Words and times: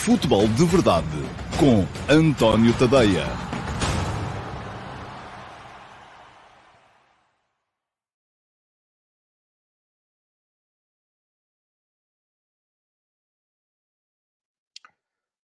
Futebol 0.00 0.48
de 0.48 0.64
Verdade 0.64 1.06
com 1.58 1.84
António 2.10 2.72
Tadeia. 2.78 3.26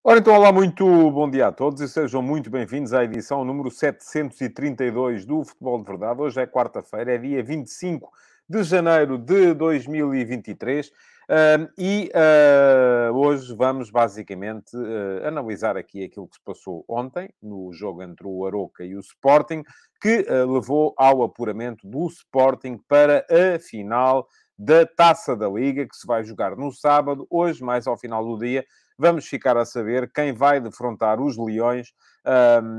Ora 0.04 0.18
então, 0.18 0.34
olá, 0.34 0.52
muito 0.52 0.84
bom 1.10 1.30
dia 1.30 1.46
a 1.46 1.52
todos 1.52 1.80
e 1.80 1.88
sejam 1.88 2.20
muito 2.20 2.50
bem-vindos 2.50 2.92
à 2.92 3.04
edição 3.04 3.46
número 3.46 3.70
732 3.70 5.24
do 5.24 5.42
Futebol 5.44 5.78
de 5.78 5.84
Verdade. 5.86 6.20
Hoje 6.20 6.42
é 6.42 6.46
quarta-feira, 6.46 7.14
é 7.14 7.16
dia 7.16 7.42
25 7.42 8.12
de 8.46 8.62
janeiro 8.64 9.16
de 9.16 9.54
2023 9.54 10.92
uh, 11.28 11.70
e 11.78 12.10
uh, 12.14 13.12
hoje 13.16 13.54
vamos 13.54 13.90
basicamente 13.90 14.76
uh, 14.76 15.26
analisar 15.26 15.76
aqui 15.76 16.04
aquilo 16.04 16.28
que 16.28 16.36
se 16.36 16.42
passou 16.44 16.84
ontem 16.88 17.32
no 17.42 17.72
jogo 17.72 18.02
entre 18.02 18.26
o 18.26 18.46
Aroca 18.46 18.84
e 18.84 18.96
o 18.96 19.00
Sporting, 19.00 19.62
que 20.00 20.26
levou 20.28 20.94
ao 20.96 21.22
apuramento 21.22 21.86
do 21.86 22.06
Sporting 22.08 22.76
para 22.88 23.24
a 23.30 23.58
final 23.58 24.26
da 24.58 24.84
Taça 24.84 25.36
da 25.36 25.48
Liga, 25.48 25.86
que 25.86 25.96
se 25.96 26.06
vai 26.06 26.24
jogar 26.24 26.56
no 26.56 26.72
sábado. 26.72 27.26
Hoje, 27.30 27.62
mais 27.62 27.86
ao 27.86 27.96
final 27.96 28.24
do 28.24 28.36
dia, 28.36 28.64
vamos 28.98 29.26
ficar 29.26 29.56
a 29.56 29.64
saber 29.64 30.10
quem 30.12 30.32
vai 30.32 30.60
defrontar 30.60 31.20
os 31.20 31.36
Leões 31.36 31.92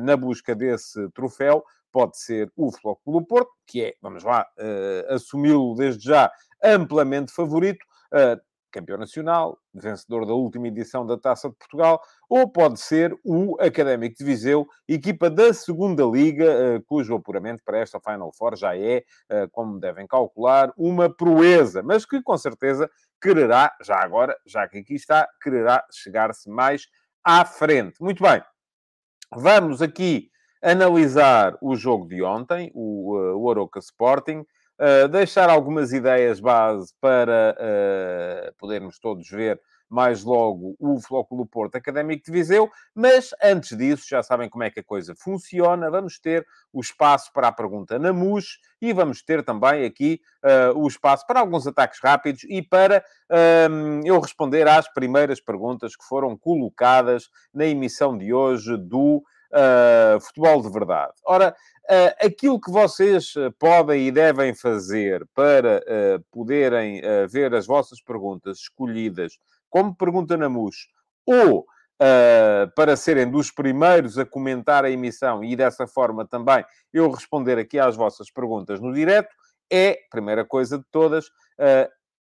na 0.06 0.18
busca 0.18 0.54
desse 0.54 1.10
troféu 1.12 1.64
pode 1.94 2.18
ser 2.18 2.52
o 2.58 2.72
Flóculo 2.72 3.26
Porto, 3.26 3.52
que 3.68 3.84
é, 3.84 3.94
vamos 4.02 4.24
lá, 4.24 4.46
assumi-lo 5.10 5.76
desde 5.76 6.04
já, 6.04 6.30
amplamente 6.62 7.32
favorito, 7.32 7.86
campeão 8.74 8.98
nacional, 8.98 9.60
vencedor 9.72 10.26
da 10.26 10.34
última 10.34 10.68
edição 10.68 11.06
da 11.06 11.16
Taça 11.16 11.48
de 11.48 11.56
Portugal, 11.56 12.02
ou 12.28 12.50
pode 12.50 12.80
ser 12.80 13.16
o 13.24 13.56
Académico 13.62 14.18
de 14.18 14.26
Viseu, 14.26 14.68
equipa 14.88 15.30
da 15.30 15.54
segunda 15.54 16.04
Liga, 16.04 16.46
uh, 16.46 16.84
cujo 16.88 17.16
apuramento 17.16 17.62
para 17.64 17.78
esta 17.78 18.00
Final 18.00 18.34
Four 18.34 18.56
já 18.56 18.76
é, 18.76 19.04
como 19.52 19.80
devem 19.80 20.08
calcular, 20.08 20.74
uma 20.76 21.08
proeza, 21.08 21.84
mas 21.84 22.04
que 22.06 22.22
com 22.22 22.36
certeza 22.36 22.90
quererá, 23.22 23.72
já 23.82 24.00
agora, 24.00 24.36
já 24.46 24.68
que 24.68 24.80
aqui 24.80 24.96
está, 24.96 25.30
quererá 25.42 25.86
chegar-se 25.92 26.50
mais 26.50 26.88
à 27.24 27.46
frente. 27.46 28.02
Muito 28.02 28.24
bem, 28.24 28.42
vamos 29.32 29.82
aqui 29.82 30.30
analisar 30.64 31.58
o 31.62 31.76
jogo 31.76 32.08
de 32.08 32.24
ontem, 32.24 32.72
o, 32.74 33.16
uh, 33.16 33.38
o 33.38 33.52
Aroca 33.52 33.80
Sporting, 33.80 34.46
uh, 34.80 35.08
deixar 35.08 35.50
algumas 35.50 35.94
ideias 35.94 36.40
base 36.40 36.94
para 37.00 37.56
uh, 37.58 38.54
podermos 38.58 39.00
todos 39.00 39.30
ver 39.30 39.60
mais 39.94 40.24
logo 40.24 40.76
o 40.80 41.00
Flóculo 41.00 41.46
Porto 41.46 41.76
Académico 41.76 42.26
de 42.26 42.32
Viseu, 42.32 42.68
mas 42.96 43.30
antes 43.44 43.78
disso, 43.78 44.06
já 44.10 44.24
sabem 44.24 44.50
como 44.50 44.64
é 44.64 44.72
que 44.72 44.80
a 44.80 44.84
coisa 44.84 45.14
funciona, 45.16 45.92
vamos 45.92 46.20
ter 46.20 46.44
o 46.74 46.82
espaço 46.82 47.32
para 47.32 47.50
a 47.50 47.52
pergunta 47.52 48.00
na 48.00 48.12
MUS 48.12 48.58
e 48.82 48.92
vamos 48.92 49.22
ter 49.22 49.44
também 49.44 49.86
aqui 49.86 50.20
uh, 50.44 50.76
o 50.76 50.88
espaço 50.88 51.28
para 51.28 51.40
alguns 51.40 51.68
ataques 51.68 52.00
rápidos 52.02 52.44
e 52.46 52.60
para 52.60 53.06
uh, 53.30 54.02
eu 54.04 54.20
responder 54.20 54.68
às 54.68 54.92
primeiras 54.92 55.40
perguntas 55.40 55.96
que 55.96 56.04
foram 56.04 56.36
colocadas 56.36 57.30
na 57.54 57.66
emissão 57.66 58.18
de 58.18 58.34
hoje 58.34 58.76
do 58.76 59.24
uh, 59.54 60.20
futebol 60.20 60.62
de 60.62 60.70
verdade. 60.70 61.14
Ora, 61.26 61.56
uh, 61.86 62.26
aquilo 62.26 62.60
que 62.60 62.72
vocês 62.72 63.34
ah, 63.38 63.52
podem 63.60 64.08
e 64.08 64.12
devem 64.12 64.54
fazer 64.54 65.28
para 65.34 65.78
uh, 65.78 66.24
poderem 66.32 67.02
ver 67.30 67.54
as 67.54 67.66
vossas 67.66 68.02
perguntas 68.02 68.60
escolhidas 68.60 69.38
como 69.70 69.96
pergunta 69.96 70.36
na 70.36 70.50
MUS 70.50 70.88
ou 71.26 71.66
para 72.76 72.98
serem 72.98 73.32
dos 73.32 73.50
primeiros 73.50 74.18
a 74.18 74.26
comentar 74.26 74.84
a 74.84 74.92
emissão 74.92 75.42
e 75.42 75.56
dessa 75.56 75.88
forma 75.88 76.28
também 76.28 76.66
eu 76.92 77.10
responder 77.10 77.58
aqui 77.58 77.80
às 77.80 77.96
vossas 77.96 78.30
perguntas 78.30 78.82
no 78.82 78.94
direto, 78.94 79.34
é, 79.72 80.00
primeira 80.12 80.44
coisa 80.44 80.78
de 80.78 80.84
todas, 80.92 81.32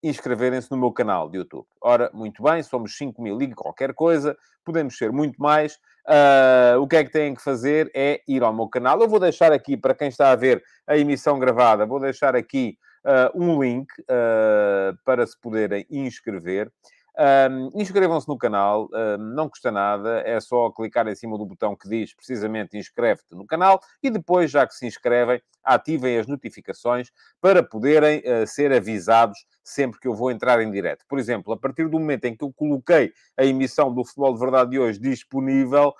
inscreverem-se 0.02 0.70
no 0.70 0.76
meu 0.76 0.92
canal 0.92 1.28
de 1.28 1.38
YouTube. 1.38 1.66
Ora, 1.80 2.10
muito 2.12 2.42
bem, 2.42 2.62
somos 2.62 2.96
5 2.96 3.22
mil 3.22 3.40
e 3.40 3.54
qualquer 3.54 3.94
coisa, 3.94 4.36
podemos 4.64 4.96
ser 4.96 5.12
muito 5.12 5.40
mais. 5.40 5.78
Uh, 6.04 6.80
o 6.80 6.88
que 6.88 6.96
é 6.96 7.04
que 7.04 7.12
têm 7.12 7.34
que 7.34 7.42
fazer 7.42 7.90
é 7.94 8.20
ir 8.26 8.42
ao 8.42 8.52
meu 8.52 8.68
canal. 8.68 9.00
Eu 9.00 9.08
vou 9.08 9.20
deixar 9.20 9.52
aqui, 9.52 9.76
para 9.76 9.94
quem 9.94 10.08
está 10.08 10.32
a 10.32 10.36
ver 10.36 10.62
a 10.86 10.96
emissão 10.96 11.38
gravada, 11.38 11.86
vou 11.86 12.00
deixar 12.00 12.34
aqui 12.34 12.76
uh, 13.04 13.40
um 13.40 13.62
link 13.62 13.88
uh, 14.00 14.96
para 15.04 15.26
se 15.26 15.38
poderem 15.40 15.86
inscrever. 15.90 16.70
Um, 17.18 17.70
Inscrevam-se 17.78 18.26
no 18.26 18.38
canal, 18.38 18.88
um, 18.90 19.18
não 19.18 19.48
custa 19.48 19.70
nada, 19.70 20.22
é 20.24 20.40
só 20.40 20.70
clicar 20.70 21.06
em 21.08 21.14
cima 21.14 21.36
do 21.36 21.44
botão 21.44 21.76
que 21.76 21.88
diz 21.88 22.14
precisamente 22.14 22.78
inscreve-te 22.78 23.34
no 23.34 23.46
canal 23.46 23.80
e 24.02 24.08
depois, 24.08 24.50
já 24.50 24.66
que 24.66 24.74
se 24.74 24.86
inscrevem, 24.86 25.42
ativem 25.62 26.18
as 26.18 26.26
notificações 26.26 27.10
para 27.40 27.62
poderem 27.62 28.20
uh, 28.20 28.46
ser 28.46 28.72
avisados 28.72 29.38
sempre 29.62 30.00
que 30.00 30.08
eu 30.08 30.14
vou 30.14 30.30
entrar 30.30 30.60
em 30.62 30.70
direto. 30.70 31.04
Por 31.06 31.18
exemplo, 31.18 31.52
a 31.52 31.56
partir 31.56 31.88
do 31.88 32.00
momento 32.00 32.24
em 32.24 32.34
que 32.34 32.44
eu 32.44 32.52
coloquei 32.52 33.12
a 33.36 33.44
emissão 33.44 33.92
do 33.92 34.04
Futebol 34.04 34.32
de 34.32 34.40
Verdade 34.40 34.70
de 34.70 34.78
hoje 34.78 34.98
disponível, 34.98 35.94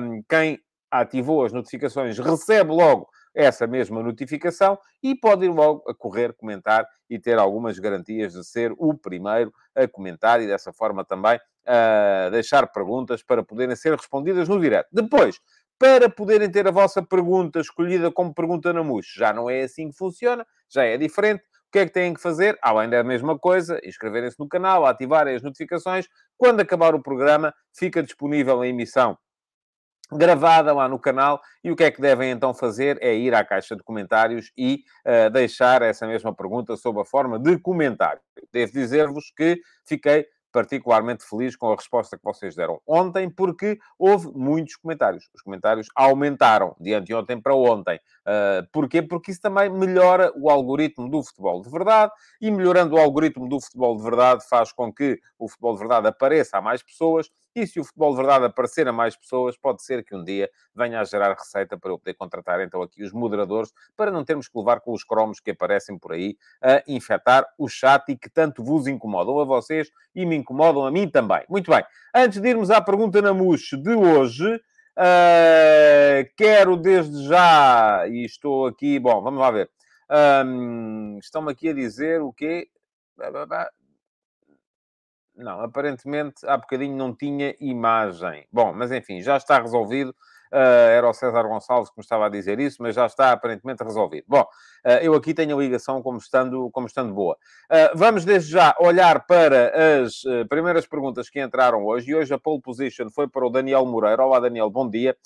um, 0.00 0.22
quem 0.28 0.58
ativou 0.90 1.44
as 1.44 1.52
notificações 1.52 2.18
recebe 2.18 2.70
logo 2.70 3.08
essa 3.34 3.66
mesma 3.66 4.02
notificação 4.02 4.78
e 5.02 5.14
pode 5.14 5.44
ir 5.46 5.50
logo 5.50 5.82
a 5.88 5.94
correr, 5.94 6.32
comentar 6.34 6.86
e 7.10 7.18
ter 7.18 7.38
algumas 7.38 7.78
garantias 7.78 8.32
de 8.32 8.44
ser 8.44 8.72
o 8.78 8.94
primeiro 8.94 9.52
a 9.74 9.88
comentar 9.88 10.40
e 10.40 10.46
dessa 10.46 10.72
forma 10.72 11.04
também 11.04 11.38
a 11.66 12.28
deixar 12.30 12.66
perguntas 12.68 13.22
para 13.22 13.42
poderem 13.42 13.74
ser 13.74 13.92
respondidas 13.94 14.48
no 14.48 14.60
direto. 14.60 14.88
Depois, 14.92 15.40
para 15.78 16.08
poderem 16.08 16.50
ter 16.50 16.68
a 16.68 16.70
vossa 16.70 17.02
pergunta 17.02 17.58
escolhida 17.58 18.10
como 18.10 18.34
pergunta 18.34 18.72
na 18.72 18.82
MUS, 18.82 19.06
já 19.16 19.32
não 19.32 19.50
é 19.50 19.62
assim 19.62 19.90
que 19.90 19.96
funciona, 19.96 20.46
já 20.68 20.84
é 20.84 20.96
diferente. 20.96 21.42
O 21.42 21.72
que 21.74 21.80
é 21.80 21.86
que 21.86 21.92
têm 21.92 22.14
que 22.14 22.20
fazer? 22.20 22.56
Além 22.62 22.88
da 22.88 23.02
mesma 23.02 23.36
coisa, 23.36 23.80
inscreverem-se 23.82 24.38
no 24.38 24.48
canal, 24.48 24.86
ativarem 24.86 25.34
as 25.34 25.42
notificações. 25.42 26.06
Quando 26.38 26.60
acabar 26.60 26.94
o 26.94 27.02
programa, 27.02 27.52
fica 27.76 28.00
disponível 28.00 28.60
a 28.60 28.68
emissão 28.68 29.18
gravada 30.14 30.72
lá 30.72 30.88
no 30.88 30.98
canal 30.98 31.40
e 31.62 31.70
o 31.70 31.76
que 31.76 31.84
é 31.84 31.90
que 31.90 32.00
devem 32.00 32.30
então 32.30 32.54
fazer 32.54 32.98
é 33.00 33.14
ir 33.14 33.34
à 33.34 33.44
caixa 33.44 33.74
de 33.76 33.82
comentários 33.82 34.52
e 34.56 34.84
uh, 35.04 35.30
deixar 35.30 35.82
essa 35.82 36.06
mesma 36.06 36.34
pergunta 36.34 36.76
sob 36.76 37.00
a 37.00 37.04
forma 37.04 37.38
de 37.38 37.58
comentário. 37.58 38.20
Devo 38.52 38.72
dizer-vos 38.72 39.32
que 39.36 39.60
fiquei 39.84 40.26
particularmente 40.54 41.24
feliz 41.24 41.56
com 41.56 41.72
a 41.72 41.74
resposta 41.74 42.16
que 42.16 42.22
vocês 42.22 42.54
deram 42.54 42.80
ontem, 42.86 43.28
porque 43.28 43.76
houve 43.98 44.28
muitos 44.32 44.76
comentários. 44.76 45.28
Os 45.34 45.42
comentários 45.42 45.88
aumentaram 45.96 46.76
de 46.78 46.94
anteontem 46.94 47.40
para 47.40 47.56
ontem. 47.56 47.96
Uh, 48.20 48.64
porquê? 48.72 49.02
Porque 49.02 49.32
isso 49.32 49.40
também 49.40 49.68
melhora 49.68 50.32
o 50.36 50.48
algoritmo 50.48 51.10
do 51.10 51.24
futebol 51.24 51.60
de 51.60 51.68
verdade 51.68 52.12
e 52.40 52.52
melhorando 52.52 52.94
o 52.94 53.00
algoritmo 53.00 53.48
do 53.48 53.60
futebol 53.60 53.96
de 53.96 54.04
verdade 54.04 54.48
faz 54.48 54.70
com 54.70 54.92
que 54.92 55.18
o 55.36 55.48
futebol 55.48 55.72
de 55.74 55.80
verdade 55.80 56.06
apareça 56.06 56.58
a 56.58 56.62
mais 56.62 56.84
pessoas 56.84 57.28
e 57.54 57.66
se 57.66 57.78
o 57.78 57.84
futebol 57.84 58.10
de 58.10 58.16
verdade 58.16 58.44
aparecer 58.46 58.88
a 58.88 58.92
mais 58.92 59.16
pessoas, 59.16 59.56
pode 59.56 59.82
ser 59.82 60.04
que 60.04 60.14
um 60.14 60.24
dia 60.24 60.50
venha 60.74 61.00
a 61.00 61.04
gerar 61.04 61.34
receita 61.34 61.78
para 61.78 61.90
eu 61.90 61.98
poder 61.98 62.14
contratar 62.14 62.60
então 62.60 62.82
aqui 62.82 63.02
os 63.02 63.12
moderadores, 63.12 63.72
para 63.96 64.10
não 64.10 64.24
termos 64.24 64.48
que 64.48 64.58
levar 64.58 64.80
com 64.80 64.92
os 64.92 65.04
cromos 65.04 65.40
que 65.40 65.50
aparecem 65.50 65.98
por 65.98 66.12
aí 66.12 66.36
a 66.62 66.82
infectar 66.86 67.46
o 67.58 67.68
chat 67.68 68.08
e 68.08 68.16
que 68.16 68.28
tanto 68.28 68.62
vos 68.62 68.86
incomodam 68.86 69.38
a 69.38 69.44
vocês 69.44 69.90
e 70.14 70.26
me 70.26 70.36
incomodam 70.36 70.84
a 70.84 70.90
mim 70.90 71.08
também. 71.08 71.44
Muito 71.48 71.70
bem. 71.70 71.84
Antes 72.14 72.40
de 72.40 72.48
irmos 72.48 72.70
à 72.70 72.80
pergunta 72.80 73.20
na 73.22 73.32
mousse 73.32 73.76
de 73.76 73.94
hoje, 73.94 74.54
uh, 74.54 76.34
quero 76.36 76.76
desde 76.76 77.26
já, 77.26 78.06
e 78.08 78.24
estou 78.24 78.66
aqui, 78.66 78.98
bom, 78.98 79.22
vamos 79.22 79.40
lá 79.40 79.50
ver. 79.50 79.70
Um, 80.46 81.18
estão-me 81.18 81.50
aqui 81.50 81.70
a 81.70 81.72
dizer 81.72 82.20
o 82.20 82.32
quê? 82.32 82.68
Não, 85.36 85.60
aparentemente 85.60 86.46
há 86.46 86.56
bocadinho 86.56 86.96
não 86.96 87.14
tinha 87.14 87.56
imagem. 87.58 88.46
Bom, 88.52 88.72
mas 88.72 88.92
enfim, 88.92 89.20
já 89.20 89.36
está 89.36 89.60
resolvido. 89.60 90.14
Uh, 90.52 90.88
era 90.90 91.08
o 91.08 91.12
César 91.12 91.42
Gonçalves 91.42 91.90
que 91.90 91.98
me 91.98 92.02
estava 92.02 92.26
a 92.26 92.28
dizer 92.28 92.60
isso, 92.60 92.80
mas 92.80 92.94
já 92.94 93.06
está 93.06 93.32
aparentemente 93.32 93.82
resolvido. 93.82 94.24
Bom, 94.28 94.42
uh, 94.42 94.88
eu 95.02 95.12
aqui 95.14 95.34
tenho 95.34 95.58
a 95.58 95.60
ligação 95.60 96.00
como 96.00 96.18
estando, 96.18 96.70
como 96.70 96.86
estando 96.86 97.12
boa. 97.12 97.36
Uh, 97.68 97.98
vamos 97.98 98.24
desde 98.24 98.52
já 98.52 98.72
olhar 98.78 99.26
para 99.26 99.72
as 100.04 100.22
primeiras 100.48 100.86
perguntas 100.86 101.28
que 101.28 101.42
entraram 101.42 101.84
hoje. 101.84 102.10
E 102.10 102.14
hoje 102.14 102.32
a 102.32 102.38
pole 102.38 102.62
position 102.62 103.10
foi 103.10 103.26
para 103.26 103.44
o 103.44 103.50
Daniel 103.50 103.84
Moreira. 103.84 104.24
Olá, 104.24 104.38
Daniel, 104.38 104.70
bom 104.70 104.88
dia. 104.88 105.16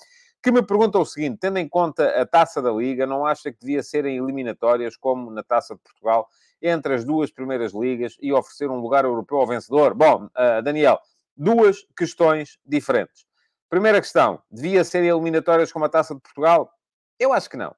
Que 0.41 0.51
me 0.51 0.63
pergunta 0.63 0.97
o 0.97 1.05
seguinte: 1.05 1.37
tendo 1.39 1.59
em 1.59 1.69
conta 1.69 2.09
a 2.19 2.25
taça 2.25 2.59
da 2.59 2.71
Liga, 2.71 3.05
não 3.05 3.23
acha 3.23 3.51
que 3.51 3.59
devia 3.59 3.83
ser 3.83 4.05
em 4.05 4.17
eliminatórias 4.17 4.97
como 4.97 5.29
na 5.29 5.43
taça 5.43 5.75
de 5.75 5.81
Portugal? 5.81 6.27
Entre 6.61 6.95
as 6.95 7.05
duas 7.05 7.31
primeiras 7.31 7.73
ligas 7.73 8.15
e 8.21 8.31
oferecer 8.33 8.69
um 8.69 8.79
lugar 8.79 9.05
europeu 9.05 9.37
ao 9.37 9.47
vencedor? 9.47 9.93
Bom, 9.93 10.25
uh, 10.25 10.61
Daniel, 10.63 10.99
duas 11.35 11.85
questões 11.97 12.57
diferentes. 12.65 13.25
Primeira 13.69 14.01
questão, 14.01 14.41
devia 14.51 14.83
ser 14.83 15.03
eliminatórias 15.03 15.71
como 15.71 15.85
a 15.85 15.89
Taça 15.89 16.15
de 16.15 16.21
Portugal? 16.21 16.71
Eu 17.19 17.31
acho 17.31 17.49
que 17.49 17.57
não. 17.57 17.75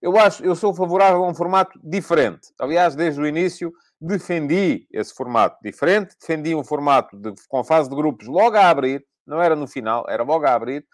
Eu 0.00 0.18
acho, 0.18 0.44
eu 0.44 0.54
sou 0.54 0.74
favorável 0.74 1.24
a 1.24 1.28
um 1.28 1.34
formato 1.34 1.80
diferente. 1.82 2.52
Aliás, 2.58 2.94
desde 2.94 3.20
o 3.20 3.26
início 3.26 3.72
defendi 3.98 4.86
esse 4.92 5.14
formato 5.14 5.56
diferente, 5.62 6.14
defendi 6.20 6.54
um 6.54 6.62
formato 6.62 7.16
de, 7.16 7.32
com 7.48 7.64
fase 7.64 7.88
de 7.88 7.96
grupos 7.96 8.26
logo 8.26 8.54
a 8.56 8.68
abrir, 8.68 9.02
não 9.26 9.40
era 9.40 9.56
no 9.56 9.66
final, 9.66 10.04
era 10.06 10.22
logo 10.22 10.44
a 10.44 10.52
abrir, 10.52 10.86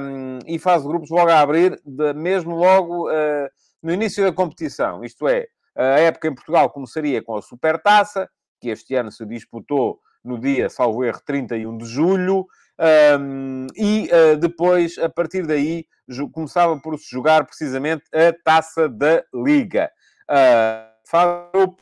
um, 0.00 0.38
e 0.46 0.58
fase 0.58 0.84
de 0.84 0.88
grupos 0.88 1.10
logo 1.10 1.30
a 1.30 1.40
abrir, 1.40 1.78
de, 1.84 2.14
mesmo 2.14 2.56
logo 2.56 3.10
uh, 3.10 3.48
no 3.82 3.92
início 3.92 4.24
da 4.24 4.32
competição. 4.32 5.04
Isto 5.04 5.28
é, 5.28 5.46
a 5.76 6.00
época 6.00 6.28
em 6.28 6.34
Portugal 6.34 6.70
começaria 6.70 7.22
com 7.22 7.36
a 7.36 7.42
Supertaça, 7.42 8.28
que 8.60 8.70
este 8.70 8.94
ano 8.94 9.12
se 9.12 9.24
disputou 9.26 10.00
no 10.24 10.38
dia, 10.38 10.68
salvo 10.68 11.04
erro, 11.04 11.20
31 11.24 11.76
de 11.76 11.84
julho, 11.84 12.46
um, 13.20 13.66
e 13.74 14.08
uh, 14.12 14.36
depois, 14.36 14.98
a 14.98 15.08
partir 15.08 15.46
daí, 15.46 15.86
começava 16.32 16.78
por 16.80 16.98
se 16.98 17.10
jogar 17.10 17.46
precisamente 17.46 18.04
a 18.12 18.32
Taça 18.44 18.88
da 18.88 19.22
Liga. 19.34 19.90
Uh, 20.28 21.76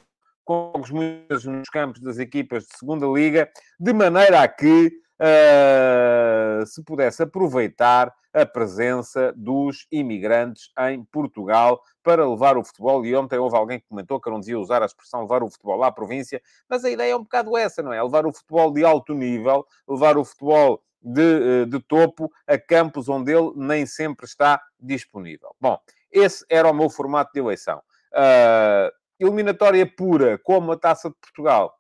com 0.44 0.72
jogos 0.74 0.90
muitos 0.90 1.44
nos 1.46 1.68
campos 1.70 2.00
das 2.02 2.18
equipas 2.18 2.64
de 2.64 2.76
segunda 2.76 3.06
liga, 3.06 3.48
de 3.80 3.92
maneira 3.92 4.42
a 4.42 4.48
que 4.48 4.92
uh, 5.20 6.66
se 6.66 6.82
pudesse 6.82 7.22
aproveitar 7.22 8.12
a 8.32 8.44
presença 8.44 9.32
dos 9.36 9.86
imigrantes 9.92 10.70
em 10.90 11.04
Portugal 11.04 11.80
para 12.02 12.28
levar 12.28 12.56
o 12.56 12.64
futebol. 12.64 13.06
E 13.06 13.14
ontem 13.14 13.38
houve 13.38 13.56
alguém 13.56 13.78
que 13.78 13.86
comentou 13.88 14.20
que 14.20 14.28
não 14.28 14.40
devia 14.40 14.58
usar 14.58 14.82
a 14.82 14.86
expressão 14.86 15.22
levar 15.22 15.42
o 15.42 15.50
futebol 15.50 15.82
à 15.84 15.92
província, 15.92 16.42
mas 16.68 16.84
a 16.84 16.90
ideia 16.90 17.12
é 17.12 17.16
um 17.16 17.22
bocado 17.22 17.56
essa, 17.56 17.82
não 17.82 17.92
é? 17.92 18.02
Levar 18.02 18.26
o 18.26 18.32
futebol 18.32 18.72
de 18.72 18.84
alto 18.84 19.14
nível, 19.14 19.64
levar 19.88 20.18
o 20.18 20.24
futebol 20.24 20.82
de, 21.00 21.62
eh, 21.62 21.64
de 21.66 21.80
topo 21.80 22.32
a 22.46 22.58
campos 22.58 23.08
onde 23.08 23.30
ele 23.30 23.52
nem 23.54 23.84
sempre 23.84 24.24
está 24.24 24.60
disponível. 24.80 25.54
Bom, 25.60 25.78
esse 26.10 26.44
era 26.48 26.70
o 26.70 26.74
meu 26.74 26.88
formato 26.88 27.32
de 27.34 27.40
eleição. 27.40 27.82
Uh, 28.12 28.90
eliminatória 29.18 29.84
pura, 29.84 30.38
como 30.38 30.72
a 30.72 30.76
Taça 30.76 31.08
de 31.08 31.16
Portugal. 31.16 31.74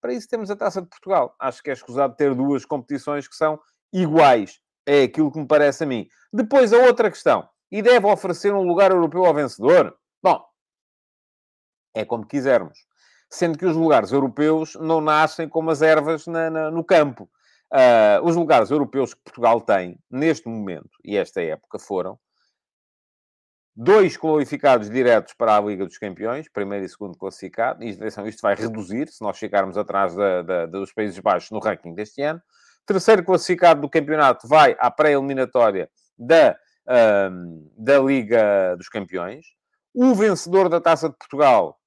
Para 0.00 0.12
isso 0.12 0.28
temos 0.28 0.50
a 0.50 0.56
Taça 0.56 0.80
de 0.80 0.88
Portugal. 0.88 1.34
Acho 1.38 1.62
que 1.62 1.70
é 1.70 1.72
escusado 1.72 2.14
ter 2.14 2.34
duas 2.34 2.64
competições 2.64 3.26
que 3.26 3.34
são 3.34 3.58
iguais. 3.92 4.60
É 4.86 5.02
aquilo 5.02 5.30
que 5.30 5.38
me 5.38 5.46
parece 5.46 5.84
a 5.84 5.86
mim. 5.86 6.08
Depois, 6.32 6.72
a 6.72 6.78
outra 6.78 7.10
questão. 7.10 7.48
E 7.70 7.82
deve 7.82 8.06
oferecer 8.06 8.52
um 8.54 8.62
lugar 8.62 8.90
europeu 8.90 9.24
ao 9.24 9.34
vencedor? 9.34 9.96
Bom, 10.22 10.42
é 11.94 12.04
como 12.04 12.26
quisermos. 12.26 12.78
Sendo 13.30 13.58
que 13.58 13.66
os 13.66 13.76
lugares 13.76 14.12
europeus 14.12 14.74
não 14.76 15.00
nascem 15.00 15.48
como 15.48 15.70
as 15.70 15.82
ervas 15.82 16.26
na, 16.26 16.48
na, 16.48 16.70
no 16.70 16.82
campo. 16.82 17.28
Uh, 17.70 18.24
os 18.24 18.34
lugares 18.34 18.70
europeus 18.70 19.12
que 19.12 19.20
Portugal 19.22 19.60
tem, 19.60 19.98
neste 20.10 20.48
momento, 20.48 20.90
e 21.04 21.18
esta 21.18 21.42
época, 21.42 21.78
foram 21.78 22.18
dois 23.80 24.16
qualificados 24.16 24.90
diretos 24.90 25.32
para 25.34 25.56
a 25.56 25.60
Liga 25.60 25.86
dos 25.86 25.98
Campeões, 25.98 26.48
primeiro 26.48 26.84
e 26.84 26.88
segundo 26.88 27.16
classificado, 27.16 27.84
e 27.84 27.90
atenção, 27.92 28.26
isto 28.26 28.42
vai 28.42 28.56
reduzir 28.56 29.06
se 29.06 29.22
nós 29.22 29.38
ficarmos 29.38 29.78
atrás 29.78 30.16
da, 30.16 30.42
da, 30.42 30.66
dos 30.66 30.92
Países 30.92 31.16
Baixos 31.20 31.52
no 31.52 31.60
ranking 31.60 31.94
deste 31.94 32.20
ano. 32.20 32.42
Terceiro 32.84 33.22
classificado 33.22 33.80
do 33.80 33.88
campeonato 33.88 34.48
vai 34.48 34.76
à 34.80 34.90
pré-eliminatória 34.90 35.88
da, 36.18 36.58
um, 37.30 37.70
da 37.78 38.00
Liga 38.00 38.74
dos 38.76 38.88
Campeões. 38.88 39.46
O 39.94 40.12
vencedor 40.12 40.68
da 40.68 40.80
Taça 40.80 41.08
de 41.08 41.16
Portugal, 41.16 41.78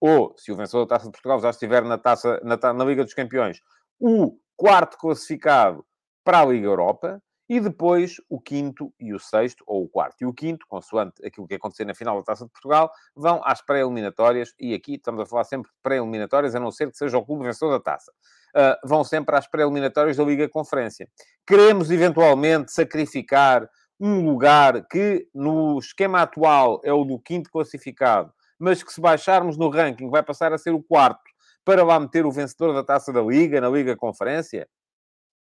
ou 0.00 0.34
se 0.38 0.50
o 0.50 0.56
vencedor 0.56 0.86
da 0.86 0.96
Taça 0.96 1.04
de 1.04 1.12
Portugal 1.12 1.38
já 1.38 1.50
estiver 1.50 1.84
na, 1.84 1.98
taça, 1.98 2.40
na, 2.42 2.72
na 2.72 2.84
Liga 2.86 3.04
dos 3.04 3.12
Campeões, 3.12 3.60
o 4.00 4.38
quarto 4.56 4.96
classificado 4.96 5.84
para 6.24 6.40
a 6.40 6.46
Liga 6.46 6.66
Europa 6.66 7.22
e 7.48 7.60
depois 7.60 8.16
o 8.28 8.40
quinto 8.40 8.92
e 8.98 9.14
o 9.14 9.18
sexto, 9.18 9.62
ou 9.66 9.84
o 9.84 9.88
quarto 9.88 10.22
e 10.22 10.26
o 10.26 10.32
quinto, 10.32 10.66
consoante 10.66 11.24
aquilo 11.24 11.46
que 11.46 11.54
acontecer 11.54 11.84
na 11.84 11.94
final 11.94 12.16
da 12.16 12.24
Taça 12.24 12.44
de 12.44 12.50
Portugal, 12.50 12.90
vão 13.14 13.40
às 13.44 13.62
pré-eliminatórias, 13.62 14.52
e 14.58 14.74
aqui 14.74 14.94
estamos 14.94 15.20
a 15.20 15.26
falar 15.26 15.44
sempre 15.44 15.70
de 15.70 15.76
pré-eliminatórias, 15.82 16.54
a 16.54 16.60
não 16.60 16.70
ser 16.70 16.90
que 16.90 16.96
seja 16.96 17.16
o 17.16 17.24
clube 17.24 17.44
vencedor 17.44 17.72
da 17.72 17.80
Taça. 17.80 18.12
Uh, 18.54 18.88
vão 18.88 19.04
sempre 19.04 19.36
às 19.36 19.46
pré-eliminatórias 19.46 20.16
da 20.16 20.24
Liga 20.24 20.48
Conferência. 20.48 21.08
Queremos, 21.46 21.90
eventualmente, 21.90 22.72
sacrificar 22.72 23.68
um 24.00 24.24
lugar 24.24 24.86
que, 24.88 25.28
no 25.34 25.78
esquema 25.78 26.22
atual, 26.22 26.80
é 26.84 26.92
o 26.92 27.04
do 27.04 27.18
quinto 27.18 27.50
classificado, 27.50 28.32
mas 28.58 28.82
que 28.82 28.92
se 28.92 29.00
baixarmos 29.00 29.56
no 29.56 29.68
ranking 29.68 30.10
vai 30.10 30.22
passar 30.22 30.52
a 30.52 30.58
ser 30.58 30.74
o 30.74 30.82
quarto, 30.82 31.22
para 31.64 31.84
lá 31.84 31.98
meter 31.98 32.24
o 32.24 32.30
vencedor 32.30 32.72
da 32.72 32.84
Taça 32.84 33.12
da 33.12 33.20
Liga, 33.20 33.60
na 33.60 33.68
Liga 33.68 33.96
Conferência? 33.96 34.68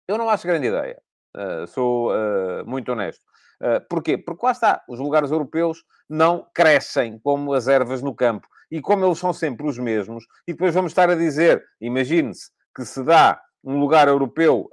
Eu 0.08 0.18
não 0.18 0.30
acho 0.30 0.46
grande 0.48 0.68
ideia. 0.68 1.02
Uh, 1.36 1.66
sou 1.68 2.12
uh, 2.12 2.66
muito 2.66 2.92
honesto. 2.92 3.24
Uh, 3.62 3.82
porquê? 3.90 4.18
Porque 4.18 4.46
lá 4.46 4.52
está, 4.52 4.84
os 4.88 5.00
lugares 5.00 5.32
europeus 5.32 5.84
não 6.10 6.48
crescem 6.54 7.18
como 7.20 7.54
as 7.54 7.68
ervas 7.68 8.02
no 8.02 8.14
campo. 8.14 8.48
E 8.70 8.82
como 8.82 9.06
eles 9.06 9.20
são 9.20 9.32
sempre 9.34 9.68
os 9.68 9.78
mesmos, 9.78 10.26
e 10.48 10.54
depois 10.54 10.74
vamos 10.74 10.92
estar 10.92 11.10
a 11.10 11.16
dizer, 11.16 11.64
imagine-se 11.80 12.50
que 12.76 12.84
se 12.86 13.04
dá 13.04 13.40
um 13.64 13.80
lugar 13.80 14.08
europeu 14.08 14.68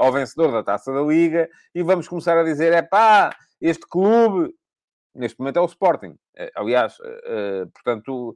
ao 0.00 0.10
vencedor 0.10 0.50
da 0.50 0.62
Taça 0.62 0.90
da 0.90 1.02
Liga, 1.02 1.48
e 1.74 1.82
vamos 1.82 2.08
começar 2.08 2.38
a 2.38 2.42
dizer, 2.42 2.72
é 2.72 2.80
pá, 2.80 3.30
este 3.60 3.86
clube, 3.86 4.54
neste 5.14 5.38
momento 5.38 5.58
é 5.58 5.60
o 5.60 5.66
Sporting, 5.66 6.16
aliás, 6.56 6.96
portanto, 7.74 8.34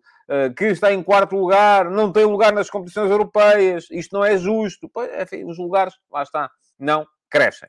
que 0.54 0.66
está 0.66 0.92
em 0.92 1.02
quarto 1.02 1.34
lugar, 1.34 1.90
não 1.90 2.12
tem 2.12 2.26
lugar 2.26 2.52
nas 2.52 2.68
competições 2.68 3.10
europeias, 3.10 3.86
isto 3.90 4.14
não 4.14 4.22
é 4.22 4.36
justo. 4.36 4.86
Pois, 4.92 5.10
enfim, 5.18 5.44
os 5.44 5.56
lugares, 5.56 5.94
lá 6.12 6.22
está, 6.22 6.50
não 6.78 7.06
crescem. 7.30 7.68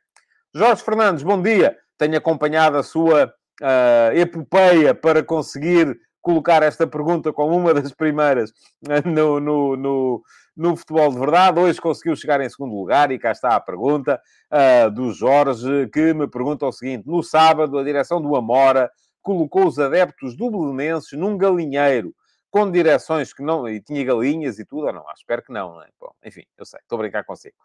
Jorge 0.54 0.84
Fernandes, 0.84 1.24
bom 1.24 1.42
dia. 1.42 1.78
Tenho 1.98 2.18
acompanhado 2.18 2.78
a 2.78 2.84
sua 2.84 3.34
uh, 3.62 4.18
epopeia 4.18 4.96
para 4.96 5.24
conseguir 5.24 6.00
colocar 6.22 6.64
esta 6.64 6.88
pergunta 6.88 7.32
como 7.32 7.56
uma 7.56 7.74
das 7.74 7.94
primeiras 7.94 8.52
no, 9.06 9.40
no, 9.40 9.76
no, 9.76 10.24
no, 10.56 10.76
futebol 10.76 11.12
de 11.12 11.20
verdade. 11.20 11.60
Hoje 11.60 11.80
conseguiu 11.80 12.16
chegar 12.16 12.42
em 12.42 12.50
segundo 12.50 12.76
lugar 12.76 13.12
e 13.12 13.20
cá 13.20 13.32
está 13.32 13.56
a 13.56 13.60
pergunta 13.60 14.20
uh, 14.52 14.92
do 14.92 15.12
Jorge, 15.12 15.88
que 15.94 16.14
me 16.14 16.28
pergunta 16.28 16.66
o 16.66 16.72
seguinte. 16.72 17.08
No 17.08 17.22
sábado, 17.22 17.78
a 17.78 17.84
direção 17.84 18.22
do 18.22 18.36
Amora 18.36 18.92
colocou 19.22 19.68
os 19.68 19.78
adeptos 19.78 20.36
do 20.36 20.50
Belenenses 20.50 21.18
num 21.18 21.38
galinheiro 21.38 22.14
com 22.50 22.72
direções 22.72 23.32
que 23.32 23.44
não... 23.44 23.70
E 23.70 23.80
tinha 23.80 24.04
galinhas 24.04 24.58
e 24.58 24.66
tudo, 24.66 24.88
ou 24.88 24.94
não? 24.94 25.08
Ah, 25.08 25.14
espero 25.16 25.44
que 25.44 25.54
não, 25.54 25.76
não 25.76 25.84
é? 25.84 25.90
Bom, 26.00 26.12
enfim, 26.26 26.44
eu 26.58 26.66
sei, 26.66 26.80
estou 26.80 26.96
a 26.96 27.02
brincar 27.02 27.24
consigo 27.24 27.56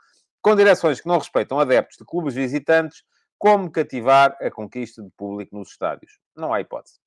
com 0.44 0.54
direções 0.54 1.00
que 1.00 1.08
não 1.08 1.16
respeitam 1.16 1.58
adeptos 1.58 1.96
de 1.96 2.04
clubes 2.04 2.34
visitantes, 2.34 3.02
como 3.38 3.70
cativar 3.70 4.36
a 4.42 4.50
conquista 4.50 5.02
de 5.02 5.08
público 5.16 5.56
nos 5.56 5.70
estádios? 5.70 6.18
Não 6.36 6.52
há 6.52 6.60
hipótese. 6.60 6.98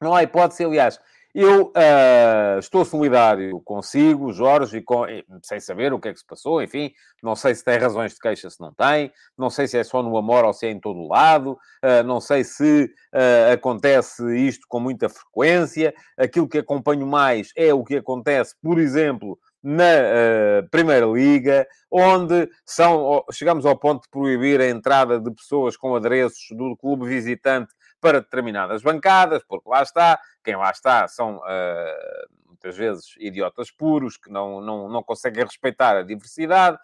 Não 0.00 0.14
há 0.14 0.22
hipótese, 0.22 0.64
aliás. 0.64 1.00
Eu 1.34 1.66
uh, 1.66 2.58
estou 2.60 2.84
solidário 2.84 3.60
consigo, 3.62 4.32
Jorge, 4.32 4.78
e 4.78 4.82
com, 4.82 5.06
sem 5.42 5.58
saber 5.58 5.92
o 5.92 5.98
que 5.98 6.08
é 6.08 6.12
que 6.12 6.20
se 6.20 6.26
passou, 6.26 6.62
enfim, 6.62 6.92
não 7.20 7.34
sei 7.34 7.54
se 7.54 7.64
tem 7.64 7.78
razões 7.78 8.14
de 8.14 8.20
queixa, 8.20 8.48
se 8.48 8.60
não 8.60 8.72
tem, 8.72 9.12
não 9.36 9.50
sei 9.50 9.66
se 9.66 9.78
é 9.78 9.84
só 9.84 10.02
no 10.02 10.16
amor 10.16 10.44
ou 10.44 10.52
se 10.52 10.66
é 10.66 10.70
em 10.70 10.80
todo 10.80 11.06
lado, 11.08 11.52
uh, 11.52 12.02
não 12.04 12.20
sei 12.20 12.44
se 12.44 12.84
uh, 12.84 13.52
acontece 13.52 14.22
isto 14.36 14.66
com 14.68 14.78
muita 14.78 15.08
frequência. 15.08 15.92
Aquilo 16.16 16.48
que 16.48 16.58
acompanho 16.58 17.06
mais 17.06 17.50
é 17.56 17.74
o 17.74 17.84
que 17.84 17.96
acontece, 17.96 18.54
por 18.62 18.78
exemplo, 18.78 19.36
na 19.62 20.62
uh, 20.62 20.68
Primeira 20.70 21.06
Liga, 21.06 21.66
onde 21.90 22.48
são, 22.64 23.24
chegamos 23.32 23.66
ao 23.66 23.76
ponto 23.76 24.02
de 24.02 24.08
proibir 24.08 24.60
a 24.60 24.68
entrada 24.68 25.20
de 25.20 25.30
pessoas 25.30 25.76
com 25.76 25.94
adereços 25.94 26.56
do 26.56 26.76
clube 26.76 27.06
visitante 27.06 27.72
para 28.00 28.20
determinadas 28.20 28.82
bancadas, 28.82 29.42
porque 29.46 29.68
lá 29.68 29.82
está, 29.82 30.18
quem 30.42 30.56
lá 30.56 30.70
está 30.70 31.06
são 31.06 31.36
uh, 31.36 32.39
muitas 32.62 32.76
vezes 32.76 33.14
idiotas 33.18 33.70
puros 33.70 34.18
que 34.18 34.30
não, 34.30 34.60
não, 34.60 34.88
não 34.88 35.02
conseguem 35.02 35.44
respeitar 35.44 35.96
a 35.96 36.02
diversidade. 36.02 36.78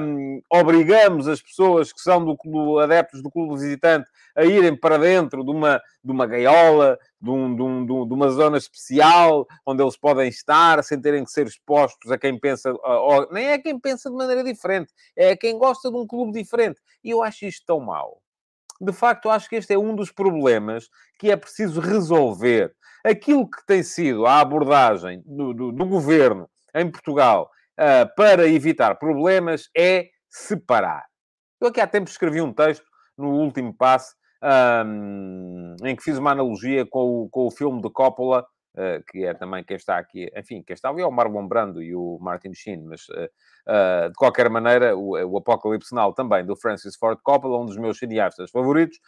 Um, 0.00 0.40
obrigamos 0.50 1.26
as 1.26 1.40
pessoas 1.40 1.92
que 1.92 2.00
são 2.00 2.22
do, 2.24 2.36
do, 2.44 2.78
adeptos 2.78 3.22
do 3.22 3.30
clube 3.30 3.54
visitante 3.54 4.08
a 4.36 4.44
irem 4.44 4.76
para 4.76 4.98
dentro 4.98 5.42
de 5.42 5.50
uma, 5.50 5.80
de 6.02 6.12
uma 6.12 6.26
gaiola, 6.26 6.98
de, 7.20 7.30
um, 7.30 7.56
de, 7.56 7.62
um, 7.62 8.06
de 8.06 8.14
uma 8.14 8.28
zona 8.28 8.58
especial, 8.58 9.46
onde 9.66 9.82
eles 9.82 9.96
podem 9.96 10.28
estar, 10.28 10.84
sem 10.84 11.00
terem 11.00 11.24
que 11.24 11.30
ser 11.30 11.46
expostos 11.46 12.12
a 12.12 12.18
quem 12.18 12.38
pensa, 12.38 12.72
nem 13.30 13.46
é 13.46 13.58
quem 13.58 13.78
pensa 13.78 14.10
de 14.10 14.16
maneira 14.16 14.44
diferente, 14.44 14.92
é 15.16 15.34
quem 15.34 15.58
gosta 15.58 15.90
de 15.90 15.96
um 15.96 16.06
clube 16.06 16.32
diferente. 16.32 16.80
E 17.02 17.10
eu 17.10 17.22
acho 17.22 17.46
isto 17.46 17.64
tão 17.66 17.80
mau. 17.80 18.23
De 18.80 18.92
facto, 18.92 19.30
acho 19.30 19.48
que 19.48 19.56
este 19.56 19.72
é 19.72 19.78
um 19.78 19.94
dos 19.94 20.10
problemas 20.10 20.88
que 21.18 21.30
é 21.30 21.36
preciso 21.36 21.80
resolver 21.80 22.74
aquilo 23.04 23.48
que 23.48 23.64
tem 23.66 23.82
sido 23.82 24.26
a 24.26 24.40
abordagem 24.40 25.22
do, 25.26 25.52
do, 25.52 25.72
do 25.72 25.86
governo 25.86 26.48
em 26.74 26.90
Portugal 26.90 27.50
uh, 27.78 28.14
para 28.16 28.48
evitar 28.48 28.94
problemas 28.96 29.68
é 29.76 30.08
separar. 30.30 31.04
Eu 31.60 31.68
aqui 31.68 31.80
há 31.80 31.86
tempo 31.86 32.10
escrevi 32.10 32.40
um 32.40 32.52
texto 32.52 32.84
no 33.16 33.30
último 33.30 33.74
passo 33.74 34.14
um, 34.86 35.76
em 35.84 35.94
que 35.94 36.02
fiz 36.02 36.18
uma 36.18 36.32
analogia 36.32 36.84
com 36.86 37.22
o, 37.22 37.28
com 37.30 37.46
o 37.46 37.50
filme 37.50 37.80
de 37.80 37.90
Coppola, 37.90 38.44
uh, 38.74 39.02
que 39.10 39.24
é 39.24 39.34
também 39.34 39.64
quem 39.64 39.76
está 39.76 39.98
aqui, 39.98 40.30
enfim, 40.36 40.62
quem 40.62 40.74
está 40.74 40.90
ali 40.90 41.02
é 41.02 41.06
o 41.06 41.12
Marlon 41.12 41.46
Brando 41.46 41.82
e 41.82 41.94
o 41.94 42.18
Martin 42.20 42.52
Sheen, 42.54 42.84
mas 42.84 43.08
uh, 43.08 43.24
uh, 43.24 44.08
de 44.08 44.14
qualquer 44.14 44.48
maneira, 44.50 44.96
o, 44.96 45.10
o 45.12 45.36
Apocalipse 45.38 45.94
Now 45.94 46.12
também, 46.12 46.44
do 46.44 46.56
Francis 46.56 46.96
Ford 46.96 47.18
Coppola, 47.22 47.60
um 47.60 47.66
dos 47.66 47.76
meus 47.76 47.98
cineastas 47.98 48.50
favoritos, 48.50 48.98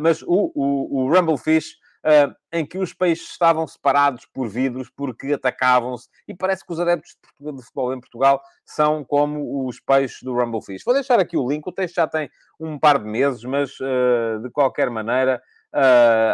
mas 0.00 0.22
o, 0.22 0.52
o, 0.54 1.02
o 1.02 1.14
Rumble 1.14 1.38
Fish 1.38 1.76
uh, 2.04 2.34
em 2.52 2.64
que 2.64 2.78
os 2.78 2.92
peixes 2.92 3.30
estavam 3.30 3.66
separados 3.66 4.26
por 4.26 4.48
vidros 4.48 4.90
porque 4.90 5.32
atacavam-se, 5.32 6.08
e 6.26 6.34
parece 6.34 6.64
que 6.66 6.72
os 6.72 6.80
adeptos 6.80 7.16
de, 7.40 7.62
futebol 7.62 7.92
em 7.92 8.00
Portugal 8.00 8.40
são 8.64 9.04
como 9.04 9.66
os 9.66 9.80
peixes 9.80 10.22
do 10.22 10.34
Rumble 10.34 10.62
Fish. 10.62 10.82
Vou 10.84 10.94
deixar 10.94 11.18
aqui 11.18 11.36
o 11.36 11.48
link, 11.48 11.66
o 11.66 11.72
texto 11.72 11.96
já 11.96 12.06
tem 12.06 12.30
um 12.58 12.78
par 12.78 12.98
de 12.98 13.08
meses, 13.08 13.44
mas 13.44 13.70
de 13.70 14.50
qualquer 14.50 14.90
maneira 14.90 15.40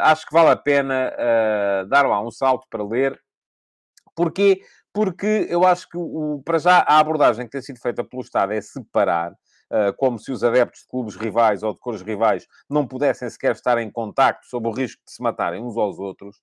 acho 0.02 0.26
que 0.26 0.32
vale 0.32 0.50
a 0.50 0.56
pena 0.56 1.12
dar 1.88 2.06
lá 2.06 2.20
um 2.20 2.30
salto 2.30 2.66
para 2.70 2.84
ler. 2.84 3.18
Porquê? 4.14 4.60
Porque 4.92 5.46
eu 5.50 5.66
acho 5.66 5.88
que, 5.88 5.96
o, 5.98 6.40
para 6.44 6.58
já, 6.58 6.78
a 6.78 6.98
abordagem 6.98 7.46
que 7.46 7.52
tem 7.52 7.62
sido 7.62 7.80
feita 7.80 8.04
pelo 8.04 8.22
Estado 8.22 8.52
é 8.52 8.60
separar 8.60 9.32
eh, 9.72 9.92
como 9.96 10.18
se 10.20 10.30
os 10.30 10.44
adeptos 10.44 10.82
de 10.82 10.86
clubes 10.86 11.16
rivais 11.16 11.64
ou 11.64 11.72
de 11.72 11.80
cores 11.80 12.00
rivais 12.00 12.46
não 12.70 12.86
pudessem 12.86 13.28
sequer 13.28 13.52
estar 13.52 13.76
em 13.78 13.90
contacto 13.90 14.46
sob 14.46 14.68
o 14.68 14.70
risco 14.70 15.02
de 15.04 15.10
se 15.10 15.20
matarem 15.20 15.60
uns 15.60 15.76
aos 15.76 15.98
outros. 15.98 16.40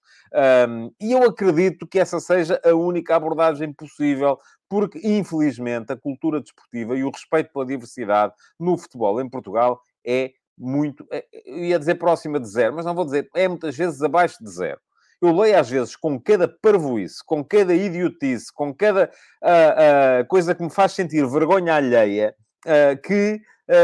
e 1.00 1.12
eu 1.14 1.24
acredito 1.24 1.88
que 1.88 2.00
essa 2.00 2.20
seja 2.20 2.60
a 2.66 2.74
única 2.74 3.16
abordagem 3.16 3.72
possível, 3.72 4.38
porque, 4.68 5.00
infelizmente, 5.04 5.94
a 5.94 5.98
cultura 5.98 6.42
desportiva 6.42 6.98
e 6.98 7.04
o 7.04 7.10
respeito 7.10 7.52
pela 7.54 7.66
diversidade 7.66 8.34
no 8.60 8.78
futebol 8.78 9.22
em 9.22 9.30
Portugal 9.30 9.82
é 10.06 10.34
muito, 10.58 11.06
é, 11.12 11.26
eu 11.46 11.64
ia 11.64 11.80
dizer 11.80 11.96
próxima 11.96 12.40
de 12.40 12.48
zero, 12.48 12.76
mas 12.76 12.86
não 12.86 12.96
vou 12.96 13.06
dizer, 13.06 13.30
é 13.36 13.48
muitas 13.48 13.76
vezes 13.76 14.02
abaixo 14.02 14.44
de 14.44 14.50
zero. 14.50 14.80
Eu 15.22 15.36
leio 15.36 15.60
às 15.60 15.70
vezes 15.70 15.96
com 15.96 16.20
cada 16.20 16.48
parvoíce, 16.48 17.24
com 17.24 17.44
cada 17.44 17.76
idiotice, 17.76 18.52
com 18.52 18.74
cada 18.74 19.12
uh, 19.44 20.24
uh, 20.24 20.28
coisa 20.28 20.56
que 20.56 20.64
me 20.64 20.70
faz 20.72 20.94
sentir 20.94 21.24
vergonha 21.28 21.76
alheia, 21.76 22.36
uh, 22.66 23.00
que 23.02 23.40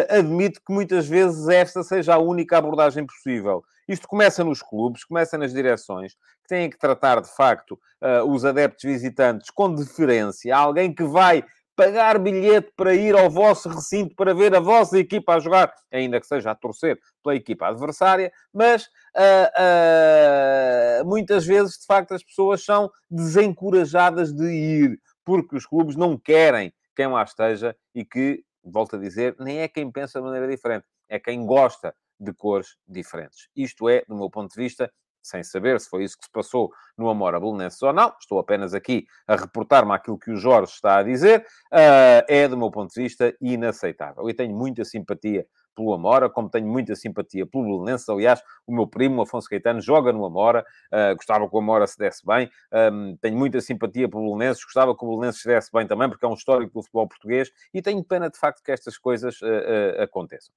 admite 0.09 0.59
que 0.59 0.73
muitas 0.73 1.07
vezes 1.07 1.47
esta 1.47 1.81
seja 1.81 2.15
a 2.15 2.17
única 2.17 2.57
abordagem 2.57 3.05
possível. 3.05 3.63
Isto 3.87 4.05
começa 4.05 4.43
nos 4.43 4.61
clubes, 4.61 5.05
começa 5.05 5.37
nas 5.37 5.53
direções, 5.53 6.13
que 6.43 6.49
têm 6.49 6.69
que 6.69 6.77
tratar, 6.77 7.21
de 7.21 7.33
facto, 7.33 7.79
os 8.27 8.43
adeptos 8.43 8.83
visitantes 8.83 9.49
com 9.49 9.73
deferência. 9.73 10.53
Há 10.53 10.59
alguém 10.59 10.93
que 10.93 11.05
vai 11.05 11.41
pagar 11.77 12.17
bilhete 12.17 12.73
para 12.75 12.95
ir 12.95 13.15
ao 13.15 13.29
vosso 13.29 13.69
recinto 13.69 14.15
para 14.15 14.33
ver 14.33 14.55
a 14.55 14.59
vossa 14.59 14.97
equipa 14.97 15.35
a 15.35 15.39
jogar, 15.39 15.71
ainda 15.91 16.19
que 16.19 16.25
seja 16.25 16.49
a 16.49 16.55
torcer 16.55 16.99
pela 17.23 17.35
equipa 17.35 17.67
adversária, 17.67 18.33
mas 18.51 18.85
uh, 19.15 21.03
uh, 21.03 21.07
muitas 21.07 21.45
vezes, 21.45 21.77
de 21.77 21.85
facto, 21.85 22.15
as 22.15 22.23
pessoas 22.23 22.65
são 22.65 22.91
desencorajadas 23.09 24.33
de 24.33 24.45
ir, 24.45 24.99
porque 25.23 25.55
os 25.55 25.67
clubes 25.67 25.95
não 25.95 26.17
querem 26.17 26.73
quem 26.95 27.05
lá 27.07 27.21
esteja 27.21 27.77
e 27.93 28.03
que 28.03 28.43
volto 28.63 28.95
a 28.95 28.99
dizer, 28.99 29.35
nem 29.39 29.59
é 29.59 29.67
quem 29.67 29.91
pensa 29.91 30.19
de 30.19 30.25
maneira 30.25 30.47
diferente, 30.47 30.87
é 31.07 31.19
quem 31.19 31.45
gosta 31.45 31.93
de 32.19 32.33
cores 32.33 32.75
diferentes. 32.87 33.49
Isto 33.55 33.87
é, 33.87 34.03
do 34.07 34.15
meu 34.15 34.31
ponto 34.31 34.51
de 34.51 34.59
vista, 34.59 34.91
sem 35.21 35.43
saber 35.43 35.79
se 35.79 35.89
foi 35.89 36.03
isso 36.03 36.17
que 36.17 36.25
se 36.25 36.31
passou 36.31 36.71
no 36.97 37.09
Amora 37.09 37.39
Belenenses 37.39 37.81
ou 37.81 37.93
não, 37.93 38.13
estou 38.19 38.39
apenas 38.39 38.73
aqui 38.73 39.05
a 39.27 39.35
reportar-me 39.35 39.93
aquilo 39.93 40.17
que 40.17 40.31
o 40.31 40.37
Jorge 40.37 40.71
está 40.71 40.97
a 40.97 41.03
dizer, 41.03 41.45
uh, 41.71 42.23
é, 42.27 42.47
do 42.47 42.57
meu 42.57 42.71
ponto 42.71 42.93
de 42.93 43.01
vista, 43.01 43.35
inaceitável. 43.41 44.29
E 44.29 44.33
tenho 44.33 44.55
muita 44.55 44.83
simpatia 44.85 45.45
pelo 45.77 45.93
Amora, 45.93 46.27
como 46.27 46.49
tenho 46.49 46.67
muita 46.67 46.95
simpatia 46.95 47.45
pelo 47.45 47.63
Belenenses. 47.63 48.09
Aliás, 48.09 48.41
o 48.65 48.73
meu 48.73 48.87
primo, 48.87 49.21
Afonso 49.21 49.47
Caetano, 49.47 49.79
joga 49.79 50.11
no 50.11 50.25
Amora, 50.25 50.65
uh, 50.91 51.15
gostava 51.15 51.47
que 51.47 51.55
o 51.55 51.59
Amora 51.59 51.85
se 51.85 51.97
desse 51.97 52.25
bem. 52.25 52.49
Um, 52.91 53.15
tenho 53.17 53.37
muita 53.37 53.61
simpatia 53.61 54.09
pelo 54.09 54.23
Belenenses, 54.23 54.63
gostava 54.63 54.97
que 54.97 55.05
o 55.05 55.09
Belenenses 55.09 55.43
se 55.43 55.47
desse 55.47 55.71
bem 55.71 55.85
também, 55.85 56.09
porque 56.09 56.25
é 56.25 56.27
um 56.27 56.33
histórico 56.33 56.73
do 56.73 56.81
futebol 56.81 57.07
português, 57.07 57.51
e 57.71 57.81
tenho 57.81 58.03
pena, 58.03 58.29
de 58.29 58.37
facto, 58.37 58.63
que 58.63 58.71
estas 58.71 58.97
coisas 58.97 59.39
uh, 59.41 59.45
uh, 59.45 60.01
aconteçam. 60.01 60.51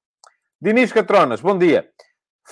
Dinis 0.60 0.92
Catronas, 0.92 1.40
bom 1.40 1.56
dia. 1.56 1.90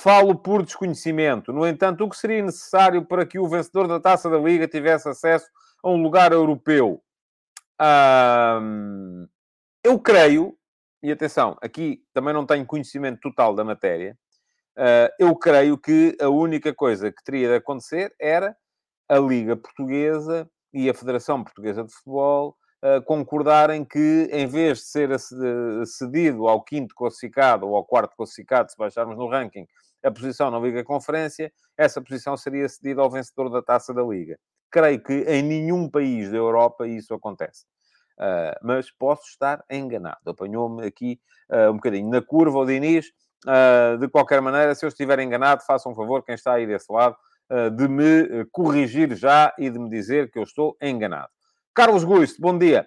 Falo 0.01 0.37
por 0.37 0.63
desconhecimento. 0.63 1.53
No 1.53 1.67
entanto, 1.67 2.05
o 2.05 2.09
que 2.09 2.17
seria 2.17 2.41
necessário 2.41 3.05
para 3.05 3.27
que 3.27 3.37
o 3.37 3.49
vencedor 3.49 3.89
da 3.89 3.99
Taça 3.99 4.31
da 4.31 4.39
Liga 4.39 4.69
tivesse 4.69 5.09
acesso 5.09 5.49
a 5.83 5.91
um 5.91 6.01
lugar 6.01 6.31
europeu? 6.31 7.03
Eu 9.83 9.99
creio, 9.99 10.57
e 11.03 11.11
atenção, 11.11 11.57
aqui 11.61 12.01
também 12.15 12.33
não 12.33 12.47
tenho 12.47 12.65
conhecimento 12.65 13.19
total 13.21 13.57
da 13.57 13.65
matéria, 13.65 14.17
uh, 14.77 15.11
eu 15.19 15.35
creio 15.35 15.77
que 15.77 16.17
a 16.21 16.29
única 16.29 16.73
coisa 16.73 17.11
que 17.11 17.25
teria 17.25 17.49
de 17.49 17.55
acontecer 17.57 18.15
era 18.21 18.57
a 19.09 19.19
Liga 19.19 19.57
Portuguesa 19.57 20.49
e 20.73 20.89
a 20.89 20.95
Federação 20.95 21.43
Portuguesa 21.43 21.83
de 21.83 21.93
Futebol 21.93 22.57
uh, 22.85 23.03
concordarem 23.03 23.85
que, 23.85 24.29
em 24.31 24.47
vez 24.47 24.79
de 24.79 24.85
ser 24.85 25.11
cedido 25.87 26.47
ao 26.47 26.63
quinto 26.63 26.95
classificado 26.95 27.67
ou 27.67 27.75
ao 27.75 27.85
quarto 27.85 28.15
classificado, 28.17 28.71
se 28.71 28.77
baixarmos 28.77 29.17
no 29.17 29.29
ranking, 29.29 29.67
a 30.03 30.11
posição 30.11 30.51
na 30.51 30.59
Liga 30.59 30.85
Conferência, 30.85 31.53
essa 31.77 32.01
posição 32.01 32.37
seria 32.37 32.69
cedida 32.69 33.03
ao 33.03 33.11
vencedor 33.11 33.49
da 33.49 33.63
Taça 33.63 33.93
da 33.93 34.03
Liga. 34.03 34.39
Creio 34.71 35.03
que 35.03 35.13
em 35.13 35.43
nenhum 35.43 35.89
país 35.89 36.31
da 36.31 36.37
Europa 36.37 36.87
isso 36.87 37.15
acontece. 37.15 37.65
Uh, 38.19 38.55
mas 38.63 38.91
posso 38.91 39.29
estar 39.29 39.65
enganado. 39.71 40.19
Apanhou-me 40.27 40.85
aqui 40.85 41.21
uh, 41.51 41.71
um 41.71 41.75
bocadinho 41.75 42.11
na 42.11 42.21
curva 42.21 42.59
o 42.59 42.67
Diniz. 42.67 43.07
Uh, 43.47 43.97
de 43.99 44.09
qualquer 44.09 44.41
maneira, 44.41 44.75
se 44.75 44.85
eu 44.85 44.89
estiver 44.89 45.21
enganado, 45.21 45.63
façam 45.65 45.93
um 45.93 45.95
favor, 45.95 46.25
quem 46.25 46.35
está 46.35 46.55
aí 46.55 46.67
desse 46.67 46.93
lado, 46.93 47.17
de 47.75 47.89
me 47.89 48.45
corrigir 48.53 49.17
já 49.17 49.55
e 49.59 49.71
de 49.71 49.79
me 49.79 49.89
dizer 49.89 50.31
que 50.31 50.39
eu 50.39 50.43
estou 50.43 50.77
enganado. 50.83 51.31
Carlos 51.75 52.05
Guisto, 52.05 52.43
bom 52.43 52.59
dia. 52.59 52.87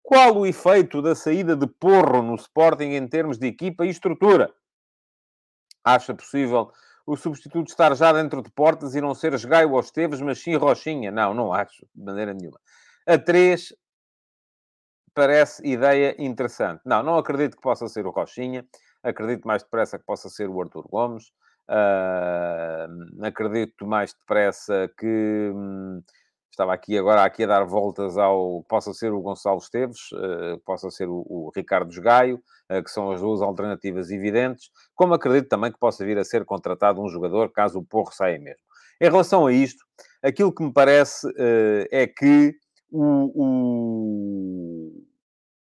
Qual 0.00 0.36
o 0.36 0.46
efeito 0.46 1.02
da 1.02 1.16
saída 1.16 1.56
de 1.56 1.66
Porro 1.66 2.22
no 2.22 2.36
Sporting 2.36 2.90
em 2.90 3.08
termos 3.08 3.36
de 3.36 3.48
equipa 3.48 3.84
e 3.84 3.88
estrutura? 3.88 4.52
Acha 5.84 6.14
possível 6.14 6.70
o 7.06 7.16
substituto 7.16 7.68
estar 7.68 7.94
já 7.96 8.12
dentro 8.12 8.42
de 8.42 8.50
portas 8.50 8.94
e 8.94 9.00
não 9.00 9.14
ser 9.14 9.36
Gaio 9.46 9.72
ou 9.72 9.80
Esteves, 9.80 10.20
mas 10.20 10.40
sim 10.42 10.54
Rochinha? 10.56 11.10
Não, 11.10 11.34
não 11.34 11.52
acho, 11.52 11.86
de 11.94 12.04
maneira 12.04 12.32
nenhuma. 12.32 12.60
A 13.06 13.18
3, 13.18 13.74
parece 15.14 15.66
ideia 15.66 16.14
interessante. 16.18 16.82
Não, 16.84 17.02
não 17.02 17.16
acredito 17.16 17.56
que 17.56 17.62
possa 17.62 17.88
ser 17.88 18.06
o 18.06 18.10
Rochinha. 18.10 18.64
Acredito 19.02 19.46
mais 19.46 19.62
depressa 19.62 19.98
que 19.98 20.04
possa 20.04 20.28
ser 20.28 20.48
o 20.48 20.60
Arthur 20.60 20.86
Gomes. 20.88 21.32
Uh, 21.68 23.24
acredito 23.24 23.86
mais 23.86 24.12
depressa 24.12 24.90
que... 24.98 25.50
Hum, 25.54 26.02
estava 26.50 26.72
aqui 26.72 26.98
agora 26.98 27.24
aqui 27.24 27.44
a 27.44 27.46
dar 27.46 27.64
voltas 27.64 28.18
ao... 28.18 28.62
Possa 28.68 28.92
ser 28.92 29.12
o 29.12 29.20
Gonçalo 29.20 29.58
Esteves, 29.58 30.12
uh, 30.12 30.58
possa 30.64 30.90
ser 30.90 31.08
o, 31.08 31.24
o 31.28 31.50
Ricardo 31.54 31.90
Gaio, 32.00 32.42
uh, 32.70 32.82
que 32.82 32.90
são 32.90 33.10
as 33.10 33.20
duas 33.20 33.40
alternativas 33.40 34.10
evidentes. 34.10 34.70
Como 34.94 35.14
acredito 35.14 35.48
também 35.48 35.72
que 35.72 35.78
possa 35.78 36.04
vir 36.04 36.18
a 36.18 36.24
ser 36.24 36.44
contratado 36.44 37.02
um 37.02 37.08
jogador, 37.08 37.50
caso 37.52 37.78
o 37.78 37.84
Porro 37.84 38.12
saia 38.12 38.38
mesmo. 38.38 38.62
Em 39.00 39.08
relação 39.08 39.46
a 39.46 39.52
isto, 39.52 39.82
aquilo 40.22 40.54
que 40.54 40.62
me 40.62 40.72
parece 40.72 41.26
uh, 41.26 41.86
é 41.90 42.06
que 42.06 42.54
o, 42.90 43.32
o, 43.34 45.04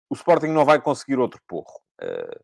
o 0.10 0.14
Sporting 0.14 0.48
não 0.48 0.66
vai 0.66 0.80
conseguir 0.80 1.18
outro 1.18 1.42
porro. 1.48 1.82
Uh, 2.02 2.40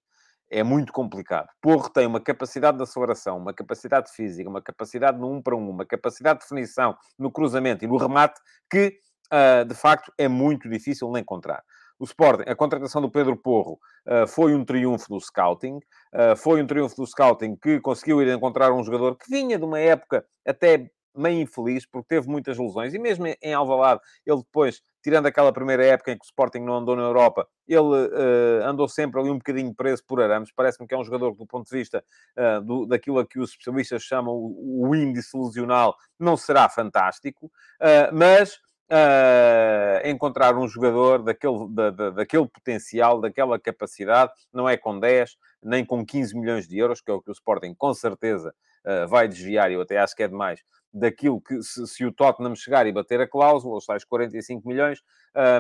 é 0.50 0.64
muito 0.64 0.92
complicado. 0.92 1.48
Porro 1.62 1.90
tem 1.90 2.08
uma 2.08 2.20
capacidade 2.20 2.78
de 2.78 2.84
aceleração, 2.84 3.38
uma 3.38 3.54
capacidade 3.54 4.12
física, 4.12 4.50
uma 4.50 4.62
capacidade 4.62 5.18
no 5.18 5.32
um 5.32 5.42
para 5.42 5.56
um, 5.56 5.70
uma 5.70 5.86
capacidade 5.86 6.40
de 6.40 6.46
definição 6.46 6.96
no 7.18 7.32
cruzamento 7.32 7.86
e 7.86 7.88
no 7.88 7.98
remate 7.98 8.40
que, 8.70 8.98
uh, 9.32 9.66
de 9.66 9.76
facto, 9.76 10.12
é 10.18 10.28
muito 10.28 10.70
difícil 10.70 11.12
de 11.12 11.20
encontrar. 11.20 11.64
O 12.00 12.06
Sporting, 12.06 12.50
a 12.50 12.56
contratação 12.56 13.02
do 13.02 13.12
Pedro 13.12 13.36
Porro 13.36 13.78
uh, 14.08 14.26
foi 14.26 14.56
um 14.56 14.64
triunfo 14.64 15.10
do 15.10 15.20
scouting, 15.20 15.78
uh, 16.14 16.36
foi 16.38 16.62
um 16.62 16.66
triunfo 16.66 16.96
do 16.96 17.06
scouting 17.06 17.58
que 17.58 17.80
conseguiu 17.82 18.22
ir 18.22 18.30
encontrar 18.30 18.72
um 18.72 18.84
jogador 18.84 19.18
que 19.18 19.30
vinha 19.30 19.58
de 19.58 19.66
uma 19.66 19.80
época 19.80 20.26
até 20.48 20.90
meio 21.16 21.42
infeliz, 21.42 21.86
porque 21.86 22.16
teve 22.16 22.28
muitas 22.30 22.58
lesões, 22.58 22.94
e 22.94 23.00
mesmo 23.00 23.26
em 23.28 23.54
Alvalade, 23.54 24.00
ele 24.26 24.38
depois, 24.38 24.82
tirando 25.02 25.26
aquela 25.26 25.52
primeira 25.52 25.86
época 25.86 26.12
em 26.12 26.18
que 26.18 26.24
o 26.24 26.28
Sporting 26.28 26.60
não 26.60 26.78
andou 26.78 26.96
na 26.96 27.04
Europa, 27.04 27.48
ele 27.68 27.80
uh, 27.80 28.66
andou 28.66 28.88
sempre 28.88 29.20
ali 29.20 29.30
um 29.30 29.38
bocadinho 29.38 29.74
preso 29.74 30.04
por 30.06 30.22
arames, 30.22 30.52
parece-me 30.52 30.88
que 30.88 30.94
é 30.94 30.98
um 30.98 31.04
jogador 31.04 31.32
que, 31.34 31.40
do 31.40 31.48
ponto 31.48 31.70
de 31.70 31.78
vista 31.78 32.04
uh, 32.38 32.62
do, 32.62 32.86
daquilo 32.86 33.20
a 33.20 33.26
que 33.26 33.40
os 33.40 33.52
especialistas 33.52 34.04
chamam 34.04 34.34
o, 34.34 34.88
o 34.88 34.96
índice 34.96 35.36
ilusional, 35.38 35.96
não 36.20 36.36
será 36.36 36.68
fantástico, 36.70 37.48
uh, 37.48 38.14
mas... 38.14 38.60
Uh, 38.92 40.02
encontrar 40.10 40.58
um 40.58 40.68
jogador 40.68 41.22
daquele, 41.22 41.70
da, 41.70 41.92
da, 41.92 42.10
daquele 42.10 42.48
potencial, 42.48 43.22
daquela 43.22 43.60
capacidade, 43.60 44.32
não 44.52 44.68
é 44.68 44.78
com 44.78 45.00
10, 45.00 45.38
nem 45.62 45.86
com 45.86 46.04
15 46.04 46.36
milhões 46.36 46.68
de 46.68 46.80
euros, 46.80 47.00
que 47.00 47.12
é 47.12 47.14
o 47.14 47.22
que 47.22 47.30
o 47.30 47.32
Sporting 47.32 47.76
com 47.76 47.94
certeza 47.94 48.52
uh, 48.84 49.08
vai 49.08 49.28
desviar, 49.28 49.72
eu 49.72 49.82
até 49.82 50.00
acho 50.00 50.16
que 50.16 50.24
é 50.24 50.28
demais, 50.28 50.64
daquilo 50.94 51.42
que, 51.42 51.62
se, 51.62 51.86
se, 51.88 52.06
o 52.06 52.12
Tottenham 52.12 52.56
chegar 52.56 52.88
e 52.88 52.92
bater 52.92 53.22
a 53.22 53.28
cláusula, 53.28 53.78
os 53.78 53.86
tais 53.86 54.04
45 54.04 54.68
milhões, 54.68 55.02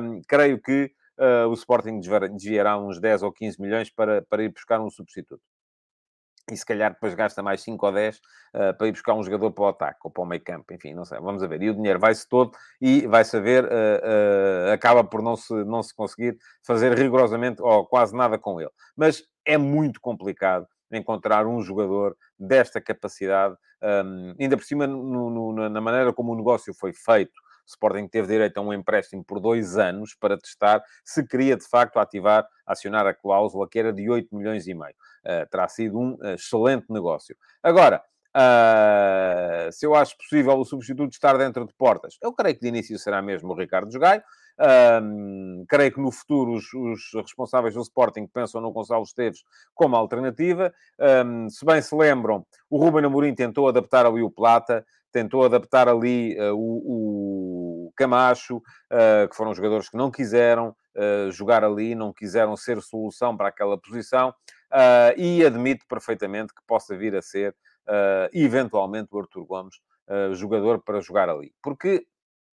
um, 0.01 0.21
creio 0.27 0.61
que 0.61 0.91
uh, 1.19 1.47
o 1.47 1.53
Sporting 1.53 1.99
desviará 1.99 2.77
uns 2.77 2.99
10 2.99 3.23
ou 3.23 3.31
15 3.31 3.61
milhões 3.61 3.89
para, 3.89 4.21
para 4.23 4.43
ir 4.43 4.49
buscar 4.49 4.79
um 4.81 4.89
substituto. 4.89 5.41
E 6.51 6.57
se 6.57 6.65
calhar 6.65 6.91
depois 6.91 7.13
gasta 7.13 7.43
mais 7.43 7.61
5 7.61 7.85
ou 7.85 7.91
10 7.91 8.17
uh, 8.17 8.21
para 8.75 8.87
ir 8.87 8.91
buscar 8.91 9.13
um 9.13 9.23
jogador 9.23 9.51
para 9.51 9.63
o 9.63 9.67
ataque 9.67 9.99
ou 10.03 10.09
para 10.09 10.23
o 10.23 10.25
meio 10.25 10.43
campo, 10.43 10.73
enfim, 10.73 10.93
não 10.93 11.05
sei, 11.05 11.19
vamos 11.19 11.41
ver. 11.47 11.61
E 11.61 11.69
o 11.69 11.75
dinheiro 11.75 11.99
vai-se 11.99 12.27
todo 12.27 12.51
e 12.81 13.05
vai-se 13.05 13.37
a 13.37 13.39
uh, 13.39 14.71
acaba 14.73 15.03
por 15.03 15.21
não 15.21 15.35
se, 15.35 15.53
não 15.65 15.83
se 15.83 15.93
conseguir 15.93 16.37
fazer 16.65 16.97
rigorosamente 16.97 17.61
ou 17.61 17.85
quase 17.85 18.15
nada 18.15 18.37
com 18.39 18.59
ele. 18.59 18.71
Mas 18.97 19.23
é 19.45 19.57
muito 19.57 20.01
complicado 20.01 20.67
encontrar 20.91 21.45
um 21.45 21.61
jogador 21.61 22.15
desta 22.37 22.81
capacidade, 22.81 23.55
um, 23.81 24.35
ainda 24.39 24.57
por 24.57 24.63
cima 24.63 24.87
no, 24.87 25.29
no, 25.29 25.69
na 25.69 25.81
maneira 25.81 26.13
como 26.13 26.33
o 26.33 26.35
negócio 26.35 26.73
foi 26.73 26.93
feito. 26.93 27.37
O 27.37 27.69
Sporting 27.69 28.07
teve 28.07 28.27
direito 28.27 28.57
a 28.57 28.61
um 28.61 28.73
empréstimo 28.73 29.23
por 29.23 29.39
dois 29.39 29.77
anos 29.77 30.15
para 30.19 30.37
testar 30.37 30.81
se 31.05 31.23
queria 31.25 31.55
de 31.55 31.67
facto 31.67 31.97
ativar, 31.97 32.47
acionar 32.65 33.05
a 33.05 33.13
cláusula 33.13 33.67
que 33.69 33.77
era 33.77 33.93
de 33.93 34.09
8 34.09 34.35
milhões 34.35 34.67
e 34.67 34.73
meio. 34.73 34.95
Uh, 35.23 35.47
terá 35.49 35.67
sido 35.67 35.99
um 35.99 36.17
excelente 36.33 36.85
negócio. 36.89 37.35
Agora, 37.61 38.03
Uh, 38.29 39.71
se 39.71 39.87
eu 39.87 39.95
acho 39.95 40.15
possível 40.15 40.53
o 40.53 40.63
substituto 40.63 41.11
estar 41.11 41.35
dentro 41.35 41.65
de 41.65 41.73
portas, 41.73 42.15
eu 42.21 42.31
creio 42.31 42.55
que 42.55 42.61
de 42.61 42.67
início 42.67 42.97
será 42.99 43.23
mesmo 43.23 43.51
o 43.51 43.55
Ricardo 43.55 43.91
Jogaio. 43.91 44.21
Um, 44.59 45.63
creio 45.69 45.93
que 45.93 46.01
no 46.01 46.11
futuro 46.11 46.51
os, 46.51 46.73
os, 46.73 47.13
responsáveis 47.13 47.73
do 47.73 47.81
Sporting 47.81 48.27
pensam 48.27 48.59
no 48.59 48.71
Gonçalo 48.71 49.03
Esteves 49.03 49.43
como 49.73 49.95
alternativa. 49.95 50.73
Um, 51.25 51.49
se 51.49 51.65
bem 51.65 51.81
se 51.81 51.95
lembram, 51.95 52.45
o 52.69 52.77
Ruben 52.77 53.05
Amorim 53.05 53.33
tentou 53.33 53.69
adaptar 53.69 54.05
ali 54.05 54.21
o 54.21 54.29
Plata, 54.29 54.85
tentou 55.11 55.43
adaptar 55.43 55.87
ali 55.87 56.37
uh, 56.39 56.55
o, 56.55 57.87
o, 57.87 57.93
Camacho, 57.95 58.57
uh, 58.57 59.27
que 59.29 59.35
foram 59.35 59.53
jogadores 59.53 59.89
que 59.89 59.97
não 59.97 60.11
quiseram 60.11 60.75
uh, 60.95 61.31
jogar 61.31 61.63
ali, 61.63 61.95
não 61.95 62.13
quiseram 62.13 62.55
ser 62.55 62.81
solução 62.81 63.35
para 63.35 63.49
aquela 63.49 63.77
posição, 63.77 64.33
e 65.17 65.43
admito 65.43 65.83
perfeitamente 65.87 66.53
que 66.53 66.61
possa 66.67 66.95
vir 66.95 67.15
a 67.15 67.23
ser 67.23 67.55
eventualmente 68.31 69.09
o 69.11 69.19
Artur 69.19 69.43
Gomes, 69.43 69.81
jogador 70.33 70.79
para 70.83 71.01
jogar 71.01 71.27
ali. 71.27 71.51
Porque 71.59 72.05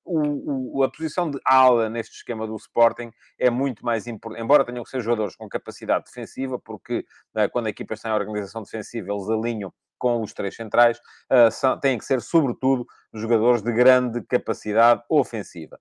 o, 0.06 0.78
o, 0.78 0.82
a 0.82 0.90
posição 0.90 1.30
de 1.30 1.38
ala 1.44 1.90
neste 1.90 2.16
esquema 2.16 2.46
do 2.46 2.56
Sporting 2.56 3.10
é 3.38 3.50
muito 3.50 3.84
mais 3.84 4.06
importante, 4.06 4.42
embora 4.42 4.64
tenham 4.64 4.84
que 4.84 4.90
ser 4.90 5.00
jogadores 5.00 5.36
com 5.36 5.48
capacidade 5.48 6.04
defensiva, 6.04 6.58
porque 6.58 7.04
uh, 7.34 7.50
quando 7.50 7.66
a 7.66 7.70
equipa 7.70 7.94
está 7.94 8.10
em 8.10 8.12
organização 8.12 8.62
defensiva, 8.62 9.12
eles 9.12 9.28
alinham 9.28 9.72
com 9.98 10.22
os 10.22 10.32
três 10.32 10.54
centrais, 10.54 10.98
uh, 11.30 11.50
são, 11.50 11.78
têm 11.78 11.98
que 11.98 12.04
ser, 12.04 12.20
sobretudo, 12.20 12.86
jogadores 13.12 13.62
de 13.62 13.72
grande 13.72 14.22
capacidade 14.22 15.02
ofensiva. 15.08 15.78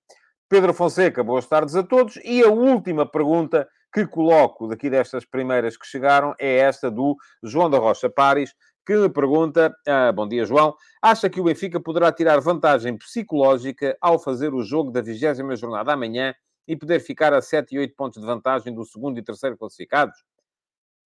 Pedro 0.47 0.73
Fonseca, 0.73 1.23
boas 1.23 1.45
tardes 1.47 1.75
a 1.75 1.83
todos. 1.83 2.17
E 2.23 2.43
a 2.43 2.49
última 2.49 3.05
pergunta 3.09 3.67
que 3.91 4.05
coloco 4.05 4.67
daqui 4.67 4.89
destas 4.89 5.25
primeiras 5.25 5.77
que 5.77 5.87
chegaram 5.87 6.35
é 6.39 6.57
esta 6.57 6.91
do 6.91 7.15
João 7.41 7.69
da 7.69 7.77
Rocha 7.77 8.09
Pares, 8.09 8.53
que 8.85 8.95
me 8.95 9.09
pergunta, 9.09 9.75
ah, 9.87 10.11
bom 10.11 10.27
dia 10.27 10.45
João, 10.45 10.75
acha 11.01 11.29
que 11.29 11.41
o 11.41 11.43
Benfica 11.45 11.79
poderá 11.79 12.11
tirar 12.11 12.39
vantagem 12.39 12.95
psicológica 12.97 13.97
ao 13.99 14.19
fazer 14.19 14.53
o 14.53 14.61
jogo 14.61 14.91
da 14.91 15.01
vigésima 15.01 15.55
jornada 15.55 15.93
amanhã 15.93 16.35
e 16.67 16.75
poder 16.75 16.99
ficar 16.99 17.33
a 17.33 17.41
7 17.41 17.73
e 17.75 17.79
8 17.79 17.95
pontos 17.95 18.21
de 18.21 18.27
vantagem 18.27 18.73
do 18.73 18.85
segundo 18.85 19.17
e 19.17 19.23
terceiro 19.23 19.57
classificados? 19.57 20.15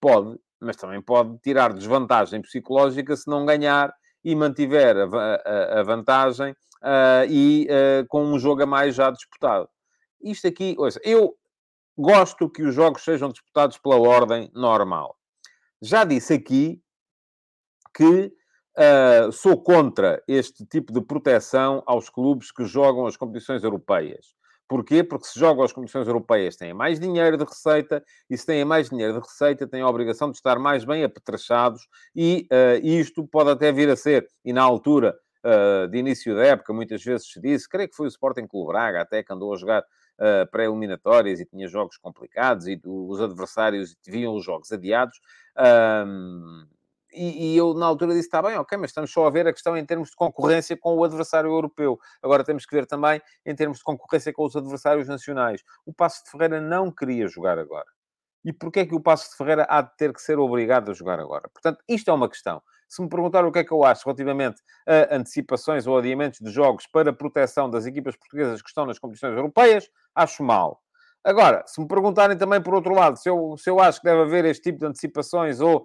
Pode, 0.00 0.38
mas 0.60 0.76
também 0.76 1.00
pode 1.00 1.38
tirar 1.38 1.72
desvantagem 1.72 2.42
psicológica 2.42 3.16
se 3.16 3.28
não 3.28 3.46
ganhar 3.46 3.92
e 4.24 4.34
mantiver 4.34 4.96
a, 4.96 5.04
a, 5.04 5.80
a 5.80 5.82
vantagem 5.84 6.52
uh, 6.82 7.24
e 7.28 7.66
uh, 7.66 8.06
com 8.08 8.24
um 8.24 8.38
jogo 8.38 8.62
a 8.62 8.66
mais 8.66 8.94
já 8.94 9.10
disputado. 9.10 9.68
Isto 10.20 10.48
aqui, 10.48 10.74
ouça, 10.78 11.00
eu 11.04 11.36
gosto 11.96 12.50
que 12.50 12.62
os 12.62 12.74
jogos 12.74 13.04
sejam 13.04 13.28
disputados 13.28 13.78
pela 13.78 13.98
ordem 13.98 14.50
normal. 14.52 15.16
Já 15.80 16.02
disse 16.02 16.34
aqui 16.34 16.82
que 17.98 18.32
uh, 18.78 19.32
sou 19.32 19.60
contra 19.60 20.22
este 20.28 20.64
tipo 20.64 20.92
de 20.92 21.00
proteção 21.00 21.82
aos 21.84 22.08
clubes 22.08 22.52
que 22.52 22.64
jogam 22.64 23.06
as 23.06 23.16
competições 23.16 23.64
europeias. 23.64 24.36
Porquê? 24.68 25.02
Porque 25.02 25.26
se 25.26 25.36
jogam 25.36 25.64
as 25.64 25.72
competições 25.72 26.06
europeias 26.06 26.54
têm 26.54 26.72
mais 26.72 27.00
dinheiro 27.00 27.36
de 27.36 27.44
receita 27.44 28.04
e 28.30 28.38
se 28.38 28.46
têm 28.46 28.64
mais 28.64 28.88
dinheiro 28.88 29.14
de 29.14 29.18
receita 29.18 29.66
têm 29.66 29.80
a 29.80 29.88
obrigação 29.88 30.30
de 30.30 30.36
estar 30.36 30.60
mais 30.60 30.84
bem 30.84 31.02
apetrechados 31.02 31.88
e 32.14 32.46
uh, 32.52 32.86
isto 32.86 33.26
pode 33.26 33.50
até 33.50 33.72
vir 33.72 33.90
a 33.90 33.96
ser, 33.96 34.28
e 34.44 34.52
na 34.52 34.62
altura 34.62 35.18
uh, 35.44 35.88
de 35.88 35.98
início 35.98 36.36
da 36.36 36.44
época 36.44 36.72
muitas 36.72 37.02
vezes 37.02 37.32
se 37.32 37.40
disse, 37.40 37.68
creio 37.68 37.88
que 37.88 37.96
foi 37.96 38.06
o 38.06 38.08
Sporting 38.10 38.46
Clube 38.46 38.68
Braga 38.68 39.00
até 39.00 39.24
que 39.24 39.32
andou 39.32 39.52
a 39.52 39.56
jogar 39.56 39.80
uh, 39.80 40.48
pré-eliminatórias 40.52 41.40
e 41.40 41.46
tinha 41.46 41.66
jogos 41.66 41.96
complicados 41.96 42.68
e 42.68 42.80
os 42.84 43.20
adversários 43.20 43.96
viam 44.06 44.36
os 44.36 44.44
jogos 44.44 44.70
adiados. 44.70 45.18
E, 47.12 47.54
e, 47.54 47.56
eu, 47.56 47.74
na 47.74 47.86
altura, 47.86 48.12
disse: 48.12 48.26
está 48.26 48.42
bem, 48.42 48.56
ok, 48.56 48.76
mas 48.76 48.90
estamos 48.90 49.10
só 49.10 49.26
a 49.26 49.30
ver 49.30 49.46
a 49.46 49.52
questão 49.52 49.76
em 49.76 49.84
termos 49.84 50.10
de 50.10 50.16
concorrência 50.16 50.76
com 50.76 50.94
o 50.94 51.04
adversário 51.04 51.50
europeu. 51.50 51.98
Agora 52.22 52.44
temos 52.44 52.66
que 52.66 52.74
ver 52.74 52.86
também 52.86 53.20
em 53.44 53.54
termos 53.54 53.78
de 53.78 53.84
concorrência 53.84 54.32
com 54.32 54.44
os 54.44 54.54
adversários 54.54 55.08
nacionais. 55.08 55.62
O 55.86 55.92
Passo 55.92 56.24
de 56.24 56.30
Ferreira 56.30 56.60
não 56.60 56.90
queria 56.90 57.26
jogar 57.26 57.58
agora. 57.58 57.86
E 58.44 58.52
porquê 58.52 58.80
é 58.80 58.86
que 58.86 58.94
o 58.94 59.00
Passo 59.00 59.30
de 59.30 59.36
Ferreira 59.36 59.66
há 59.68 59.82
de 59.82 59.96
ter 59.96 60.12
que 60.12 60.22
ser 60.22 60.38
obrigado 60.38 60.90
a 60.90 60.94
jogar 60.94 61.18
agora? 61.18 61.48
Portanto, 61.48 61.82
isto 61.88 62.10
é 62.10 62.14
uma 62.14 62.28
questão. 62.28 62.62
Se 62.88 63.02
me 63.02 63.08
perguntar 63.08 63.44
o 63.44 63.52
que 63.52 63.58
é 63.58 63.64
que 63.64 63.72
eu 63.72 63.84
acho 63.84 64.04
relativamente 64.06 64.62
a 64.86 65.16
antecipações 65.16 65.86
ou 65.86 65.98
adiamentos 65.98 66.40
de 66.40 66.50
jogos 66.50 66.86
para 66.86 67.12
proteção 67.12 67.68
das 67.68 67.84
equipas 67.84 68.16
portuguesas 68.16 68.62
que 68.62 68.68
estão 68.68 68.86
nas 68.86 68.98
competições 68.98 69.36
europeias, 69.36 69.90
acho 70.14 70.42
mal. 70.42 70.82
Agora, 71.24 71.64
se 71.66 71.80
me 71.80 71.86
perguntarem 71.86 72.36
também 72.36 72.60
por 72.60 72.74
outro 72.74 72.94
lado, 72.94 73.16
se 73.18 73.28
eu, 73.28 73.56
se 73.58 73.68
eu 73.68 73.80
acho 73.80 74.00
que 74.00 74.06
deve 74.06 74.22
haver 74.22 74.44
este 74.44 74.62
tipo 74.64 74.78
de 74.78 74.86
antecipações 74.86 75.60
ou 75.60 75.84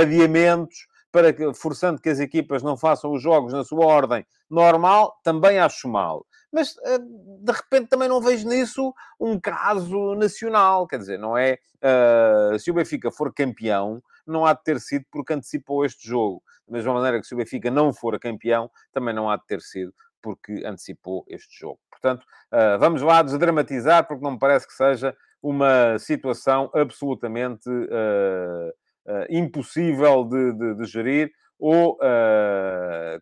adiamentos, 0.00 0.86
para 1.16 1.32
que, 1.32 1.54
forçando 1.54 2.00
que 2.00 2.10
as 2.10 2.20
equipas 2.20 2.62
não 2.62 2.76
façam 2.76 3.10
os 3.10 3.22
jogos 3.22 3.52
na 3.52 3.64
sua 3.64 3.86
ordem 3.86 4.26
normal, 4.50 5.18
também 5.24 5.58
acho 5.58 5.88
mal. 5.88 6.26
Mas, 6.52 6.76
eh, 6.84 6.98
de 6.98 7.52
repente, 7.52 7.88
também 7.88 8.06
não 8.06 8.20
vejo 8.20 8.46
nisso 8.46 8.94
um 9.18 9.40
caso 9.40 10.14
nacional. 10.14 10.86
Quer 10.86 10.98
dizer, 10.98 11.18
não 11.18 11.36
é... 11.36 11.58
Uh, 11.76 12.58
se 12.58 12.70
o 12.70 12.74
Benfica 12.74 13.10
for 13.10 13.32
campeão, 13.32 14.02
não 14.26 14.44
há 14.44 14.52
de 14.52 14.62
ter 14.62 14.80
sido 14.80 15.04
porque 15.10 15.32
antecipou 15.32 15.84
este 15.84 16.06
jogo. 16.06 16.42
Da 16.66 16.72
mesma 16.74 16.92
maneira 16.92 17.20
que 17.20 17.26
se 17.26 17.34
o 17.34 17.36
Benfica 17.36 17.70
não 17.70 17.94
for 17.94 18.18
campeão, 18.18 18.70
também 18.92 19.14
não 19.14 19.30
há 19.30 19.36
de 19.36 19.46
ter 19.46 19.60
sido 19.60 19.94
porque 20.26 20.64
antecipou 20.66 21.24
este 21.28 21.56
jogo. 21.56 21.78
Portanto, 21.88 22.24
uh, 22.52 22.76
vamos 22.80 23.00
lá 23.00 23.22
desdramatizar, 23.22 24.08
porque 24.08 24.24
não 24.24 24.32
me 24.32 24.38
parece 24.40 24.66
que 24.66 24.72
seja 24.72 25.16
uma 25.40 25.96
situação 26.00 26.68
absolutamente 26.74 27.68
uh, 27.70 28.68
uh, 29.06 29.26
impossível 29.30 30.24
de, 30.24 30.52
de, 30.52 30.74
de, 30.74 30.84
gerir 30.86 31.30
ou 31.60 31.96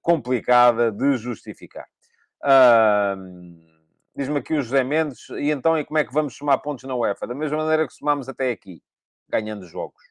complicada 0.01 0.91
de 0.91 1.17
justificar. 1.19 1.87
Diz-me 4.17 4.39
aqui 4.39 4.55
o 4.55 4.63
José 4.63 4.83
Mendes, 4.83 5.29
e 5.29 5.51
então 5.51 5.79
e 5.79 5.85
como 5.85 5.99
é 5.99 6.05
que 6.05 6.13
vamos 6.13 6.35
somar 6.35 6.61
pontos 6.63 6.85
na 6.85 6.97
UEFA? 6.97 7.27
Da 7.27 7.35
mesma 7.35 7.59
maneira 7.59 7.87
que 7.87 7.93
somamos 7.93 8.29
até 8.29 8.51
aqui, 8.51 8.83
ganhando 9.29 9.67
jogos. 9.67 10.03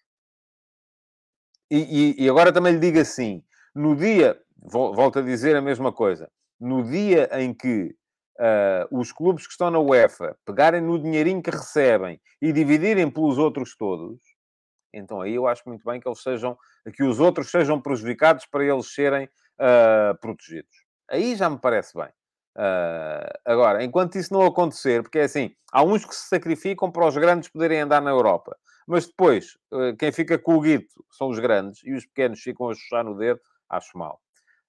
E, 1.72 2.16
e, 2.22 2.24
e 2.24 2.30
agora 2.30 2.54
também 2.54 2.74
lhe 2.74 2.80
digo 2.80 3.00
assim: 3.00 3.44
no 3.76 3.94
dia, 3.94 4.40
volto 4.56 5.20
a 5.20 5.22
dizer 5.22 5.56
a 5.56 5.62
mesma 5.62 5.92
coisa, 5.92 6.30
no 6.64 6.82
dia 6.82 7.30
em 7.42 7.54
que 7.54 7.94
uh, 8.40 8.88
os 8.98 9.12
clubes 9.12 9.46
que 9.46 9.52
estão 9.52 9.70
na 9.70 9.80
UEFA 9.80 10.38
pegarem 10.46 10.80
no 10.80 10.98
dinheirinho 10.98 11.44
que 11.44 11.52
recebem 11.52 12.22
e 12.42 12.54
dividirem 12.54 13.12
pelos 13.12 13.38
outros 13.38 13.76
todos, 13.76 14.22
então 14.94 15.20
aí 15.20 15.36
eu 15.36 15.46
acho 15.46 15.64
muito 15.66 15.84
bem 15.84 16.00
que 16.00 16.08
eles 16.08 16.22
sejam, 16.22 16.58
que 16.96 17.04
os 17.04 17.20
outros 17.20 17.52
sejam 17.52 17.82
prejudicados 17.82 18.46
para 18.46 18.64
eles 18.64 18.94
serem 18.94 19.26
uh, 19.26 20.18
protegidos. 20.22 20.74
Aí 21.10 21.36
já 21.36 21.50
me 21.50 21.60
parece 21.60 21.98
bem. 21.98 22.10
Uh, 22.56 23.28
agora, 23.44 23.84
enquanto 23.84 24.16
isso 24.16 24.34
não 24.34 24.46
acontecer, 24.46 25.02
porque 25.04 25.20
é 25.20 25.24
assim, 25.24 25.54
há 25.72 25.84
uns 25.84 26.06
que 26.06 26.16
se 26.16 26.30
sacrificam 26.30 26.90
para 26.90 27.08
os 27.08 27.18
grandes 27.18 27.50
poderem 27.50 27.82
andar 27.82 28.02
na 28.02 28.12
Europa, 28.12 28.56
mas 28.88 29.06
depois, 29.06 29.58
uh, 29.74 29.98
quem 29.98 30.14
fica 30.14 30.40
com 30.40 30.56
o 30.56 30.62
guito 30.62 31.04
são 31.12 31.28
os 31.28 31.40
grandes 31.40 31.82
e 31.84 31.94
os 31.94 32.06
pequenos 32.06 32.40
ficam 32.40 32.70
a 32.70 32.74
chuchar 32.74 33.04
no 33.04 33.18
dedo, 33.18 33.42
acho 33.70 33.98
mal. 33.98 34.22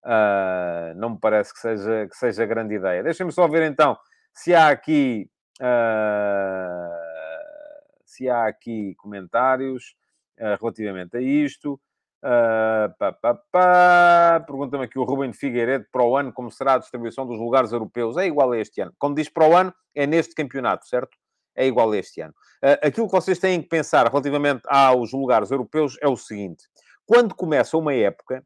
Uh, 0.05 0.95
não 0.97 1.11
me 1.11 1.19
parece 1.19 1.55
que 1.55 1.61
seja, 1.61 2.07
que 2.07 2.17
seja 2.17 2.45
grande 2.45 2.75
ideia. 2.75 3.03
Deixem-me 3.03 3.33
só 3.33 3.49
ver 3.49 3.63
então 3.63 3.97
se 4.35 4.55
há 4.55 4.69
aqui 4.69 5.31
uh, 5.63 7.05
se 8.05 8.29
há 8.29 8.47
aqui 8.47 8.95
comentários 8.97 9.97
uh, 10.39 10.61
relativamente 10.61 11.17
a 11.17 11.21
isto. 11.21 11.81
Pergunta-me 14.47 14.85
aqui 14.85 14.99
o 14.99 15.05
Ruben 15.05 15.33
Figueiredo 15.33 15.87
para 15.91 16.05
o 16.05 16.17
ano 16.17 16.33
como 16.33 16.51
será 16.51 16.75
a 16.75 16.79
distribuição 16.79 17.27
dos 17.27 17.39
lugares 17.39 17.73
europeus. 17.73 18.17
É 18.19 18.27
igual 18.27 18.53
a 18.53 18.59
este 18.59 18.83
ano. 18.83 18.93
Como 18.99 19.15
diz 19.15 19.29
para 19.29 19.49
o 19.49 19.57
ano, 19.57 19.75
é 19.95 20.07
neste 20.07 20.35
campeonato, 20.35 20.87
certo? 20.87 21.17
É 21.57 21.67
igual 21.67 21.91
a 21.93 21.97
este 21.97 22.21
ano. 22.21 22.35
aquilo 22.83 23.07
que 23.07 23.13
vocês 23.13 23.39
têm 23.39 23.63
que 23.63 23.69
pensar 23.69 24.07
relativamente 24.09 24.63
aos 24.67 25.13
lugares 25.13 25.51
europeus 25.51 25.97
é 26.01 26.09
o 26.09 26.17
seguinte: 26.17 26.65
quando 27.07 27.35
começa 27.35 27.77
uma 27.77 27.93
época, 27.93 28.43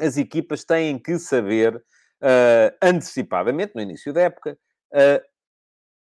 as 0.00 0.16
equipas 0.16 0.64
têm 0.64 0.98
que 0.98 1.18
saber 1.18 1.76
uh, 1.76 2.76
antecipadamente, 2.82 3.72
no 3.74 3.80
início 3.80 4.12
da 4.12 4.22
época, 4.22 4.58
uh, 4.92 5.22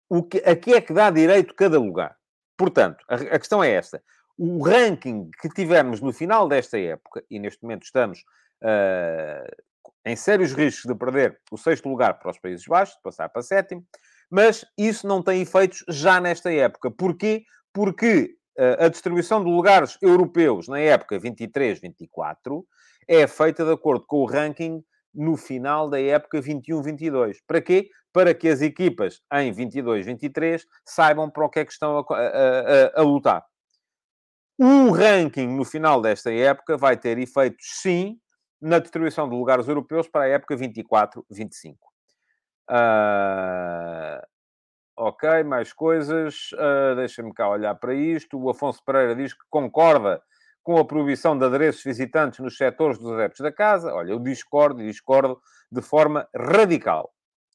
o 0.09 0.23
que, 0.23 0.39
a 0.39 0.55
que 0.55 0.75
é 0.75 0.81
que 0.81 0.93
dá 0.93 1.11
direito 1.11 1.55
cada 1.55 1.79
lugar. 1.79 2.17
Portanto, 2.57 3.05
a, 3.09 3.15
a, 3.15 3.39
questão 3.39 3.63
é 3.63 3.71
esta. 3.71 4.03
O 4.37 4.63
ranking 4.63 5.31
que 5.41 5.49
tivermos 5.49 6.01
no 6.01 6.13
final 6.13 6.49
desta 6.49 6.79
época, 6.79 7.25
e 7.31 7.39
neste 7.39 7.63
momento 7.63 7.85
estamos 7.85 8.21
uh, 8.63 9.65
em 10.05 10.17
sérios 10.17 10.53
riscos 10.53 10.85
de 10.85 10.99
perder 10.99 11.41
o 11.51 11.57
sexto 11.57 11.89
lugar 11.89 12.19
para 12.19 12.31
os 12.31 12.39
Países 12.39 12.67
Baixos, 12.67 12.97
de 12.97 13.03
passar 13.03 13.29
para 13.29 13.43
sétimo, 13.43 13.85
mas 14.31 14.65
isso 14.77 15.07
não 15.07 15.23
tem 15.23 15.43
efeitos 15.43 15.85
já 15.89 16.21
nesta 16.21 16.53
época. 16.53 16.91
Porquê? 16.91 17.45
Porque 17.73 18.35
a 18.79 18.89
distribuição 18.89 19.43
de 19.43 19.51
lugares 19.51 19.97
europeus 20.03 20.69
na 20.69 20.79
época 20.79 21.19
23-24 21.19 22.63
é 23.09 23.27
feita 23.27 23.65
de 23.65 23.73
acordo 23.73 24.05
com 24.07 24.19
o 24.19 24.27
ranking 24.27 24.85
no 25.15 25.37
final 25.37 25.89
da 25.89 26.01
época 26.01 26.41
21-22. 26.41 27.37
Para 27.47 27.61
quê? 27.61 27.91
Para 28.13 28.35
que 28.35 28.49
as 28.49 28.61
equipas 28.61 29.21
em 29.33 29.53
22-23 29.53 30.63
saibam 30.85 31.31
para 31.31 31.45
o 31.45 31.51
que 31.51 31.61
é 31.61 31.65
que 31.65 31.73
estão 31.73 31.99
a, 31.99 32.05
a, 32.15 32.19
a, 32.19 33.01
a 33.01 33.03
lutar. 33.03 33.45
O 34.59 34.91
ranking 34.91 35.49
no 35.49 35.65
final 35.65 36.01
desta 36.01 36.33
época 36.33 36.77
vai 36.77 36.97
ter 36.97 37.19
efeitos, 37.19 37.67
sim, 37.81 38.19
na 38.61 38.79
distribuição 38.79 39.29
de 39.29 39.35
lugares 39.35 39.67
europeus 39.67 40.07
para 40.07 40.25
a 40.25 40.29
época 40.29 40.57
24-25. 40.57 41.75
Uh, 42.71 44.23
ok, 44.97 45.43
mais 45.43 45.73
coisas. 45.73 46.51
Uh, 46.53 46.95
Deixa-me 46.95 47.35
cá 47.35 47.49
olhar 47.49 47.75
para 47.75 47.95
isto. 47.95 48.39
O 48.39 48.51
Afonso 48.51 48.83
Pereira 48.85 49.17
diz 49.17 49.35
que 49.35 49.45
concorda 49.51 50.23
com 50.63 50.79
a 50.79 50.85
proibição 50.85 51.37
de 51.37 51.45
adereços 51.45 51.83
visitantes 51.83 52.39
nos 52.39 52.57
setores 52.57 52.99
dos 52.99 53.13
adeptos 53.13 53.41
da 53.41 53.53
casa. 53.53 53.93
Olha, 53.93 54.13
eu 54.13 54.19
discordo 54.19 54.83
e 54.83 54.87
discordo 54.87 55.41
de 55.71 55.83
forma 55.83 56.29
radical. 56.35 57.11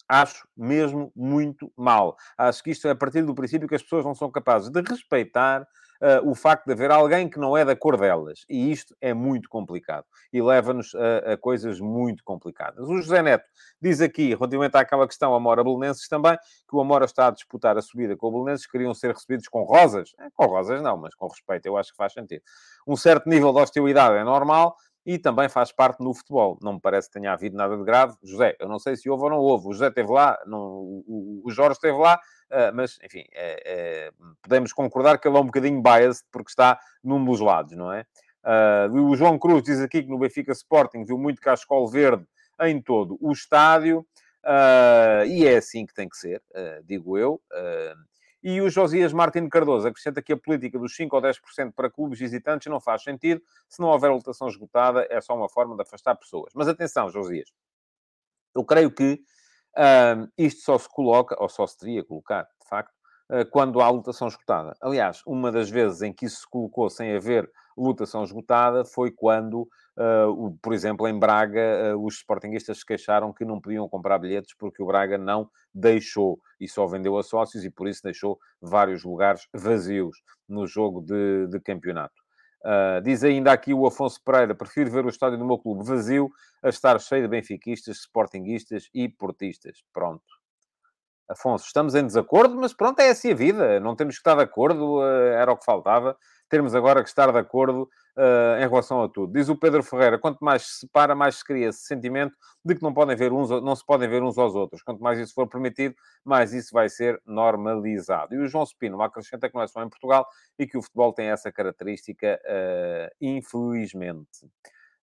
Acho 0.08 0.48
mesmo 0.56 1.12
muito 1.16 1.72
mal. 1.76 2.16
Acho 2.38 2.64
que 2.64 2.72
isto 2.72 2.88
é 2.88 2.92
a 2.92 2.96
partir 2.96 3.24
do 3.24 3.36
princípio 3.36 3.68
que 3.68 3.76
as 3.76 3.84
pessoas 3.84 4.06
não 4.06 4.16
são 4.16 4.32
capazes 4.32 4.70
de 4.70 4.82
respeitar 4.82 5.68
uh, 6.02 6.30
o 6.30 6.36
facto 6.36 6.66
de 6.66 6.74
haver 6.74 6.92
alguém 6.92 7.30
que 7.30 7.40
não 7.40 7.58
é 7.58 7.66
da 7.66 7.76
cor 7.76 7.98
delas. 7.98 8.46
E 8.50 8.72
isto 8.72 8.96
é 9.02 9.14
muito 9.14 9.50
complicado. 9.50 10.06
E 10.32 10.42
leva-nos 10.42 10.94
a, 10.96 11.34
a, 11.34 11.38
coisas 11.38 11.80
muito 11.80 12.24
complicadas. 12.24 12.88
O 12.88 12.98
José 12.98 13.22
Neto 13.22 13.46
diz 13.82 14.02
aqui, 14.02 14.30
relativamente 14.30 14.76
àquela 14.76 15.08
questão 15.08 15.34
Amora 15.34 15.64
Belenenses 15.64 16.08
também, 16.08 16.38
que 16.70 16.76
o 16.76 16.80
Amora 16.82 17.06
está 17.06 17.28
a 17.28 17.32
disputar 17.32 17.78
a 17.78 17.82
subida 17.82 18.16
com 18.16 18.28
o 18.28 18.32
Belenenses, 18.32 18.68
queriam 18.68 18.94
ser 18.94 19.14
recebidos 19.14 19.48
com 19.48 19.64
rosas. 19.64 20.14
É, 20.20 20.28
com 20.34 20.46
rosas 20.46 20.82
não, 20.82 20.98
mas 20.98 21.14
com 21.16 21.28
respeito, 21.28 21.66
eu 21.66 21.78
acho 21.78 21.92
que 21.92 21.98
faz 21.98 22.14
sentido. 22.14 22.42
Um 22.88 22.96
certo 22.96 23.28
nível 23.28 23.52
de 23.54 23.60
hostilidade 23.60 24.16
é 24.16 24.24
normal, 24.24 24.76
e 25.08 25.18
também 25.18 25.48
faz 25.48 25.72
parte 25.72 26.04
no 26.04 26.14
futebol. 26.14 26.60
Não 26.62 26.74
me 26.74 26.82
parece 26.82 27.08
que 27.08 27.18
tenha 27.18 27.32
havido 27.32 27.56
nada 27.56 27.78
de 27.78 27.84
grave. 27.86 28.18
José, 28.22 28.58
eu 28.60 28.68
não 28.68 28.78
sei 28.78 28.98
se 28.98 29.10
houve 29.10 29.24
ou 29.24 29.30
não 29.30 29.38
houve. 29.38 29.70
O 29.70 29.72
José 29.72 29.88
esteve 29.88 30.12
lá, 30.12 30.38
não, 30.46 30.60
o, 30.60 31.42
o 31.46 31.50
Jorge 31.50 31.78
esteve 31.78 31.98
lá, 31.98 32.20
uh, 32.52 32.76
mas, 32.76 33.00
enfim, 33.02 33.24
é, 33.32 33.64
é, 33.66 34.12
podemos 34.42 34.74
concordar 34.74 35.18
que 35.18 35.26
ele 35.26 35.38
é 35.38 35.40
um 35.40 35.46
bocadinho 35.46 35.82
biased 35.82 36.26
porque 36.30 36.50
está 36.50 36.78
num 37.02 37.24
dos 37.24 37.40
lados, 37.40 37.72
não 37.78 37.90
é? 37.90 38.06
Uh, 38.44 39.10
o 39.10 39.16
João 39.16 39.40
Cruz 39.40 39.64
diz 39.64 39.80
aqui 39.80 40.04
que 40.04 40.10
no 40.10 40.20
Benfica 40.20 40.52
Sporting 40.52 41.06
viu 41.06 41.18
muito 41.18 41.42
Cascol 41.42 41.88
Verde 41.88 42.28
em 42.64 42.82
todo 42.82 43.18
o 43.22 43.32
estádio. 43.32 44.06
Uh, 44.44 45.26
e 45.26 45.48
é 45.48 45.56
assim 45.56 45.86
que 45.86 45.94
tem 45.94 46.10
que 46.10 46.18
ser, 46.18 46.42
digo 46.84 47.18
eu. 47.18 47.42
E 48.44 48.62
o 48.62 48.70
Josias 48.70 49.12
Martins 49.12 49.50
Cardoso 49.50 49.88
acrescenta 49.88 50.22
que 50.22 50.32
a 50.32 50.38
política 50.38 50.78
dos 50.78 50.96
5 50.96 51.16
ou 51.16 51.22
10% 51.22 51.74
para 51.74 51.90
clubes 51.90 52.20
visitantes 52.20 52.68
não 52.68 52.80
faz 52.80 53.04
sentido. 53.04 53.42
Se 53.68 53.82
não 53.82 53.90
houver 53.90 54.12
lotação 54.12 54.48
esgotada, 54.48 55.08
é 55.10 55.20
só 55.20 55.36
uma 55.36 55.50
forma 55.50 55.76
de 55.76 55.82
afastar 55.82 56.16
pessoas. 56.16 56.54
Mas 56.56 56.68
atenção, 56.68 57.10
Josias. 57.10 57.52
Eu 58.56 58.64
creio 58.64 58.92
que 58.92 59.22
uh, 59.76 60.32
isto 60.38 60.62
só 60.62 60.78
se 60.78 60.88
coloca, 60.90 61.36
ou 61.40 61.50
só 61.50 61.66
se 61.66 61.78
teria 61.78 62.04
uh, 62.04 62.48
quando 63.52 63.82
há 63.82 63.90
lotação 63.90 64.28
esgotada. 64.28 64.74
Aliás, 64.82 65.22
uma 65.26 65.52
das 65.52 65.70
vezes 65.70 66.02
em 66.02 66.14
que 66.14 66.26
isso 66.26 66.42
se 66.42 66.50
colocou 66.50 66.90
sem 66.90 67.16
haver 67.16 67.50
lotação 67.78 68.24
esgotada 68.24 68.86
foi 68.86 69.12
quando 69.12 69.68
Uh, 69.98 70.56
por 70.62 70.74
exemplo, 70.74 71.08
em 71.08 71.18
Braga, 71.18 71.96
uh, 71.96 72.06
os 72.06 72.18
sportinguistas 72.18 72.78
se 72.78 72.86
queixaram 72.86 73.34
que 73.34 73.44
não 73.44 73.60
podiam 73.60 73.90
comprar 73.90 74.20
bilhetes 74.20 74.54
porque 74.56 74.82
o 74.82 74.86
Braga 74.86 75.18
não 75.18 75.50
deixou 75.74 76.40
e 76.60 76.68
só 76.68 76.86
vendeu 76.86 77.18
a 77.18 77.24
sócios 77.24 77.66
e 77.66 77.72
por 77.72 77.88
isso 77.88 78.04
deixou 78.04 78.38
vários 78.62 79.04
lugares 79.04 79.48
vazios 79.52 80.22
no 80.48 80.68
jogo 80.68 81.02
de, 81.02 81.48
de 81.48 81.60
campeonato. 81.60 82.14
Uh, 82.64 83.02
diz 83.02 83.24
ainda 83.24 83.52
aqui 83.52 83.74
o 83.74 83.88
Afonso 83.88 84.22
Pereira: 84.24 84.54
prefiro 84.54 84.92
ver 84.92 85.04
o 85.04 85.10
estádio 85.10 85.40
do 85.40 85.46
meu 85.46 85.58
clube 85.58 85.84
vazio 85.84 86.30
a 86.62 86.70
estar 86.70 87.00
cheio 87.00 87.24
de 87.24 87.28
benfiquistas, 87.28 87.98
sportinguistas 87.98 88.88
e 88.94 89.10
portistas. 89.10 89.84
Pronto. 89.92 90.37
Afonso, 91.30 91.66
estamos 91.66 91.94
em 91.96 92.06
desacordo, 92.06 92.56
mas 92.56 92.74
pronto, 92.74 93.00
é 93.00 93.10
assim 93.10 93.32
a 93.32 93.36
vida. 93.36 93.80
Não 93.80 93.96
temos 93.96 94.16
que 94.16 94.20
estar 94.20 94.36
de 94.36 94.44
acordo, 94.44 95.04
era 95.04 95.52
o 95.52 95.58
que 95.58 95.66
faltava. 95.66 96.18
Termos 96.50 96.74
agora 96.74 97.04
que 97.04 97.10
estar 97.10 97.32
de 97.32 97.38
acordo 97.38 97.90
uh, 98.18 98.58
em 98.58 98.68
relação 98.68 99.04
a 99.04 99.08
tudo. 99.08 99.34
Diz 99.34 99.48
o 99.48 99.56
Pedro 99.56 99.84
Ferreira, 99.84 100.18
quanto 100.18 100.44
mais 100.44 100.64
se 100.64 100.80
separa, 100.80 101.14
mais 101.14 101.36
se 101.36 101.46
cria 101.46 101.70
esse 101.70 101.86
sentimento 101.86 102.36
de 102.66 102.76
que 102.76 102.82
não, 102.82 102.94
podem 102.94 103.16
ver 103.16 103.32
uns, 103.32 103.50
não 103.50 103.76
se 103.76 103.86
podem 103.86 104.10
ver 104.10 104.24
uns 104.24 104.38
aos 104.38 104.56
outros. 104.56 104.82
Quanto 104.82 105.02
mais 105.02 105.20
isso 105.20 105.34
for 105.34 105.48
permitido, 105.48 105.96
mais 106.26 106.54
isso 106.54 106.74
vai 106.74 106.90
ser 106.90 107.22
normalizado. 107.26 108.34
E 108.36 108.40
o 108.40 108.48
João 108.48 108.66
Spino 108.66 109.02
acrescenta 109.02 109.48
que 109.48 109.56
não 109.56 109.62
é 109.62 109.68
só 109.68 109.84
em 109.84 109.90
Portugal 109.90 110.28
e 110.58 110.66
que 110.66 110.78
o 110.78 110.82
futebol 110.82 111.14
tem 111.14 111.28
essa 111.28 111.52
característica, 111.52 112.40
uh, 112.44 113.16
infelizmente. 113.22 114.46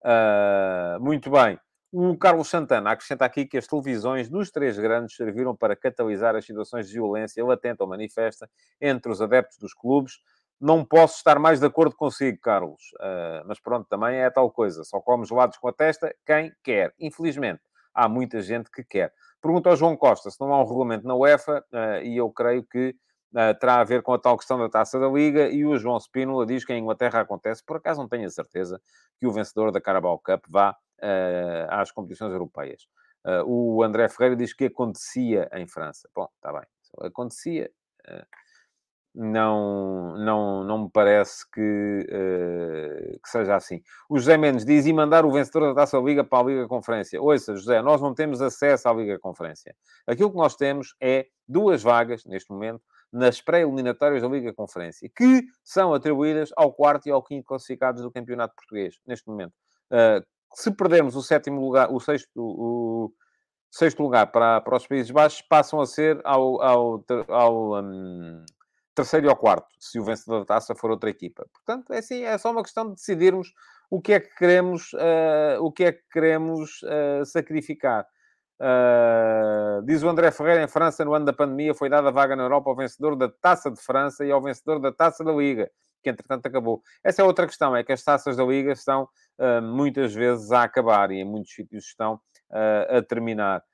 Uh, 0.02 1.00
muito 1.00 1.30
bem. 1.30 1.58
O 1.96 2.18
Carlos 2.18 2.48
Santana 2.48 2.90
acrescenta 2.90 3.24
aqui 3.24 3.46
que 3.46 3.56
as 3.56 3.68
televisões 3.68 4.28
dos 4.28 4.50
três 4.50 4.76
grandes 4.76 5.14
serviram 5.14 5.54
para 5.54 5.76
catalisar 5.76 6.34
as 6.34 6.44
situações 6.44 6.88
de 6.88 6.94
violência 6.94 7.44
latente 7.44 7.80
ou 7.84 7.88
manifesta 7.88 8.50
entre 8.80 9.12
os 9.12 9.22
adeptos 9.22 9.58
dos 9.58 9.72
clubes, 9.72 10.14
não 10.60 10.84
posso 10.84 11.18
estar 11.18 11.38
mais 11.38 11.60
de 11.60 11.66
acordo 11.66 11.94
consigo, 11.94 12.36
Carlos. 12.40 12.82
Uh, 12.94 13.46
mas 13.46 13.60
pronto, 13.60 13.86
também 13.88 14.16
é 14.16 14.28
tal 14.28 14.50
coisa. 14.50 14.82
Só 14.82 15.00
come 15.00 15.24
gelados 15.24 15.56
com 15.56 15.68
a 15.68 15.72
testa 15.72 16.12
quem 16.26 16.52
quer. 16.64 16.92
Infelizmente, 16.98 17.62
há 17.94 18.08
muita 18.08 18.42
gente 18.42 18.72
que 18.72 18.82
quer. 18.82 19.12
Pergunta 19.40 19.70
ao 19.70 19.76
João 19.76 19.96
Costa 19.96 20.32
se 20.32 20.40
não 20.40 20.52
há 20.52 20.60
um 20.60 20.66
regulamento 20.66 21.06
na 21.06 21.14
UEFA, 21.14 21.64
uh, 21.72 22.02
e 22.02 22.16
eu 22.16 22.28
creio 22.28 22.64
que 22.64 22.88
uh, 23.34 23.56
terá 23.60 23.76
a 23.76 23.84
ver 23.84 24.02
com 24.02 24.12
a 24.12 24.18
tal 24.18 24.36
questão 24.36 24.58
da 24.58 24.68
taça 24.68 24.98
da 24.98 25.06
Liga. 25.06 25.48
E 25.48 25.64
o 25.64 25.78
João 25.78 26.00
Spínola 26.00 26.44
diz 26.44 26.64
que 26.64 26.72
em 26.72 26.82
Inglaterra 26.82 27.20
acontece. 27.20 27.62
Por 27.64 27.76
acaso 27.76 28.00
não 28.00 28.08
tenho 28.08 28.26
a 28.26 28.30
certeza 28.30 28.80
que 29.16 29.28
o 29.28 29.32
vencedor 29.32 29.70
da 29.70 29.80
Carabao 29.80 30.18
Cup 30.18 30.44
vá 30.48 30.76
às 31.68 31.90
competições 31.90 32.32
europeias. 32.32 32.88
o 33.46 33.82
André 33.82 34.08
Ferreira 34.08 34.36
diz 34.36 34.52
que 34.52 34.66
acontecia 34.66 35.48
em 35.52 35.66
França. 35.66 36.08
Bom, 36.14 36.28
está 36.36 36.52
bem. 36.52 36.66
Acontecia 37.00 37.70
não, 39.14 40.16
não, 40.18 40.64
não 40.64 40.84
me 40.84 40.90
parece 40.90 41.48
que, 41.50 42.06
que 43.22 43.28
seja 43.28 43.54
assim. 43.54 43.80
O 44.08 44.18
José 44.18 44.36
Mendes 44.36 44.64
diz, 44.64 44.86
e 44.86 44.92
mandar 44.92 45.24
o 45.24 45.30
vencedor 45.30 45.68
da 45.68 45.82
Taça 45.82 45.98
Liga 45.98 46.24
para 46.24 46.44
a 46.44 46.46
Liga 46.50 46.68
Conferência. 46.68 47.22
Ouça, 47.22 47.54
José, 47.54 47.80
nós 47.80 48.00
não 48.00 48.12
temos 48.12 48.42
acesso 48.42 48.88
à 48.88 48.92
Liga 48.92 49.18
Conferência. 49.18 49.74
Aquilo 50.06 50.30
que 50.30 50.36
nós 50.36 50.56
temos 50.56 50.96
é 51.00 51.26
duas 51.46 51.82
vagas, 51.82 52.24
neste 52.24 52.50
momento, 52.50 52.82
nas 53.12 53.40
pré-eliminatórias 53.40 54.22
da 54.22 54.28
Liga 54.28 54.52
Conferência, 54.52 55.08
que 55.14 55.44
são 55.62 55.94
atribuídas 55.94 56.50
ao 56.56 56.72
quarto 56.72 57.06
e 57.06 57.12
ao 57.12 57.22
quinto 57.22 57.46
classificados 57.46 58.02
do 58.02 58.10
Campeonato 58.10 58.54
Português, 58.56 58.96
neste 59.06 59.28
momento. 59.28 59.52
Uh, 59.92 60.26
se 60.54 60.70
perdermos 60.70 61.16
o 61.16 61.22
sétimo 61.22 61.60
lugar, 61.60 61.90
o 61.92 62.00
sexto, 62.00 62.28
o, 62.36 63.12
sexto 63.70 64.02
lugar 64.02 64.30
para, 64.30 64.60
para 64.60 64.76
os 64.76 64.86
Países 64.86 65.10
Baixos, 65.10 65.42
passam 65.42 65.80
a 65.80 65.86
ser 65.86 66.20
ao, 66.24 66.62
ao, 66.62 67.04
ao 67.28 67.82
um, 67.82 68.44
terceiro 68.94 69.28
ou 69.28 69.36
quarto, 69.36 69.66
se 69.78 69.98
o 69.98 70.04
vencedor 70.04 70.40
da 70.40 70.46
taça 70.46 70.74
for 70.74 70.90
outra 70.90 71.10
equipa. 71.10 71.44
Portanto, 71.52 71.92
é 71.92 71.98
assim, 71.98 72.22
é 72.22 72.38
só 72.38 72.52
uma 72.52 72.62
questão 72.62 72.86
de 72.88 72.94
decidirmos 72.94 73.52
o 73.90 74.00
que 74.00 74.12
é 74.12 74.20
que 74.20 74.34
queremos, 74.36 74.92
uh, 74.94 75.60
o 75.60 75.72
que 75.72 75.84
é 75.84 75.92
que 75.92 76.02
queremos 76.10 76.82
uh, 76.82 77.24
sacrificar. 77.24 78.06
Uh, 78.60 79.84
diz 79.84 80.02
o 80.02 80.08
André 80.08 80.30
Ferreira, 80.30 80.62
em 80.62 80.68
França, 80.68 81.04
no 81.04 81.12
ano 81.12 81.24
da 81.24 81.32
pandemia, 81.32 81.74
foi 81.74 81.88
dada 81.88 82.12
vaga 82.12 82.36
na 82.36 82.44
Europa 82.44 82.70
ao 82.70 82.76
vencedor 82.76 83.16
da 83.16 83.28
Taça 83.28 83.70
de 83.70 83.80
França 83.80 84.24
e 84.24 84.30
ao 84.30 84.40
vencedor 84.40 84.78
da 84.78 84.92
Taça 84.92 85.24
da 85.24 85.32
Liga, 85.32 85.70
que 86.04 86.10
entretanto 86.10 86.46
acabou. 86.46 86.82
Essa 87.02 87.22
é 87.22 87.24
outra 87.24 87.46
questão, 87.46 87.74
é 87.74 87.82
que 87.82 87.92
as 87.92 88.04
taças 88.04 88.36
da 88.36 88.44
Liga 88.44 88.72
estão 88.72 89.08
muitas 89.62 90.14
vezes 90.14 90.52
a 90.52 90.62
acabar 90.62 91.10
e 91.10 91.16
em 91.16 91.24
muitos 91.24 91.52
sítios 91.52 91.86
estão 91.86 92.20
a 92.52 93.02
terminar. 93.02 93.64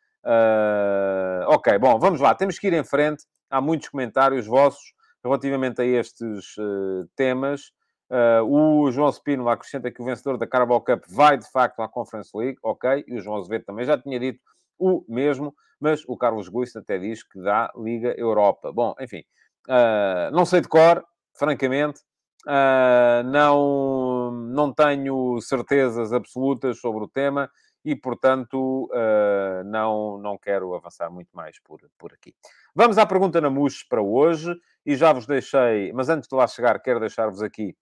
ok, 1.49 1.79
bom, 1.79 1.99
vamos 1.99 2.19
lá, 2.19 2.35
temos 2.35 2.59
que 2.59 2.69
ir 2.69 2.73
em 2.73 2.85
frente. 2.85 3.25
Há 3.51 3.61
muitos 3.61 3.89
comentários 3.89 4.47
vossos 4.47 4.95
relativamente 5.25 5.81
a 5.81 5.85
estes 5.85 6.57
uh, 6.57 7.09
temas. 7.17 7.73
Uh, 8.11 8.43
o 8.45 8.91
João 8.91 9.13
Spino 9.13 9.49
acrescenta 9.49 9.91
que 9.91 10.03
o 10.03 10.05
vencedor 10.05 10.37
da 10.37 10.47
Carabao 10.47 10.81
Cup 10.81 11.05
vai 11.09 11.39
de 11.39 11.49
facto 11.51 11.81
à 11.81 11.89
Conference 11.89 12.31
League, 12.35 12.59
ok, 12.63 13.05
e 13.07 13.15
o 13.15 13.21
João 13.21 13.37
Azevedo 13.37 13.67
também 13.67 13.85
já 13.85 13.97
tinha 13.97 14.19
dito 14.19 14.41
o 14.79 15.05
mesmo, 15.09 15.55
mas 15.79 16.03
o 16.09 16.17
Carlos 16.17 16.49
Guiz 16.49 16.75
até 16.75 16.99
diz 16.99 17.23
que 17.23 17.41
dá 17.41 17.71
Liga 17.77 18.15
Europa. 18.19 18.73
Bom, 18.73 18.95
enfim, 19.01 19.23
uh, 19.69 20.31
não 20.33 20.45
sei 20.45 20.61
de 20.61 20.69
cor, 20.69 21.05
francamente, 21.39 22.01
uh, 22.47 23.23
não, 23.25 24.31
não 24.31 24.73
tenho 24.73 25.41
certezas 25.41 26.13
absolutas 26.13 26.79
sobre 26.79 27.05
o 27.05 27.09
tema 27.09 27.51
e, 27.85 27.97
portanto, 27.97 28.91
uh, 28.93 29.65
não, 29.65 30.19
não 30.19 30.39
quero 30.39 30.75
avançar 30.75 31.11
muito 31.11 31.31
mais 31.35 31.59
por, 31.61 31.81
por 31.99 32.13
aqui. 32.13 32.35
Vamos 32.75 32.99
à 32.99 33.07
pergunta 33.07 33.41
na 33.41 33.51
MUS 33.51 33.83
para 33.83 34.03
hoje 34.03 34.55
e 34.85 34.97
já 34.97 35.13
vos 35.13 35.27
deixei, 35.27 35.93
mas 35.93 36.09
antes 36.09 36.29
de 36.29 36.35
lá 36.35 36.47
chegar, 36.47 36.81
quero 36.81 37.01
deixar-vos 37.01 37.43
aqui 37.43 37.77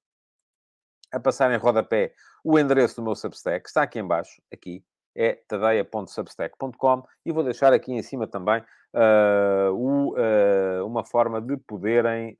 a 1.12 1.18
passar 1.18 1.52
em 1.52 1.56
rodapé 1.56 2.12
o 2.44 2.58
endereço 2.58 2.96
do 2.96 3.02
meu 3.02 3.14
Substack, 3.14 3.66
está 3.66 3.82
aqui 3.82 3.98
embaixo, 3.98 4.40
aqui, 4.52 4.84
é 5.16 5.40
tadeia.substack.com 5.48 7.02
e 7.24 7.32
vou 7.32 7.42
deixar 7.42 7.72
aqui 7.72 7.92
em 7.92 8.02
cima 8.02 8.26
também 8.26 8.62
uh, 8.94 9.72
o, 9.72 10.14
uma 10.86 11.04
forma 11.04 11.40
de 11.40 11.56
poderem 11.56 12.36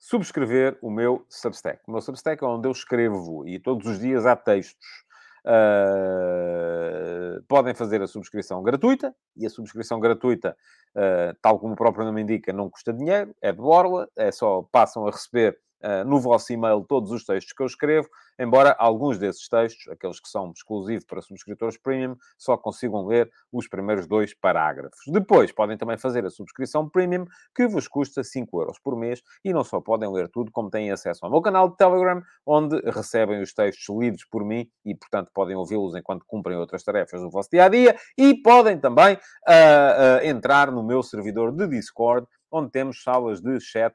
subscrever 0.00 0.78
o 0.80 0.90
meu 0.90 1.24
Substack. 1.28 1.82
O 1.86 1.92
meu 1.92 2.00
Substack 2.00 2.42
é 2.42 2.46
onde 2.46 2.66
eu 2.66 2.72
escrevo 2.72 3.46
e 3.46 3.60
todos 3.60 3.86
os 3.86 4.00
dias 4.00 4.24
há 4.24 4.34
textos. 4.34 5.04
Uh, 5.44 7.42
podem 7.48 7.74
fazer 7.74 8.02
a 8.02 8.06
subscrição 8.06 8.62
gratuita 8.62 9.14
e 9.36 9.46
a 9.46 9.50
subscrição 9.50 9.98
gratuita, 10.00 10.56
uh, 10.96 11.36
tal 11.40 11.58
como 11.58 11.72
o 11.74 11.76
próprio 11.76 12.04
nome 12.04 12.22
indica, 12.22 12.52
não 12.52 12.68
custa 12.68 12.92
dinheiro, 12.92 13.34
é 13.40 13.50
de 13.50 13.58
borla, 13.58 14.08
é 14.16 14.30
só 14.30 14.62
passam 14.70 15.06
a 15.06 15.10
receber 15.10 15.58
uh, 15.82 16.04
no 16.08 16.20
vosso 16.20 16.52
e-mail 16.52 16.84
todos 16.88 17.10
os 17.10 17.24
textos 17.24 17.52
que 17.52 17.62
eu 17.62 17.66
escrevo, 17.66 18.08
embora 18.38 18.74
alguns 18.78 19.18
desses 19.18 19.48
textos, 19.48 19.88
aqueles 19.88 20.20
que 20.20 20.28
são 20.28 20.50
exclusivos 20.50 21.04
para 21.04 21.20
subscritores 21.20 21.76
premium, 21.76 22.16
só 22.38 22.56
consigam 22.56 23.06
ler 23.06 23.30
os 23.52 23.68
primeiros 23.68 24.06
dois 24.06 24.34
parágrafos. 24.34 25.00
Depois, 25.06 25.52
podem 25.52 25.76
também 25.76 25.98
fazer 25.98 26.24
a 26.24 26.30
subscrição 26.30 26.88
premium, 26.88 27.26
que 27.54 27.66
vos 27.66 27.86
custa 27.86 28.24
5 28.24 28.60
euros 28.60 28.78
por 28.78 28.96
mês, 28.96 29.22
e 29.44 29.52
não 29.52 29.64
só 29.64 29.80
podem 29.80 30.10
ler 30.10 30.28
tudo, 30.28 30.50
como 30.50 30.70
têm 30.70 30.90
acesso 30.90 31.24
ao 31.24 31.30
meu 31.30 31.42
canal 31.42 31.68
de 31.68 31.76
Telegram, 31.76 32.22
onde 32.46 32.80
recebem 32.90 33.40
os 33.42 33.52
textos 33.52 33.94
lidos 33.96 34.24
por 34.24 34.44
mim, 34.44 34.68
e, 34.84 34.94
portanto, 34.94 35.30
podem 35.34 35.56
ouvi-los 35.56 35.94
enquanto 35.94 36.24
cumprem 36.26 36.56
outras 36.56 36.82
tarefas 36.82 37.20
do 37.20 37.30
vosso 37.30 37.50
dia-a-dia, 37.50 37.96
e 38.16 38.34
podem 38.34 38.78
também 38.78 39.14
uh, 39.14 39.18
uh, 39.18 40.26
entrar 40.26 40.70
no 40.70 40.82
meu 40.82 41.02
servidor 41.02 41.52
de 41.52 41.66
Discord, 41.66 42.26
onde 42.50 42.70
temos 42.70 43.02
salas 43.02 43.40
de 43.40 43.60
chat 43.60 43.94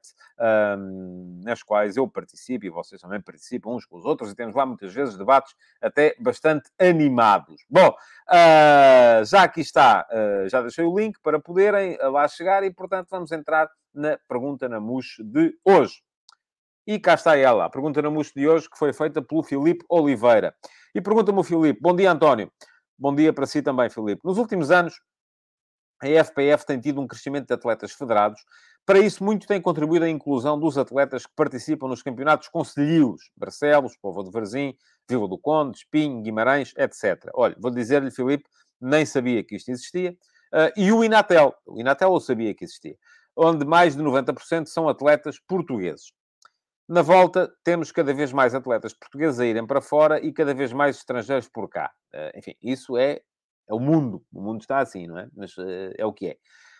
um, 0.77 1.41
nas 1.43 1.61
quais 1.61 1.97
eu 1.97 2.07
participo 2.07 2.65
e 2.65 2.69
vocês 2.69 3.01
também 3.01 3.21
participam 3.21 3.71
uns 3.71 3.85
com 3.85 3.97
os 3.97 4.05
outros, 4.05 4.31
e 4.31 4.35
temos 4.35 4.55
lá 4.55 4.65
muitas 4.65 4.93
vezes 4.93 5.17
debates 5.17 5.53
até 5.81 6.15
bastante 6.19 6.69
animados. 6.79 7.65
Bom, 7.69 7.89
uh, 7.89 9.25
já 9.25 9.43
aqui 9.43 9.61
está, 9.61 10.07
uh, 10.11 10.49
já 10.49 10.61
deixei 10.61 10.85
o 10.85 10.97
link 10.97 11.19
para 11.21 11.39
poderem 11.39 11.97
lá 11.97 12.27
chegar 12.27 12.63
e, 12.63 12.71
portanto, 12.71 13.07
vamos 13.09 13.31
entrar 13.31 13.69
na 13.93 14.17
pergunta 14.27 14.67
na 14.67 14.79
MUS 14.79 15.15
de 15.19 15.57
hoje. 15.63 16.01
E 16.87 16.99
cá 16.99 17.15
está 17.15 17.35
ela, 17.35 17.65
a 17.65 17.69
pergunta 17.69 18.01
na 18.01 18.11
MUS 18.11 18.31
de 18.31 18.47
hoje, 18.47 18.69
que 18.69 18.77
foi 18.77 18.93
feita 18.93 19.21
pelo 19.21 19.41
Filipe 19.41 19.83
Oliveira. 19.89 20.55
E 20.93 21.01
pergunta-me 21.01 21.39
o 21.39 21.43
Filipe, 21.43 21.79
bom 21.81 21.95
dia 21.95 22.11
António. 22.11 22.51
Bom 22.97 23.13
dia 23.13 23.33
para 23.33 23.45
si 23.45 23.61
também, 23.61 23.89
Filipe. 23.89 24.21
Nos 24.23 24.37
últimos 24.37 24.71
anos, 24.71 25.01
a 26.01 26.07
FPF 26.07 26.65
tem 26.65 26.79
tido 26.79 27.01
um 27.01 27.07
crescimento 27.07 27.47
de 27.47 27.53
atletas 27.53 27.91
federados. 27.91 28.41
Para 28.85 28.99
isso, 28.99 29.23
muito 29.23 29.47
tem 29.47 29.59
contribuído 29.59 30.05
a 30.05 30.09
inclusão 30.09 30.59
dos 30.59 30.77
atletas 30.77 31.25
que 31.25 31.33
participam 31.35 31.87
nos 31.87 32.03
campeonatos 32.03 32.47
concelhios, 32.49 33.31
Barcelos, 33.35 33.97
Povo 33.97 34.23
de 34.23 34.29
Varzim, 34.29 34.75
Vila 35.09 35.27
do 35.27 35.37
Conde, 35.37 35.77
Espinho, 35.77 36.21
Guimarães, 36.21 36.73
etc. 36.77 37.29
Olha, 37.33 37.55
vou 37.59 37.71
dizer-lhe, 37.71 38.11
Filipe, 38.11 38.45
nem 38.79 39.05
sabia 39.05 39.43
que 39.43 39.55
isto 39.55 39.69
existia. 39.71 40.15
Uh, 40.53 40.71
e 40.77 40.91
o 40.91 41.03
Inatel, 41.03 41.53
o 41.65 41.79
Inatel 41.79 42.13
eu 42.13 42.19
sabia 42.19 42.53
que 42.53 42.63
existia, 42.63 42.95
onde 43.35 43.65
mais 43.65 43.95
de 43.95 44.03
90% 44.03 44.67
são 44.67 44.87
atletas 44.87 45.39
portugueses. 45.39 46.11
Na 46.87 47.01
volta, 47.01 47.51
temos 47.63 47.91
cada 47.91 48.13
vez 48.13 48.31
mais 48.31 48.53
atletas 48.53 48.93
portugueses 48.93 49.39
a 49.39 49.45
irem 49.45 49.65
para 49.65 49.81
fora 49.81 50.23
e 50.23 50.31
cada 50.31 50.53
vez 50.53 50.71
mais 50.71 50.97
estrangeiros 50.97 51.49
por 51.49 51.67
cá. 51.67 51.91
Uh, 52.13 52.37
enfim, 52.37 52.55
isso 52.61 52.95
é 52.95 53.21
é 53.67 53.73
o 53.73 53.79
mundo. 53.79 54.23
O 54.33 54.41
mundo 54.41 54.61
está 54.61 54.79
assim, 54.79 55.07
não 55.07 55.17
é? 55.17 55.27
Mas 55.35 55.55
uh, 55.57 55.93
é 55.97 56.05
o 56.05 56.13
que 56.13 56.27
é. 56.27 56.37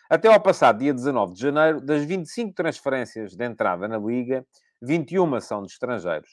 Até 0.09 0.27
ao 0.27 0.39
passado 0.39 0.79
dia 0.79 0.93
19 0.93 1.33
de 1.33 1.41
janeiro, 1.41 1.81
das 1.81 2.03
25 2.03 2.53
transferências 2.53 3.35
de 3.35 3.45
entrada 3.45 3.87
na 3.87 3.97
Liga, 3.97 4.45
21 4.81 5.39
são 5.41 5.63
de 5.63 5.71
estrangeiros. 5.71 6.29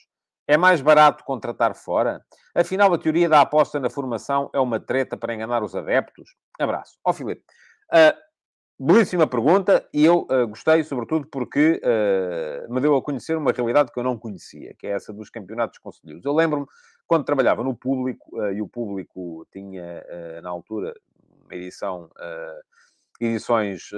É 0.46 0.56
mais 0.56 0.80
barato 0.80 1.24
contratar 1.24 1.74
fora? 1.74 2.20
Afinal, 2.54 2.92
a 2.92 2.98
teoria 2.98 3.28
da 3.28 3.40
aposta 3.40 3.80
na 3.80 3.88
formação 3.88 4.50
é 4.52 4.60
uma 4.60 4.78
treta 4.78 5.16
para 5.16 5.34
enganar 5.34 5.62
os 5.62 5.74
adeptos? 5.74 6.34
Abraço. 6.60 6.98
Ó, 7.04 7.10
oh, 7.10 7.12
Filipe. 7.14 7.42
Uh, 7.92 8.12
belíssima 8.84 9.28
pergunta 9.28 9.88
e 9.94 10.04
eu 10.04 10.22
uh, 10.22 10.48
gostei, 10.48 10.82
sobretudo, 10.82 11.28
porque 11.28 11.80
uh, 11.84 12.72
me 12.72 12.80
deu 12.80 12.96
a 12.96 13.02
conhecer 13.02 13.36
uma 13.36 13.52
realidade 13.52 13.92
que 13.92 13.98
eu 14.00 14.02
não 14.02 14.18
conhecia, 14.18 14.74
que 14.74 14.88
é 14.88 14.90
essa 14.90 15.12
dos 15.12 15.30
campeonatos 15.30 15.78
conselheiros. 15.78 16.24
Eu 16.24 16.34
lembro-me 16.34 16.66
quando 17.06 17.24
trabalhava 17.24 17.62
no 17.62 17.76
público, 17.76 18.36
uh, 18.36 18.50
e 18.50 18.60
o 18.60 18.66
público 18.66 19.46
tinha, 19.52 20.02
na 20.42 20.50
altura, 20.50 20.94
uma 21.44 21.54
edição, 21.54 22.10
edições 23.20 23.90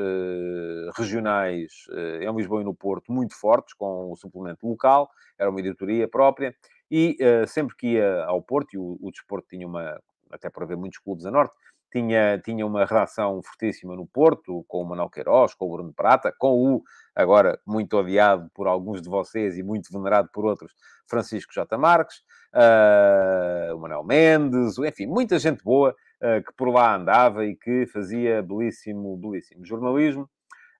regionais 0.97 1.87
em 2.20 2.37
Lisboa 2.37 2.61
e 2.61 2.64
no 2.64 2.75
Porto 2.75 3.12
muito 3.12 3.35
fortes, 3.35 3.73
com 3.73 4.12
o 4.12 4.16
suplemento 4.16 4.66
local, 4.66 5.09
era 5.38 5.49
uma 5.49 5.61
editoria 5.61 6.09
própria, 6.09 6.55
e 6.90 7.16
sempre 7.47 7.77
que 7.77 7.87
ia 7.92 8.25
ao 8.25 8.42
Porto, 8.42 8.75
e 8.75 8.79
o, 8.79 8.99
o 9.01 9.11
desporto 9.11 9.47
tinha 9.49 9.66
uma, 9.66 9.99
até 10.31 10.51
para 10.51 10.66
ver 10.66 10.77
muitos 10.77 10.99
clubes 10.99 11.25
a 11.25 11.31
norte, 11.31 11.55
tinha, 11.94 12.40
tinha 12.44 12.66
uma 12.66 12.85
redação 12.85 13.40
fortíssima 13.40 13.94
no 13.94 14.04
Porto, 14.04 14.64
com 14.66 14.83
o 14.83 14.85
Manuel 14.85 15.09
Queiroz, 15.09 15.54
com 15.54 15.66
o 15.66 15.70
Bruno 15.76 15.92
Prata, 15.92 16.35
com 16.37 16.74
o, 16.74 16.83
agora 17.14 17.61
muito 17.64 17.96
odiado 17.96 18.50
por 18.52 18.66
alguns 18.66 19.00
de 19.00 19.09
vocês 19.09 19.57
e 19.57 19.62
muito 19.62 19.92
venerado 19.92 20.28
por 20.33 20.44
outros, 20.44 20.72
Francisco 21.09 21.54
J. 21.54 21.78
Marques 21.78 22.16
uh, 22.52 23.76
o 23.76 23.78
Manuel 23.78 24.02
Mendes, 24.02 24.76
enfim, 24.78 25.07
muita 25.07 25.38
gente 25.38 25.62
boa 25.62 25.90
uh, 25.90 26.44
que 26.44 26.52
por 26.57 26.68
lá 26.68 26.96
andava 26.96 27.44
e 27.44 27.54
que 27.54 27.87
fazia 27.87 28.42
belíssimo, 28.42 29.16
belíssimo 29.16 29.64
jornalismo. 29.64 30.28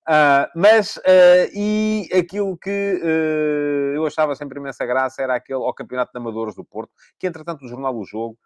Uh, 0.07 0.45
mas, 0.55 1.01
e 1.55 2.11
aquilo 2.13 2.59
que 2.59 3.01
eu 3.95 4.05
achava 4.05 4.35
sempre 4.35 4.59
imensa 4.59 4.85
graça 4.85 5.23
era 5.23 5.37
aquele 5.37 5.63
ao 5.63 5.73
Campeonato 5.73 6.13
de 6.13 6.19
Amadores 6.19 6.55
do 6.55 6.65
Porto, 6.65 6.93
que 7.19 7.27
entretanto 7.27 7.65
o 7.65 7.69
jornal 7.69 7.97
O 7.97 8.05
Jogo 8.05 8.37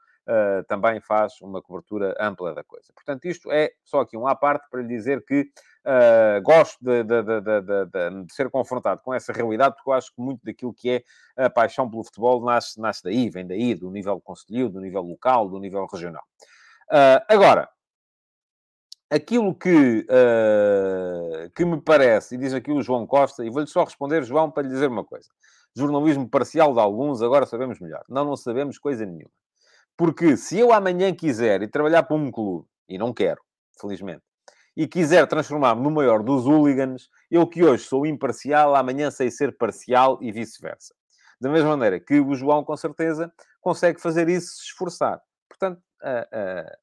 também 0.66 1.00
faz 1.00 1.40
uma 1.40 1.62
cobertura 1.62 2.14
ampla 2.20 2.54
da 2.54 2.62
coisa. 2.62 2.92
Portanto, 2.94 3.24
isto 3.24 3.50
é 3.50 3.70
só 3.82 4.00
aqui 4.00 4.16
um 4.16 4.26
à 4.26 4.34
parte 4.34 4.68
para 4.70 4.82
lhe 4.82 4.88
dizer 4.88 5.24
que 5.24 5.50
Uh, 5.88 6.42
gosto 6.42 6.76
de, 6.84 7.02
de, 7.02 7.22
de, 7.22 7.60
de, 7.62 8.34
ser 8.34 8.50
confrontado 8.50 9.00
com 9.00 9.14
essa 9.14 9.32
realidade, 9.32 9.74
porque 9.74 9.88
eu 9.88 9.94
acho 9.94 10.14
que 10.14 10.20
muito 10.20 10.44
daquilo 10.44 10.74
que 10.74 10.90
é 10.90 11.44
a 11.44 11.48
paixão 11.48 11.88
pelo 11.88 12.04
futebol 12.04 12.44
nasce, 12.44 12.78
nasce 12.78 13.02
daí, 13.02 13.30
vem 13.30 13.46
daí, 13.46 13.74
do 13.74 13.90
nível 13.90 14.20
conselho, 14.20 14.68
do 14.68 14.80
nível 14.80 15.00
local, 15.00 15.48
do 15.48 15.58
nível 15.58 15.86
regional. 15.90 16.22
Uh, 16.90 17.24
agora, 17.26 17.70
aquilo 19.10 19.54
que, 19.54 20.06
uh, 20.10 21.50
que 21.54 21.64
me 21.64 21.80
parece, 21.80 22.34
e 22.34 22.38
diz 22.38 22.52
aqui 22.52 22.70
o 22.70 22.82
João 22.82 23.06
Costa, 23.06 23.42
e 23.42 23.48
vou-lhe 23.48 23.66
só 23.66 23.84
responder, 23.84 24.22
João, 24.24 24.50
para 24.50 24.64
lhe 24.64 24.68
dizer 24.68 24.88
uma 24.88 25.04
coisa. 25.04 25.30
Jornalismo 25.74 26.28
parcial 26.28 26.74
de 26.74 26.80
alguns, 26.80 27.22
agora 27.22 27.46
sabemos 27.46 27.80
melhor. 27.80 28.04
Não, 28.08 28.24
não 28.24 28.36
sabemos 28.36 28.78
coisa 28.78 29.06
nenhuma. 29.06 29.30
Porque 29.98 30.36
se 30.36 30.56
eu 30.56 30.72
amanhã 30.72 31.12
quiser 31.12 31.60
ir 31.60 31.68
trabalhar 31.68 32.04
para 32.04 32.16
um 32.16 32.30
clube, 32.30 32.68
e 32.88 32.96
não 32.96 33.12
quero, 33.12 33.42
felizmente, 33.80 34.22
e 34.76 34.86
quiser 34.86 35.26
transformar-me 35.26 35.82
no 35.82 35.90
maior 35.90 36.22
dos 36.22 36.46
hooligans, 36.46 37.10
eu 37.28 37.44
que 37.48 37.64
hoje 37.64 37.82
sou 37.82 38.06
imparcial, 38.06 38.76
amanhã 38.76 39.10
sei 39.10 39.28
ser 39.28 39.58
parcial 39.58 40.16
e 40.22 40.30
vice-versa. 40.30 40.94
Da 41.40 41.50
mesma 41.50 41.70
maneira 41.70 41.98
que 41.98 42.20
o 42.20 42.32
João, 42.36 42.62
com 42.62 42.76
certeza, 42.76 43.32
consegue 43.60 44.00
fazer 44.00 44.28
isso 44.28 44.54
se 44.54 44.66
esforçar. 44.66 45.20
Portanto, 45.48 45.82
uh, 46.00 46.70
uh, 46.70 46.78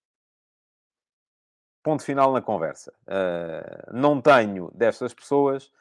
ponto 1.82 2.04
final 2.04 2.34
na 2.34 2.42
conversa. 2.42 2.94
Uh, 3.08 3.94
não 3.94 4.22
tenho 4.22 4.70
destas 4.76 5.14
pessoas, 5.14 5.72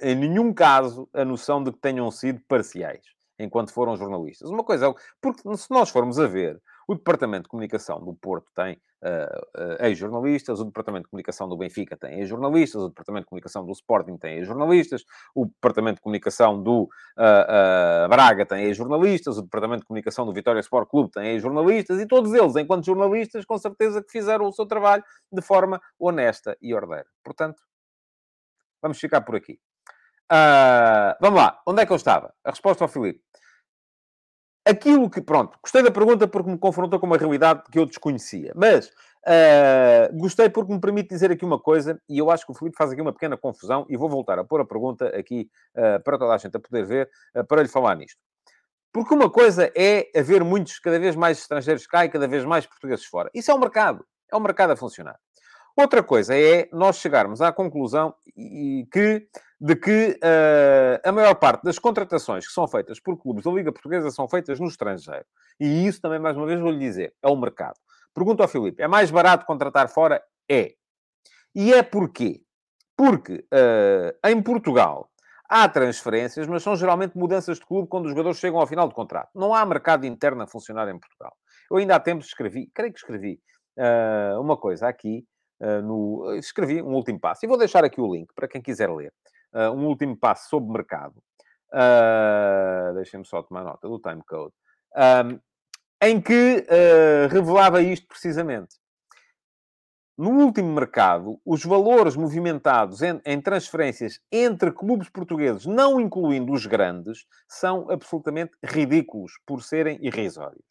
em 0.00 0.14
nenhum 0.14 0.54
caso, 0.54 1.10
a 1.12 1.26
noção 1.26 1.62
de 1.62 1.70
que 1.72 1.78
tenham 1.78 2.10
sido 2.10 2.40
parciais 2.48 3.04
enquanto 3.38 3.72
foram 3.72 3.96
jornalistas. 3.96 4.50
Uma 4.50 4.64
coisa 4.64 4.88
é, 4.88 4.94
porque 5.20 5.42
se 5.56 5.70
nós 5.70 5.90
formos 5.90 6.18
a 6.18 6.26
ver, 6.26 6.60
o 6.86 6.94
Departamento 6.94 7.44
de 7.44 7.48
Comunicação 7.48 8.04
do 8.04 8.14
Porto 8.14 8.50
tem 8.54 8.74
uh, 9.02 9.62
uh, 9.62 9.84
ex-jornalistas, 9.84 10.60
o 10.60 10.64
Departamento 10.64 11.04
de 11.04 11.10
Comunicação 11.10 11.48
do 11.48 11.56
Benfica 11.56 11.96
tem 11.96 12.20
ex-jornalistas, 12.20 12.82
o 12.82 12.88
Departamento 12.88 13.24
de 13.24 13.28
Comunicação 13.28 13.64
do 13.64 13.72
Sporting 13.72 14.16
tem 14.16 14.36
ex-jornalistas, 14.38 15.04
o 15.34 15.46
Departamento 15.46 15.96
de 15.96 16.02
Comunicação 16.02 16.62
do 16.62 16.82
uh, 16.84 18.08
Braga 18.08 18.44
tem 18.44 18.64
ex-jornalistas, 18.64 19.38
o 19.38 19.42
Departamento 19.42 19.80
de 19.80 19.86
Comunicação 19.86 20.26
do 20.26 20.32
Vitória 20.32 20.60
Sport 20.60 20.88
Clube 20.88 21.10
tem 21.10 21.28
ex-jornalistas, 21.28 22.00
e 22.00 22.06
todos 22.06 22.32
eles, 22.34 22.56
enquanto 22.56 22.84
jornalistas, 22.84 23.44
com 23.44 23.58
certeza 23.58 24.02
que 24.02 24.10
fizeram 24.10 24.46
o 24.46 24.52
seu 24.52 24.66
trabalho 24.66 25.04
de 25.30 25.42
forma 25.42 25.80
honesta 25.98 26.56
e 26.60 26.74
ordeira. 26.74 27.06
Portanto, 27.24 27.62
vamos 28.80 28.98
ficar 28.98 29.20
por 29.22 29.36
aqui. 29.36 29.58
Uh, 30.32 31.12
vamos 31.20 31.38
lá, 31.38 31.60
onde 31.66 31.82
é 31.82 31.86
que 31.86 31.92
eu 31.92 31.96
estava? 31.96 32.32
A 32.42 32.50
resposta 32.50 32.82
ao 32.82 32.88
Filipe. 32.88 33.20
Aquilo 34.64 35.10
que, 35.10 35.20
pronto, 35.20 35.58
gostei 35.62 35.82
da 35.82 35.90
pergunta 35.90 36.26
porque 36.26 36.50
me 36.50 36.56
confrontou 36.56 36.98
com 36.98 37.04
uma 37.04 37.18
realidade 37.18 37.64
que 37.70 37.78
eu 37.78 37.84
desconhecia, 37.84 38.50
mas 38.56 38.86
uh, 38.88 40.16
gostei 40.16 40.48
porque 40.48 40.72
me 40.72 40.80
permite 40.80 41.10
dizer 41.10 41.30
aqui 41.30 41.44
uma 41.44 41.58
coisa, 41.58 42.00
e 42.08 42.16
eu 42.16 42.30
acho 42.30 42.46
que 42.46 42.52
o 42.52 42.54
Filipe 42.54 42.78
faz 42.78 42.90
aqui 42.90 43.02
uma 43.02 43.12
pequena 43.12 43.36
confusão, 43.36 43.84
e 43.90 43.96
vou 43.96 44.08
voltar 44.08 44.38
a 44.38 44.44
pôr 44.44 44.62
a 44.62 44.64
pergunta 44.64 45.08
aqui 45.08 45.50
uh, 45.76 46.02
para 46.02 46.16
toda 46.16 46.32
a 46.32 46.38
gente 46.38 46.56
a 46.56 46.60
poder 46.60 46.86
ver, 46.86 47.10
para 47.46 47.60
lhe 47.60 47.68
falar 47.68 47.94
nisto. 47.96 48.18
Porque 48.90 49.12
uma 49.12 49.28
coisa 49.28 49.70
é 49.76 50.10
haver 50.18 50.42
muitos, 50.44 50.78
cada 50.78 50.98
vez 50.98 51.14
mais 51.14 51.40
estrangeiros 51.40 51.86
cá 51.86 52.06
e 52.06 52.08
cada 52.08 52.26
vez 52.26 52.42
mais 52.44 52.64
portugueses 52.64 53.04
fora. 53.04 53.30
Isso 53.34 53.50
é 53.50 53.54
um 53.54 53.58
mercado, 53.58 54.02
é 54.32 54.36
um 54.36 54.40
mercado 54.40 54.70
a 54.70 54.76
funcionar. 54.76 55.18
Outra 55.76 56.02
coisa 56.02 56.36
é 56.36 56.68
nós 56.72 56.96
chegarmos 56.96 57.40
à 57.40 57.52
conclusão 57.52 58.14
que, 58.92 59.26
de 59.60 59.76
que 59.76 60.18
uh, 60.22 61.08
a 61.08 61.12
maior 61.12 61.34
parte 61.34 61.62
das 61.64 61.78
contratações 61.78 62.46
que 62.46 62.52
são 62.52 62.68
feitas 62.68 63.00
por 63.00 63.16
clubes 63.16 63.44
da 63.44 63.50
Liga 63.50 63.72
Portuguesa 63.72 64.10
são 64.10 64.28
feitas 64.28 64.60
no 64.60 64.66
estrangeiro. 64.66 65.24
E 65.58 65.86
isso 65.86 66.00
também, 66.00 66.18
mais 66.18 66.36
uma 66.36 66.46
vez, 66.46 66.60
vou-lhe 66.60 66.78
dizer, 66.78 67.14
é 67.22 67.28
o 67.28 67.36
mercado. 67.36 67.78
Pergunto 68.14 68.42
ao 68.42 68.48
Filipe, 68.48 68.82
é 68.82 68.88
mais 68.88 69.10
barato 69.10 69.46
contratar 69.46 69.88
fora? 69.88 70.22
É. 70.48 70.74
E 71.54 71.72
é 71.72 71.82
porquê? 71.82 72.42
Porque 72.96 73.44
uh, 73.52 74.28
em 74.28 74.42
Portugal 74.42 75.10
Há 75.54 75.68
transferências, 75.68 76.46
mas 76.46 76.62
são 76.62 76.74
geralmente 76.74 77.14
mudanças 77.14 77.58
de 77.58 77.66
clube 77.66 77.86
quando 77.86 78.06
os 78.06 78.12
jogadores 78.12 78.38
chegam 78.38 78.58
ao 78.58 78.66
final 78.66 78.88
do 78.88 78.94
contrato. 78.94 79.28
Não 79.34 79.54
há 79.54 79.62
mercado 79.66 80.06
interno 80.06 80.40
a 80.42 80.46
funcionar 80.46 80.88
em 80.88 80.98
Portugal. 80.98 81.36
Eu 81.70 81.76
ainda 81.76 81.94
há 81.94 82.00
tempos 82.00 82.28
escrevi, 82.28 82.70
creio 82.72 82.90
que 82.90 82.98
escrevi, 82.98 83.38
uh, 83.76 84.40
uma 84.40 84.56
coisa 84.56 84.88
aqui, 84.88 85.26
no, 85.82 86.34
escrevi 86.34 86.82
um 86.82 86.94
último 86.94 87.20
passo. 87.20 87.44
E 87.44 87.48
vou 87.48 87.58
deixar 87.58 87.84
aqui 87.84 88.00
o 88.00 88.12
link 88.12 88.32
para 88.34 88.48
quem 88.48 88.60
quiser 88.60 88.90
ler. 88.90 89.12
Uh, 89.52 89.70
um 89.70 89.86
último 89.86 90.16
passo 90.16 90.48
sobre 90.48 90.72
mercado. 90.72 91.14
Uh, 91.72 92.94
Deixem-me 92.94 93.26
só 93.26 93.42
tomar 93.42 93.64
nota 93.64 93.88
do 93.88 93.98
timecode. 93.98 94.52
Um, 94.96 95.38
em 96.02 96.20
que 96.20 96.66
revelava 97.30 97.80
isto 97.80 98.08
precisamente 98.08 98.74
no 100.16 100.30
último 100.44 100.72
mercado, 100.74 101.40
os 101.44 101.64
valores 101.64 102.14
movimentados 102.14 103.00
em, 103.02 103.20
em, 103.24 103.40
transferências 103.40 104.20
entre 104.30 104.70
clubes 104.70 105.08
portugueses, 105.08 105.64
não 105.64 105.98
incluindo 105.98 106.52
os 106.52 106.66
grandes, 106.66 107.24
são 107.48 107.90
absolutamente 107.90 108.52
ridículos 108.62 109.32
por 109.46 109.62
serem 109.62 109.98
irrisórios. 110.00 110.64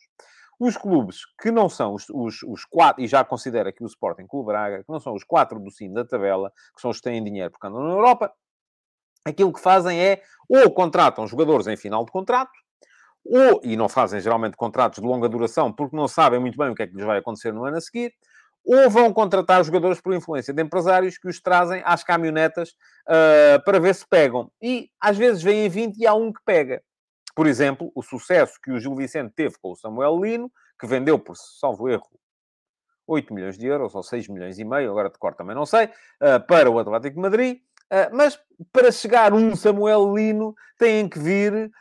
Os 0.64 0.78
clubes 0.78 1.22
que 1.42 1.50
não 1.50 1.68
são 1.68 1.96
os, 1.96 2.06
os, 2.08 2.44
os 2.44 2.66
quatro, 2.66 3.02
e 3.02 3.08
já 3.08 3.24
considera 3.24 3.70
aqui 3.70 3.84
o 3.84 3.88
Sporting 3.88 4.28
Clube 4.28 4.46
Braga, 4.46 4.84
que 4.84 4.92
não 4.92 5.00
são 5.00 5.16
os 5.16 5.24
quatro 5.24 5.60
do 5.60 5.72
cimo 5.72 5.96
da 5.96 6.06
tabela, 6.06 6.52
que 6.76 6.80
são 6.80 6.92
os 6.92 6.98
que 6.98 7.04
têm 7.04 7.24
dinheiro 7.24 7.50
porque 7.50 7.66
andam 7.66 7.82
na 7.82 7.90
Europa, 7.90 8.32
aquilo 9.26 9.52
que 9.52 9.60
fazem 9.60 10.00
é 10.00 10.22
ou 10.48 10.70
contratam 10.70 11.26
jogadores 11.26 11.66
em 11.66 11.76
final 11.76 12.06
de 12.06 12.12
contrato, 12.12 12.52
ou, 13.26 13.60
e 13.64 13.76
não 13.76 13.90
fazem 13.90 14.22
geralmente 14.22 14.56
contratos 14.56 15.02
de 15.02 15.08
longa 15.08 15.28
duração 15.28 15.74
porque 15.74 15.96
não 15.96 16.08
sabem 16.08 16.40
muito 16.40 16.60
bem 16.60 16.70
o 16.70 16.76
que 16.76 16.84
é 16.84 16.88
que 16.88 16.94
lhes 16.94 17.08
vai 17.08 17.18
acontecer 17.18 17.52
no 17.52 17.66
ano 17.66 17.78
a 17.78 17.82
seguir, 17.82 18.14
ou 18.64 18.88
vão 18.88 19.12
contratar 19.12 19.64
jogadores 19.64 20.00
por 20.00 20.14
influência 20.14 20.54
de 20.54 20.62
empresários 20.62 21.18
que 21.18 21.28
os 21.28 21.42
trazem 21.42 21.82
às 21.84 22.04
caminhonetas 22.04 22.70
uh, 23.10 23.64
para 23.66 23.80
ver 23.80 23.96
se 23.96 24.06
pegam. 24.08 24.52
E 24.62 24.90
às 25.02 25.18
vezes 25.18 25.42
vêm 25.42 25.68
20 25.68 25.98
e 25.98 26.06
há 26.06 26.14
um 26.14 26.32
que 26.32 26.42
pega. 26.46 26.84
Por 27.36 27.48
exemplo, 27.48 27.92
o 27.96 28.02
sucesso 28.02 28.60
que 28.62 28.72
o 28.72 28.80
Gil 28.80 28.96
Vicente 28.96 29.34
teve 29.36 29.56
com 29.62 29.72
o 29.72 29.76
Samuel 29.76 30.20
Lino, 30.20 30.52
que 30.80 30.88
vendeu 30.88 31.18
por, 31.20 31.36
salvo 31.36 31.90
erro, 31.90 32.10
8 33.08 33.34
milhões 33.34 33.58
de 33.58 33.68
euros 33.68 33.94
ou 33.94 34.04
6 34.04 34.28
milhões 34.28 34.58
e 34.60 34.64
meio, 34.64 34.92
agora 34.92 35.10
de 35.10 35.18
cor 35.18 35.36
também 35.36 35.56
não 35.56 35.66
sei, 35.66 35.86
uh, 35.86 36.46
para 36.48 36.70
o 36.70 36.80
Atlético 36.80 37.16
de 37.16 37.22
Madrid. 37.22 37.58
Uh, 37.92 38.16
mas 38.16 38.40
para 38.72 38.92
chegar 38.92 39.34
um 39.34 39.56
Samuel 39.56 40.14
Lino, 40.16 40.56
têm 40.78 41.08
que 41.08 41.20
vir, 41.20 41.72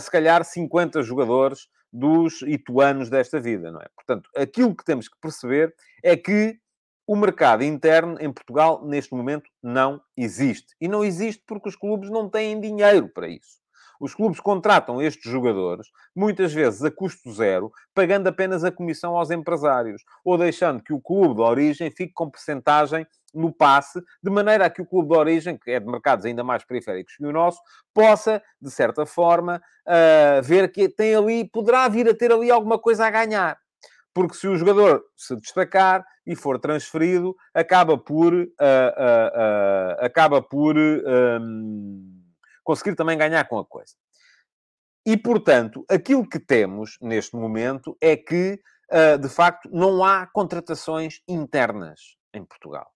se 0.00 0.10
calhar, 0.10 0.42
50 0.44 1.02
jogadores 1.02 1.68
dos 1.92 2.42
ituanos 2.42 3.10
desta 3.10 3.40
vida, 3.40 3.70
não 3.70 3.80
é? 3.80 3.86
Portanto, 3.94 4.30
aquilo 4.36 4.74
que 4.74 4.84
temos 4.84 5.08
que 5.08 5.18
perceber 5.20 5.74
é 6.02 6.16
que 6.16 6.58
o 7.06 7.16
mercado 7.16 7.64
interno 7.64 8.16
em 8.20 8.32
Portugal, 8.32 8.86
neste 8.86 9.12
momento, 9.12 9.50
não 9.62 10.00
existe. 10.16 10.76
E 10.80 10.86
não 10.86 11.04
existe 11.04 11.42
porque 11.46 11.68
os 11.68 11.76
clubes 11.76 12.08
não 12.08 12.30
têm 12.30 12.60
dinheiro 12.60 13.08
para 13.08 13.28
isso. 13.28 13.59
Os 14.00 14.14
clubes 14.14 14.40
contratam 14.40 15.02
estes 15.02 15.30
jogadores, 15.30 15.88
muitas 16.16 16.54
vezes 16.54 16.82
a 16.82 16.90
custo 16.90 17.30
zero, 17.30 17.70
pagando 17.94 18.28
apenas 18.28 18.64
a 18.64 18.72
comissão 18.72 19.14
aos 19.14 19.30
empresários, 19.30 20.02
ou 20.24 20.38
deixando 20.38 20.82
que 20.82 20.94
o 20.94 21.00
clube 21.00 21.34
de 21.34 21.42
origem 21.42 21.90
fique 21.90 22.14
com 22.14 22.30
percentagem 22.30 23.06
no 23.34 23.52
passe, 23.52 24.00
de 24.22 24.30
maneira 24.30 24.64
a 24.64 24.70
que 24.70 24.80
o 24.80 24.86
clube 24.86 25.10
de 25.10 25.16
origem, 25.16 25.58
que 25.58 25.70
é 25.70 25.78
de 25.78 25.86
mercados 25.86 26.24
ainda 26.24 26.42
mais 26.42 26.64
periféricos 26.64 27.14
que 27.14 27.26
o 27.26 27.32
nosso, 27.32 27.60
possa, 27.92 28.42
de 28.60 28.70
certa 28.70 29.04
forma, 29.04 29.62
uh, 29.86 30.42
ver 30.42 30.72
que 30.72 30.88
tem 30.88 31.14
ali, 31.14 31.48
poderá 31.48 31.86
vir 31.86 32.08
a 32.08 32.14
ter 32.14 32.32
ali 32.32 32.50
alguma 32.50 32.78
coisa 32.78 33.06
a 33.06 33.10
ganhar. 33.10 33.58
Porque 34.12 34.34
se 34.34 34.48
o 34.48 34.56
jogador 34.56 35.04
se 35.16 35.36
destacar 35.36 36.04
e 36.26 36.34
for 36.34 36.58
transferido, 36.58 37.36
acaba 37.54 37.96
por, 37.96 38.34
uh, 38.34 38.44
uh, 38.44 40.04
acaba 40.04 40.42
por 40.42 40.76
um, 40.76 42.09
conseguir 42.70 42.94
também 42.94 43.18
ganhar 43.18 43.44
com 43.48 43.58
a 43.58 43.64
coisa. 43.64 43.94
E, 45.04 45.16
portanto, 45.16 45.84
aquilo 45.90 46.28
que 46.28 46.38
temos 46.38 46.96
neste 47.00 47.34
momento 47.34 47.96
é 48.00 48.16
que, 48.16 48.60
uh, 48.92 49.18
de 49.18 49.28
facto, 49.28 49.68
não 49.72 50.04
há 50.04 50.26
contratações 50.26 51.20
internas 51.26 52.16
em 52.32 52.44
Portugal. 52.44 52.88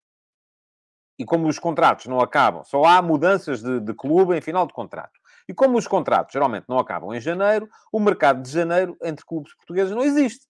E 1.19 1.25
como 1.25 1.49
os 1.49 1.59
contratos 1.59 2.07
não 2.07 2.21
acabam, 2.21 2.63
só 2.65 2.85
há 2.85 3.03
mudanças 3.03 3.63
de, 3.63 3.81
de 3.81 3.95
clube 3.95 4.37
em 4.37 4.41
final 4.41 4.65
de 4.65 4.73
contrato. 4.73 5.19
E 5.49 5.55
como 5.55 5.77
os 5.77 5.89
contratos 5.89 6.33
geralmente 6.33 6.67
não 6.69 6.79
acabam 6.79 7.13
em 7.13 7.21
janeiro, 7.21 7.69
o 7.93 7.99
mercado 7.99 8.43
de 8.43 8.51
janeiro 8.51 8.97
entre 9.03 9.25
clubes 9.25 9.55
portugueses 9.57 9.93
não 9.93 10.03
existe. 10.03 10.47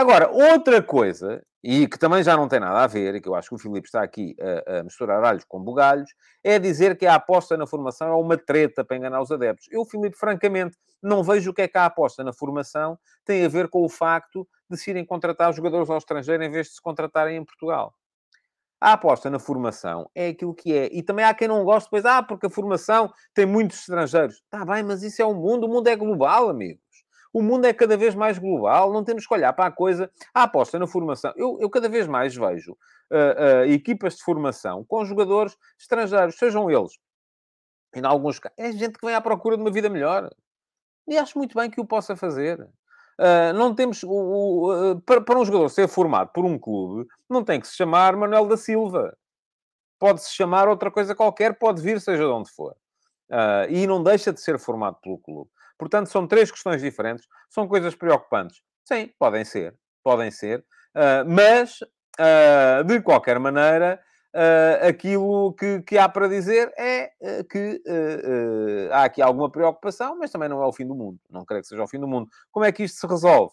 Agora, 0.00 0.30
outra 0.30 0.82
coisa, 0.82 1.42
e 1.62 1.86
que 1.86 1.98
também 1.98 2.22
já 2.22 2.34
não 2.34 2.48
tem 2.48 2.58
nada 2.58 2.82
a 2.82 2.86
ver, 2.86 3.16
e 3.16 3.20
que 3.20 3.28
eu 3.28 3.34
acho 3.34 3.50
que 3.50 3.54
o 3.54 3.58
Filipe 3.58 3.86
está 3.86 4.02
aqui 4.02 4.34
a, 4.40 4.78
a 4.78 4.82
misturar 4.82 5.22
alhos 5.22 5.44
com 5.44 5.62
bugalhos, 5.62 6.08
é 6.42 6.58
dizer 6.58 6.96
que 6.96 7.04
a 7.04 7.16
aposta 7.16 7.54
na 7.54 7.66
formação 7.66 8.08
é 8.08 8.14
uma 8.14 8.38
treta 8.38 8.82
para 8.82 8.96
enganar 8.96 9.20
os 9.20 9.30
adeptos. 9.30 9.68
Eu, 9.70 9.84
Filipe, 9.84 10.16
francamente, 10.16 10.74
não 11.02 11.22
vejo 11.22 11.50
o 11.50 11.54
que 11.54 11.60
é 11.60 11.68
que 11.68 11.76
a 11.76 11.84
aposta 11.84 12.24
na 12.24 12.32
formação 12.32 12.98
tem 13.26 13.44
a 13.44 13.48
ver 13.50 13.68
com 13.68 13.84
o 13.84 13.90
facto 13.90 14.48
de 14.70 14.78
se 14.78 14.88
irem 14.88 15.04
contratar 15.04 15.52
jogadores 15.52 15.90
ao 15.90 15.98
estrangeiro 15.98 16.42
em 16.42 16.50
vez 16.50 16.68
de 16.68 16.72
se 16.76 16.80
contratarem 16.80 17.36
em 17.36 17.44
Portugal. 17.44 17.92
A 18.80 18.94
aposta 18.94 19.28
na 19.28 19.38
formação 19.38 20.08
é 20.14 20.28
aquilo 20.28 20.54
que 20.54 20.72
é. 20.72 20.88
E 20.90 21.02
também 21.02 21.26
há 21.26 21.34
quem 21.34 21.46
não 21.46 21.62
goste, 21.62 21.90
pois, 21.90 22.06
ah, 22.06 22.22
porque 22.22 22.46
a 22.46 22.50
formação 22.50 23.12
tem 23.34 23.44
muitos 23.44 23.80
estrangeiros. 23.80 24.36
Está 24.36 24.64
bem, 24.64 24.82
mas 24.82 25.02
isso 25.02 25.20
é 25.20 25.26
o 25.26 25.34
mundo. 25.34 25.66
O 25.66 25.68
mundo 25.68 25.88
é 25.88 25.94
global, 25.94 26.48
amigo. 26.48 26.80
O 27.32 27.42
mundo 27.42 27.64
é 27.64 27.72
cada 27.72 27.96
vez 27.96 28.14
mais 28.14 28.38
global, 28.38 28.92
não 28.92 29.04
temos 29.04 29.26
que 29.26 29.32
olhar 29.32 29.52
para 29.52 29.66
a 29.66 29.70
coisa. 29.70 30.10
A 30.34 30.44
aposta 30.44 30.78
na 30.78 30.86
formação. 30.86 31.32
Eu, 31.36 31.58
eu 31.60 31.70
cada 31.70 31.88
vez 31.88 32.06
mais 32.08 32.34
vejo 32.34 32.72
uh, 32.72 32.74
uh, 32.74 33.64
equipas 33.70 34.16
de 34.16 34.22
formação 34.22 34.84
com 34.84 35.04
jogadores 35.04 35.56
estrangeiros, 35.78 36.36
sejam 36.36 36.70
eles. 36.70 36.98
em 37.94 38.04
alguns 38.04 38.38
casos, 38.38 38.58
é 38.58 38.72
gente 38.72 38.98
que 38.98 39.06
vem 39.06 39.14
à 39.14 39.20
procura 39.20 39.56
de 39.56 39.62
uma 39.62 39.70
vida 39.70 39.88
melhor. 39.88 40.30
E 41.06 41.16
acho 41.16 41.38
muito 41.38 41.56
bem 41.56 41.70
que 41.70 41.80
o 41.80 41.84
possa 41.84 42.16
fazer. 42.16 42.60
Uh, 43.20 43.52
não 43.54 43.74
temos. 43.74 44.02
O, 44.02 44.10
o, 44.10 45.00
para, 45.02 45.20
para, 45.20 45.38
um 45.38 45.44
jogador 45.44 45.68
ser 45.68 45.86
formado 45.88 46.30
por 46.32 46.44
um 46.44 46.58
clube, 46.58 47.06
não 47.28 47.44
tem 47.44 47.60
que 47.60 47.68
se 47.68 47.76
chamar 47.76 48.16
Manuel 48.16 48.46
da 48.46 48.56
Silva. 48.56 49.16
Pode-se 49.98 50.32
chamar 50.32 50.68
outra 50.68 50.90
coisa 50.90 51.14
qualquer, 51.14 51.58
pode 51.58 51.82
vir, 51.82 52.00
seja 52.00 52.24
de 52.24 52.30
onde 52.30 52.50
for. 52.50 52.74
Uh, 53.28 53.68
e 53.68 53.86
não 53.86 54.02
deixa 54.02 54.32
de 54.32 54.40
ser 54.40 54.58
formado 54.58 54.96
pelo 55.02 55.18
clube. 55.18 55.50
Portanto, 55.80 56.08
são 56.08 56.26
três 56.26 56.50
questões 56.50 56.82
diferentes, 56.82 57.26
são 57.48 57.66
coisas 57.66 57.94
preocupantes. 57.94 58.60
Sim, 58.84 59.10
podem 59.18 59.44
ser, 59.44 59.74
podem 60.04 60.30
ser, 60.30 60.62
mas 61.26 61.78
de 62.86 63.00
qualquer 63.00 63.38
maneira. 63.38 63.98
Uh, 64.32 64.86
aquilo 64.86 65.52
que, 65.54 65.82
que, 65.82 65.98
há 65.98 66.08
para 66.08 66.28
dizer 66.28 66.72
é 66.78 67.10
uh, 67.20 67.44
que 67.48 67.82
uh, 67.84 68.92
há 68.92 69.02
aqui 69.02 69.20
alguma 69.20 69.50
preocupação, 69.50 70.16
mas 70.16 70.30
também 70.30 70.48
não 70.48 70.62
é 70.62 70.66
o 70.66 70.72
fim 70.72 70.86
do 70.86 70.94
mundo. 70.94 71.18
Não 71.28 71.44
creio 71.44 71.62
que 71.62 71.68
seja 71.68 71.82
o 71.82 71.88
fim 71.88 71.98
do 71.98 72.06
mundo. 72.06 72.28
Como 72.52 72.64
é 72.64 72.70
que 72.70 72.84
isto 72.84 73.00
se 73.00 73.06
resolve? 73.08 73.52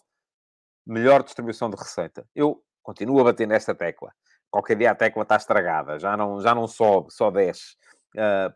Melhor 0.86 1.24
distribuição 1.24 1.68
de 1.68 1.76
receita. 1.76 2.24
Eu 2.32 2.62
continuo 2.80 3.20
a 3.20 3.24
bater 3.24 3.48
nesta 3.48 3.74
tecla. 3.74 4.12
Qualquer 4.48 4.76
dia 4.76 4.92
a 4.92 4.94
tecla 4.94 5.24
está 5.24 5.34
estragada, 5.34 5.98
já 5.98 6.16
não, 6.16 6.40
já 6.40 6.54
não 6.54 6.68
sobe, 6.68 7.12
só 7.12 7.28
desce. 7.28 7.76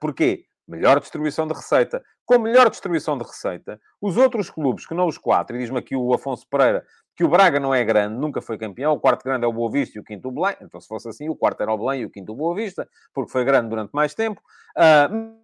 porquê? 0.00 0.44
Melhor 0.66 1.00
distribuição 1.00 1.46
de 1.46 1.54
receita. 1.54 2.02
Com 2.24 2.38
melhor 2.38 2.70
distribuição 2.70 3.18
de 3.18 3.24
receita, 3.24 3.80
os 4.00 4.16
outros 4.16 4.48
clubes, 4.48 4.86
que 4.86 4.94
não 4.94 5.06
os 5.06 5.18
quatro, 5.18 5.56
e 5.56 5.58
diz-me 5.58 5.78
aqui 5.78 5.96
o 5.96 6.14
Afonso 6.14 6.46
Pereira, 6.48 6.84
que 7.16 7.24
o 7.24 7.28
Braga 7.28 7.60
não 7.60 7.74
é 7.74 7.84
grande, 7.84 8.16
nunca 8.16 8.40
foi 8.40 8.56
campeão, 8.56 8.94
o 8.94 9.00
quarto 9.00 9.22
grande 9.24 9.44
é 9.44 9.48
o 9.48 9.52
Boa 9.52 9.70
Vista 9.70 9.98
e 9.98 10.00
o 10.00 10.04
quinto 10.04 10.28
o 10.28 10.32
Belém, 10.32 10.56
então 10.60 10.80
se 10.80 10.88
fosse 10.88 11.08
assim, 11.08 11.28
o 11.28 11.36
quarto 11.36 11.60
era 11.60 11.72
o 11.72 11.78
Belém 11.78 12.02
e 12.02 12.04
o 12.06 12.10
quinto 12.10 12.32
o 12.32 12.36
Boa 12.36 12.54
Vista, 12.54 12.88
porque 13.12 13.30
foi 13.30 13.44
grande 13.44 13.68
durante 13.68 13.92
mais 13.92 14.14
tempo. 14.14 14.40
Uh, 14.76 15.36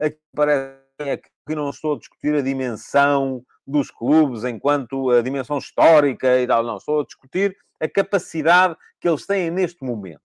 aqui 0.00 0.18
parece 0.34 0.78
que 1.46 1.54
não 1.54 1.70
estou 1.70 1.94
a 1.94 1.98
discutir 1.98 2.34
a 2.34 2.42
dimensão 2.42 3.42
dos 3.66 3.90
clubes 3.90 4.44
enquanto 4.44 5.10
a 5.10 5.22
dimensão 5.22 5.58
histórica 5.58 6.40
e 6.40 6.46
tal, 6.46 6.62
não, 6.62 6.76
estou 6.76 7.00
a 7.00 7.04
discutir 7.04 7.56
a 7.80 7.88
capacidade 7.88 8.76
que 9.00 9.08
eles 9.08 9.26
têm 9.26 9.50
neste 9.50 9.84
momento. 9.84 10.20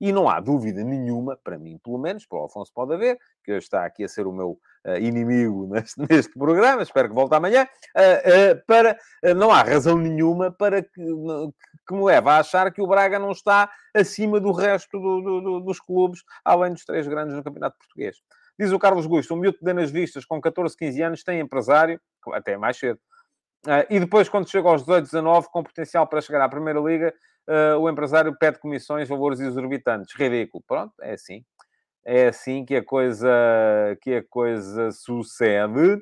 E 0.00 0.12
não 0.12 0.28
há 0.28 0.38
dúvida 0.40 0.84
nenhuma, 0.84 1.36
para 1.36 1.58
mim 1.58 1.78
pelo 1.82 1.98
menos, 1.98 2.24
para 2.24 2.38
o 2.38 2.44
Afonso 2.44 2.72
pode 2.72 2.94
haver, 2.94 3.18
que 3.44 3.52
está 3.52 3.84
aqui 3.84 4.04
a 4.04 4.08
ser 4.08 4.26
o 4.26 4.32
meu 4.32 4.58
uh, 4.86 4.96
inimigo 5.00 5.66
neste, 5.72 6.00
neste, 6.08 6.32
programa, 6.38 6.82
espero 6.82 7.08
que 7.08 7.14
volte 7.14 7.34
amanhã, 7.34 7.66
uh, 7.96 8.52
uh, 8.52 8.66
para, 8.66 8.96
não 9.36 9.50
há 9.50 9.62
razão 9.62 9.98
nenhuma 9.98 10.52
para 10.52 10.82
que, 10.82 10.90
que 10.90 11.94
me 11.94 12.04
leve 12.04 12.28
a 12.28 12.38
achar 12.38 12.72
que 12.72 12.80
o 12.80 12.86
Braga 12.86 13.18
não 13.18 13.32
está 13.32 13.70
acima 13.94 14.38
do 14.38 14.52
resto 14.52 14.98
do, 14.98 15.20
do, 15.20 15.40
do, 15.40 15.60
dos 15.60 15.80
clubes, 15.80 16.22
além 16.44 16.72
dos 16.72 16.84
três 16.84 17.06
grandes 17.06 17.34
no 17.34 17.42
Campeonato 17.42 17.78
Português. 17.78 18.16
Diz 18.58 18.72
o 18.72 18.78
Carlos 18.78 19.06
Gusto, 19.06 19.34
um 19.34 19.38
miúdo 19.38 19.58
de 19.62 19.72
nas 19.72 19.90
vistas 19.90 20.24
com 20.24 20.40
14, 20.40 20.76
15 20.76 21.02
anos 21.02 21.22
tem 21.22 21.40
empresário, 21.40 22.00
até 22.32 22.56
mais 22.56 22.76
cedo, 22.76 22.98
e 23.88 24.00
depois 24.00 24.28
quando 24.28 24.48
chega 24.48 24.68
aos 24.68 24.82
18, 24.82 25.04
19, 25.04 25.48
com 25.52 25.62
potencial 25.62 26.06
para 26.06 26.20
chegar 26.20 26.42
à 26.42 26.48
Primeira 26.48 26.80
Liga, 26.80 27.14
uh, 27.48 27.78
o 27.78 27.88
empresário 27.88 28.36
pede 28.38 28.58
comissões, 28.58 29.08
valores 29.08 29.40
exorbitantes. 29.40 30.14
Ridículo. 30.14 30.62
Pronto, 30.66 30.94
é 31.00 31.14
assim. 31.14 31.44
É 32.04 32.28
assim 32.28 32.64
que 32.64 32.76
a 32.76 32.84
coisa, 32.84 33.28
que 34.00 34.14
a 34.14 34.24
coisa 34.24 34.90
sucede. 34.92 35.94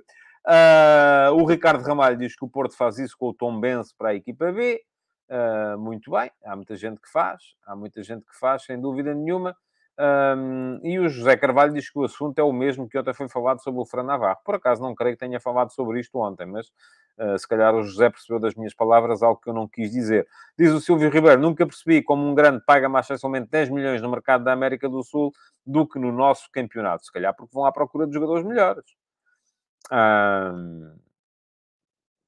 Uh, 0.46 1.32
o 1.34 1.44
Ricardo 1.44 1.82
Ramalho 1.82 2.16
diz 2.16 2.36
que 2.36 2.44
o 2.44 2.48
Porto 2.48 2.76
faz 2.76 2.98
isso 2.98 3.16
com 3.18 3.28
o 3.28 3.34
Tom 3.34 3.58
Benz 3.58 3.92
para 3.92 4.10
a 4.10 4.14
equipa 4.14 4.52
B. 4.52 4.80
Uh, 5.28 5.76
muito 5.76 6.12
bem, 6.12 6.30
há 6.44 6.54
muita 6.54 6.76
gente 6.76 7.00
que 7.00 7.10
faz, 7.10 7.42
há 7.66 7.74
muita 7.74 8.00
gente 8.04 8.24
que 8.24 8.38
faz, 8.38 8.64
sem 8.64 8.80
dúvida 8.80 9.12
nenhuma. 9.12 9.56
Um, 9.98 10.78
e 10.84 10.98
o 10.98 11.08
José 11.08 11.36
Carvalho 11.36 11.72
diz 11.72 11.90
que 11.90 11.98
o 11.98 12.04
assunto 12.04 12.38
é 12.38 12.42
o 12.44 12.52
mesmo 12.52 12.88
que 12.88 12.98
ontem 12.98 13.14
foi 13.14 13.28
falado 13.28 13.62
sobre 13.62 13.80
o 13.80 13.86
Fran 13.86 14.02
Navarro. 14.02 14.38
Por 14.44 14.54
acaso 14.54 14.82
não 14.82 14.94
creio 14.94 15.16
que 15.16 15.20
tenha 15.20 15.40
falado 15.40 15.72
sobre 15.72 15.98
isto 15.98 16.16
ontem, 16.18 16.46
mas 16.46 16.70
uh, 17.18 17.38
se 17.38 17.46
calhar 17.46 17.74
o 17.74 17.82
José 17.82 18.10
percebeu 18.10 18.38
das 18.38 18.54
minhas 18.54 18.74
palavras 18.74 19.22
algo 19.22 19.40
que 19.40 19.48
eu 19.48 19.54
não 19.54 19.66
quis 19.68 19.90
dizer. 19.90 20.26
Diz 20.58 20.72
o 20.72 20.80
Silvio 20.80 21.10
Ribeiro, 21.10 21.40
nunca 21.40 21.66
percebi 21.66 22.02
como 22.02 22.26
um 22.28 22.34
grande 22.34 22.64
paga 22.64 22.88
mais 22.88 23.06
facilmente 23.06 23.48
10 23.50 23.70
milhões 23.70 24.02
no 24.02 24.10
mercado 24.10 24.44
da 24.44 24.52
América 24.52 24.88
do 24.88 25.02
Sul 25.02 25.32
do 25.64 25.86
que 25.86 25.98
no 25.98 26.12
nosso 26.12 26.50
campeonato. 26.52 27.04
Se 27.04 27.12
calhar 27.12 27.34
porque 27.34 27.54
vão 27.54 27.64
à 27.64 27.72
procura 27.72 28.06
de 28.06 28.14
jogadores 28.14 28.44
melhores. 28.44 28.84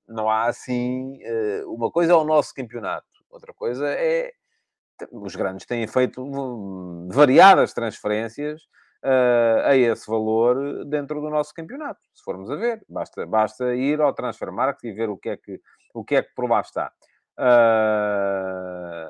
Não 0.06 0.28
há 0.28 0.44
assim... 0.44 1.18
Uh, 1.22 1.72
uma 1.74 1.90
coisa 1.90 2.12
é 2.12 2.16
o 2.16 2.24
nosso 2.24 2.54
campeonato, 2.54 3.06
outra 3.30 3.52
coisa 3.52 3.86
é 3.88 4.32
os 5.12 5.36
grandes 5.36 5.64
têm 5.64 5.86
feito 5.86 6.22
hum, 6.22 7.08
variadas 7.10 7.72
transferências 7.72 8.62
uh, 9.04 9.66
a 9.66 9.76
esse 9.76 10.10
valor 10.10 10.84
dentro 10.84 11.20
do 11.20 11.30
nosso 11.30 11.52
campeonato. 11.54 12.00
Se 12.14 12.22
formos 12.22 12.50
a 12.50 12.56
ver, 12.56 12.84
basta, 12.88 13.26
basta 13.26 13.74
ir 13.74 14.00
ao 14.00 14.12
Transfer 14.12 14.52
Market 14.52 14.84
e 14.84 14.92
ver 14.92 15.08
o 15.08 15.16
que 15.16 15.30
é 15.30 15.36
que, 15.36 15.60
o 15.94 16.04
que, 16.04 16.16
é 16.16 16.22
que 16.22 16.34
por 16.34 16.48
lá 16.48 16.60
está. 16.60 16.92
Uh, 17.38 19.08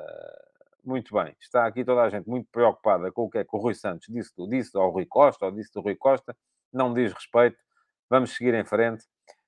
muito 0.83 1.13
bem, 1.13 1.35
está 1.39 1.65
aqui 1.65 1.83
toda 1.83 2.01
a 2.01 2.09
gente 2.09 2.27
muito 2.27 2.47
preocupada 2.51 3.11
com 3.11 3.23
o 3.23 3.29
que 3.29 3.39
é 3.39 3.43
que 3.43 3.55
o 3.55 3.59
Rui 3.59 3.73
Santos 3.73 4.07
disse, 4.09 4.31
disse 4.47 4.77
ao 4.77 4.89
Rui 4.89 5.05
Costa, 5.05 5.45
ou 5.45 5.51
disse 5.51 5.73
do 5.73 5.81
Rui 5.81 5.95
Costa, 5.95 6.35
não 6.71 6.93
diz 6.93 7.11
respeito, 7.11 7.57
vamos 8.09 8.35
seguir 8.35 8.53
em 8.53 8.63
frente, 8.63 9.05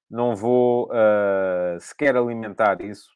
não 0.10 0.36
vou 0.36 0.89
uh, 0.89 1.80
sequer 1.80 2.16
alimentar 2.18 2.82
isso, 2.82 3.10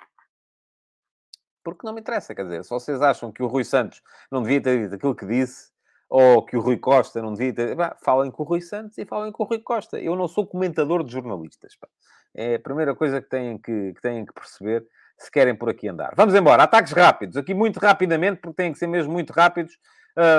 porque 1.63 1.85
não 1.85 1.93
me 1.93 2.01
interessa, 2.01 2.33
quer 2.33 2.43
dizer, 2.43 2.63
se 2.63 2.69
vocês 2.69 3.01
acham 3.01 3.31
que 3.31 3.43
o 3.43 3.47
Rui 3.47 3.63
Santos 3.63 4.01
não 4.31 4.41
devia 4.41 4.61
ter 4.61 4.83
dito 4.83 4.95
aquilo 4.95 5.15
que 5.15 5.25
disse, 5.25 5.74
ou 6.17 6.45
que 6.45 6.55
o 6.55 6.61
Rui 6.61 6.77
Costa 6.77 7.21
não 7.21 7.33
devia 7.33 7.53
ter... 7.53 7.75
Bah, 7.75 7.97
falem 8.01 8.31
com 8.31 8.43
o 8.43 8.45
Rui 8.45 8.61
Santos 8.61 8.97
e 8.97 9.05
falem 9.05 9.33
com 9.33 9.43
o 9.43 9.45
Rui 9.45 9.59
Costa. 9.59 9.99
Eu 9.99 10.15
não 10.15 10.29
sou 10.29 10.47
comentador 10.47 11.03
de 11.03 11.11
jornalistas. 11.11 11.75
Pá. 11.75 11.89
É 12.33 12.55
a 12.55 12.59
primeira 12.59 12.95
coisa 12.95 13.21
que 13.21 13.27
têm 13.27 13.57
que, 13.57 13.93
que 13.93 14.01
têm 14.01 14.25
que 14.25 14.33
perceber 14.33 14.87
se 15.17 15.29
querem 15.29 15.53
por 15.53 15.67
aqui 15.67 15.89
andar. 15.89 16.13
Vamos 16.15 16.33
embora. 16.33 16.63
Ataques 16.63 16.93
rápidos. 16.93 17.35
Aqui 17.35 17.53
muito 17.53 17.81
rapidamente, 17.81 18.39
porque 18.39 18.55
têm 18.55 18.71
que 18.71 18.79
ser 18.79 18.87
mesmo 18.87 19.11
muito 19.11 19.33
rápidos, 19.33 19.73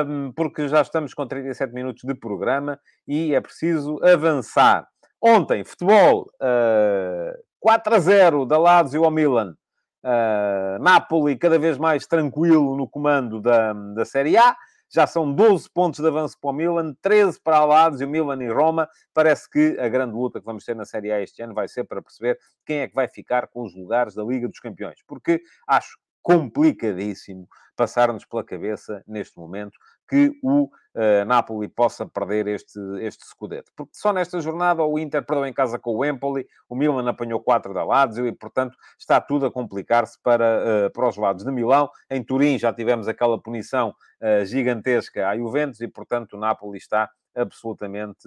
um, 0.08 0.32
porque 0.32 0.66
já 0.66 0.80
estamos 0.80 1.12
com 1.12 1.26
37 1.26 1.74
minutos 1.74 2.04
de 2.04 2.14
programa 2.14 2.80
e 3.06 3.34
é 3.34 3.40
preciso 3.42 4.02
avançar. 4.02 4.88
Ontem, 5.20 5.62
futebol, 5.62 6.30
uh, 6.40 7.38
4 7.60 7.94
a 7.94 7.98
0 7.98 8.46
da 8.46 8.56
Lazio 8.56 9.04
ao 9.04 9.10
Milan. 9.10 9.54
Uh, 10.02 10.82
Napoli 10.82 11.36
cada 11.36 11.58
vez 11.58 11.76
mais 11.76 12.06
tranquilo 12.06 12.78
no 12.78 12.88
comando 12.88 13.42
da, 13.42 13.74
da 13.74 14.06
Série 14.06 14.38
A. 14.38 14.56
Já 14.89 15.07
são 15.07 15.32
12 15.32 15.68
pontos 15.70 16.01
de 16.01 16.07
avanço 16.07 16.39
para 16.41 16.51
o 16.51 16.53
Milan, 16.53 16.95
13 17.03 17.41
para 17.41 17.59
a 17.59 17.64
Lazio, 17.64 18.09
Milan 18.09 18.43
e 18.43 18.49
Roma. 18.49 18.89
Parece 19.12 19.51
que 19.51 19.78
a 19.78 19.89
grande 19.89 20.14
luta 20.14 20.39
que 20.39 20.47
vamos 20.47 20.64
ter 20.64 20.76
na 20.76 20.84
Série 20.84 21.11
A 21.11 21.20
este 21.20 21.43
ano 21.43 21.55
vai 21.55 21.68
ser 21.68 21.84
para 21.84 22.01
perceber 22.01 22.39
quem 22.64 22.78
é 22.78 22.89
que 22.89 22.95
vai 22.95 23.09
ficar 23.09 23.49
com 23.49 23.62
os 23.62 23.74
lugares 23.74 24.14
da 24.14 24.22
Liga 24.22 24.49
dos 24.49 24.61
Campeões. 24.61 25.03
Porque 25.07 25.43
acho 25.66 25.99
complicadíssimo 26.22 27.49
passar-nos 27.76 28.24
pela 28.24 28.43
cabeça, 28.43 29.05
neste 29.07 29.39
momento, 29.39 29.78
que 30.09 30.32
o 30.42 30.64
uh, 30.64 31.24
Napoli 31.26 31.68
possa 31.68 32.07
perder 32.07 32.46
este, 32.46 32.78
este 33.00 33.26
Scudetto. 33.26 33.72
Porque 33.76 33.92
só 33.94 34.12
nesta 34.12 34.40
jornada 34.40 34.82
o 34.84 34.98
Inter 34.98 35.24
perdeu 35.24 35.46
em 35.46 35.52
casa 35.52 35.78
com 35.78 35.96
o 35.96 36.04
Empoli, 36.04 36.46
o 36.68 36.74
Milan 36.74 37.09
apanhou 37.09 37.40
4 37.40 37.74
da 37.74 37.84
Lazio 37.84 38.26
e, 38.26 38.32
portanto, 38.32 38.76
está 38.98 39.20
tudo 39.20 39.46
a 39.46 39.50
complicar-se 39.50 40.20
para, 40.22 40.86
uh, 40.86 40.90
para 40.92 41.09
os 41.09 41.16
lados 41.16 41.44
de 41.44 41.50
Milão. 41.50 41.90
Em 42.11 42.22
Turim 42.22 42.59
já 42.59 42.72
tivemos 42.72 43.09
aquela 43.09 43.40
punição 43.40 43.94
uh, 44.20 44.44
gigantesca 44.44 45.28
à 45.28 45.36
Juventus 45.36 45.80
e, 45.80 45.88
portanto, 45.88 46.34
o 46.34 46.38
Napoli 46.38 46.78
está 46.78 47.11
absolutamente 47.34 48.26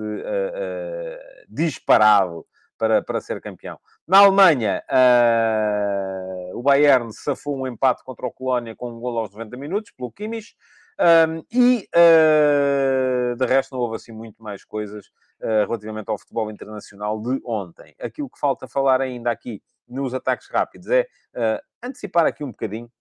disparado 1.50 2.46
para, 2.80 3.02
para 3.04 3.20
ser 3.20 3.42
campeão. 3.42 3.78
Na 4.08 4.20
Alemanha, 4.20 4.82
uh, 4.90 6.58
o 6.58 6.64
Bayern 6.64 7.14
safou 7.14 7.60
um 7.60 7.68
empate 7.68 8.04
contra 8.04 8.26
o 8.26 8.32
Colónia 8.32 8.76
com 8.76 8.90
um 8.90 9.00
gol 9.00 9.20
aos 9.20 9.32
90 9.32 9.58
minutos, 9.58 9.92
pelo 9.92 10.12
Kimmich. 10.12 10.56
Um, 11.00 11.46
e, 11.50 11.88
uh, 11.96 13.36
de 13.38 13.46
resto, 13.46 13.72
não 13.72 13.80
houve 13.80 13.96
assim 13.96 14.12
muito 14.12 14.44
mais 14.44 14.66
coisas 14.66 15.08
uh, 15.40 15.66
relativamente 15.66 16.10
ao 16.10 16.18
futebol 16.18 16.52
internacional 16.52 17.22
de 17.22 17.40
ontem. 17.46 17.96
Aquilo 18.02 18.30
que 18.30 18.38
falta 18.38 18.68
falar 18.68 19.00
ainda 19.00 19.32
aqui 19.32 19.64
nos 19.88 20.14
ataques 20.14 20.50
rápidos 20.50 20.90
é 20.90 21.08
uh, 21.34 21.64
antecipar 21.82 22.26
aqui 22.26 22.44
um 22.44 22.52
bocadinho 22.52 22.92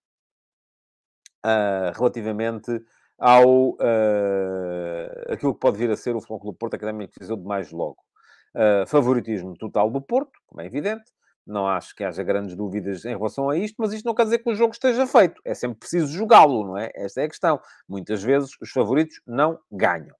relativamente 1.94 2.84
ao 3.16 3.78
aquilo 5.30 5.54
que 5.54 5.60
pode 5.60 5.78
vir 5.78 5.90
a 5.90 5.96
ser 5.96 6.14
o 6.14 6.20
Futebol 6.20 6.40
Clube 6.40 6.58
Porto 6.58 6.74
Académico 6.74 7.14
que 7.14 7.24
de 7.24 7.44
mais 7.44 7.70
logo. 7.70 7.96
favoritismo 8.86 9.56
total 9.56 9.88
do 9.88 10.00
Porto, 10.00 10.38
como 10.46 10.60
é 10.60 10.66
evidente. 10.66 11.10
Não 11.48 11.66
acho 11.66 11.94
que 11.94 12.04
haja 12.04 12.22
grandes 12.22 12.54
dúvidas 12.54 13.04
em 13.04 13.16
relação 13.16 13.48
a 13.48 13.56
isto, 13.56 13.76
mas 13.78 13.92
isto 13.92 14.04
não 14.04 14.14
quer 14.14 14.24
dizer 14.24 14.38
que 14.38 14.50
o 14.50 14.54
jogo 14.54 14.72
esteja 14.72 15.06
feito. 15.06 15.40
É 15.44 15.54
sempre 15.54 15.78
preciso 15.78 16.06
jogá-lo, 16.08 16.66
não 16.66 16.76
é? 16.76 16.90
Esta 16.94 17.22
é 17.22 17.24
a 17.24 17.28
questão. 17.28 17.60
Muitas 17.88 18.22
vezes 18.22 18.50
os 18.60 18.70
favoritos 18.70 19.20
não 19.26 19.58
ganham. 19.72 20.14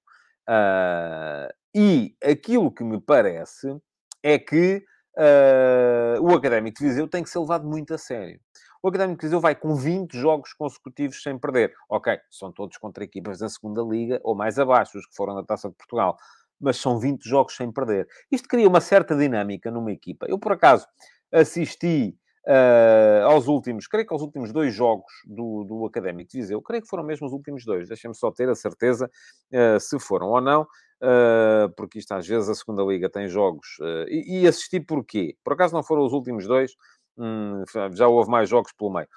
Uh, 0.49 1.53
e 1.75 2.15
aquilo 2.23 2.71
que 2.71 2.83
me 2.83 2.99
parece 2.99 3.79
é 4.23 4.39
que 4.39 4.83
uh, 5.15 6.23
o 6.23 6.33
Académico 6.33 6.79
de 6.79 6.87
Viseu 6.87 7.07
tem 7.07 7.21
que 7.21 7.29
ser 7.29 7.39
levado 7.39 7.67
muito 7.67 7.93
a 7.93 7.97
sério. 7.97 8.39
O 8.81 8.87
Académico 8.87 9.19
de 9.19 9.27
Viseu 9.27 9.39
vai 9.39 9.53
com 9.53 9.75
20 9.75 10.17
jogos 10.17 10.53
consecutivos 10.53 11.21
sem 11.21 11.37
perder. 11.37 11.73
Ok, 11.87 12.17
são 12.31 12.51
todos 12.51 12.77
contra 12.77 13.03
equipas 13.03 13.37
da 13.39 13.49
segunda 13.49 13.83
Liga 13.83 14.19
ou 14.23 14.33
mais 14.33 14.57
abaixo, 14.57 14.97
os 14.97 15.05
que 15.05 15.15
foram 15.15 15.35
da 15.35 15.43
Taça 15.43 15.69
de 15.69 15.75
Portugal. 15.75 16.17
Mas 16.59 16.77
são 16.77 16.97
20 16.97 17.23
jogos 17.23 17.55
sem 17.55 17.71
perder. 17.71 18.07
Isto 18.31 18.47
cria 18.47 18.67
uma 18.67 18.81
certa 18.81 19.15
dinâmica 19.15 19.69
numa 19.69 19.91
equipa. 19.91 20.25
Eu, 20.27 20.39
por 20.39 20.53
acaso, 20.53 20.87
assisti 21.31 22.17
uh, 22.47 23.25
aos 23.25 23.47
últimos, 23.47 23.87
creio 23.87 24.07
que 24.07 24.13
aos 24.13 24.21
últimos 24.21 24.51
dois 24.51 24.73
jogos 24.73 25.11
do, 25.25 25.63
do 25.63 25.85
Académico 25.85 26.31
de 26.31 26.37
Viseu, 26.37 26.61
creio 26.61 26.81
que 26.81 26.89
foram 26.89 27.03
mesmo 27.03 27.27
os 27.27 27.33
últimos 27.33 27.63
dois, 27.63 27.87
deixem-me 27.87 28.15
só 28.15 28.31
ter 28.31 28.49
a 28.49 28.55
certeza 28.55 29.09
uh, 29.53 29.79
se 29.79 29.99
foram 29.99 30.29
ou 30.29 30.41
não, 30.41 30.63
uh, 30.63 31.69
porque 31.75 31.99
isto 31.99 32.11
às 32.13 32.27
vezes 32.27 32.49
a 32.49 32.55
segunda 32.55 32.83
Liga 32.83 33.09
tem 33.09 33.27
jogos, 33.27 33.77
e, 34.07 34.41
e, 34.41 34.47
assisti 34.47 34.79
porquê? 34.79 35.35
Por 35.43 35.53
acaso 35.53 35.73
não 35.73 35.83
foram 35.83 36.03
os 36.03 36.13
últimos 36.13 36.47
dois, 36.47 36.73
hum, 37.17 37.63
já 37.93 38.07
houve 38.07 38.29
mais 38.29 38.49
jogos 38.49 38.71
pelo 38.73 38.91
meio. 38.91 39.07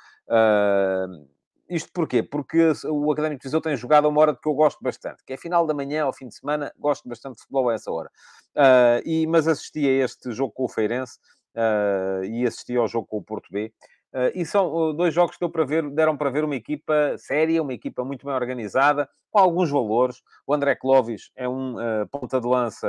Isto 1.70 1.90
porquê? 1.94 2.22
Porque 2.22 2.72
o 2.86 3.10
Académico 3.12 3.40
de 3.40 3.48
Viseu 3.48 3.60
tem 3.60 3.74
jogado 3.76 4.04
a 4.04 4.08
uma 4.08 4.20
hora 4.20 4.36
que 4.36 4.46
eu 4.46 4.52
gosto 4.52 4.78
bastante, 4.82 5.24
que 5.24 5.32
é 5.32 5.36
final 5.38 5.66
da 5.66 5.72
manhã 5.72 6.04
ao 6.04 6.12
fim 6.12 6.28
de 6.28 6.34
semana, 6.34 6.70
gosto 6.76 7.08
bastante 7.08 7.36
de 7.36 7.42
futebol 7.42 7.70
a 7.70 7.74
essa 7.74 7.90
hora. 7.90 8.10
E, 9.06 9.26
mas 9.26 9.48
assisti 9.48 9.86
a 9.88 10.04
este 10.04 10.32
jogo 10.32 10.52
com 10.52 10.64
o 10.64 10.68
Feirense, 10.68 11.18
e 12.24 12.46
assisti 12.46 12.76
ao 12.76 12.88
jogo 12.88 13.06
com 13.06 13.18
o 13.18 13.22
Porto 13.22 13.48
B. 13.50 13.72
Uh, 14.12 14.28
e 14.34 14.44
são 14.44 14.70
uh, 14.70 14.92
dois 14.92 15.14
jogos 15.14 15.36
que 15.36 15.40
deu 15.40 15.48
para 15.48 15.64
ver, 15.64 15.88
deram 15.90 16.16
para 16.16 16.28
ver 16.28 16.44
uma 16.44 16.54
equipa 16.54 17.16
séria, 17.16 17.62
uma 17.62 17.72
equipa 17.72 18.04
muito 18.04 18.26
bem 18.26 18.34
organizada, 18.34 19.08
com 19.32 19.38
alguns 19.38 19.70
valores. 19.70 20.22
O 20.46 20.52
André 20.52 20.76
Clovis 20.76 21.30
é 21.34 21.48
um 21.48 21.74
uh, 21.74 22.06
ponta 22.10 22.38
de 22.38 22.46
lança 22.46 22.88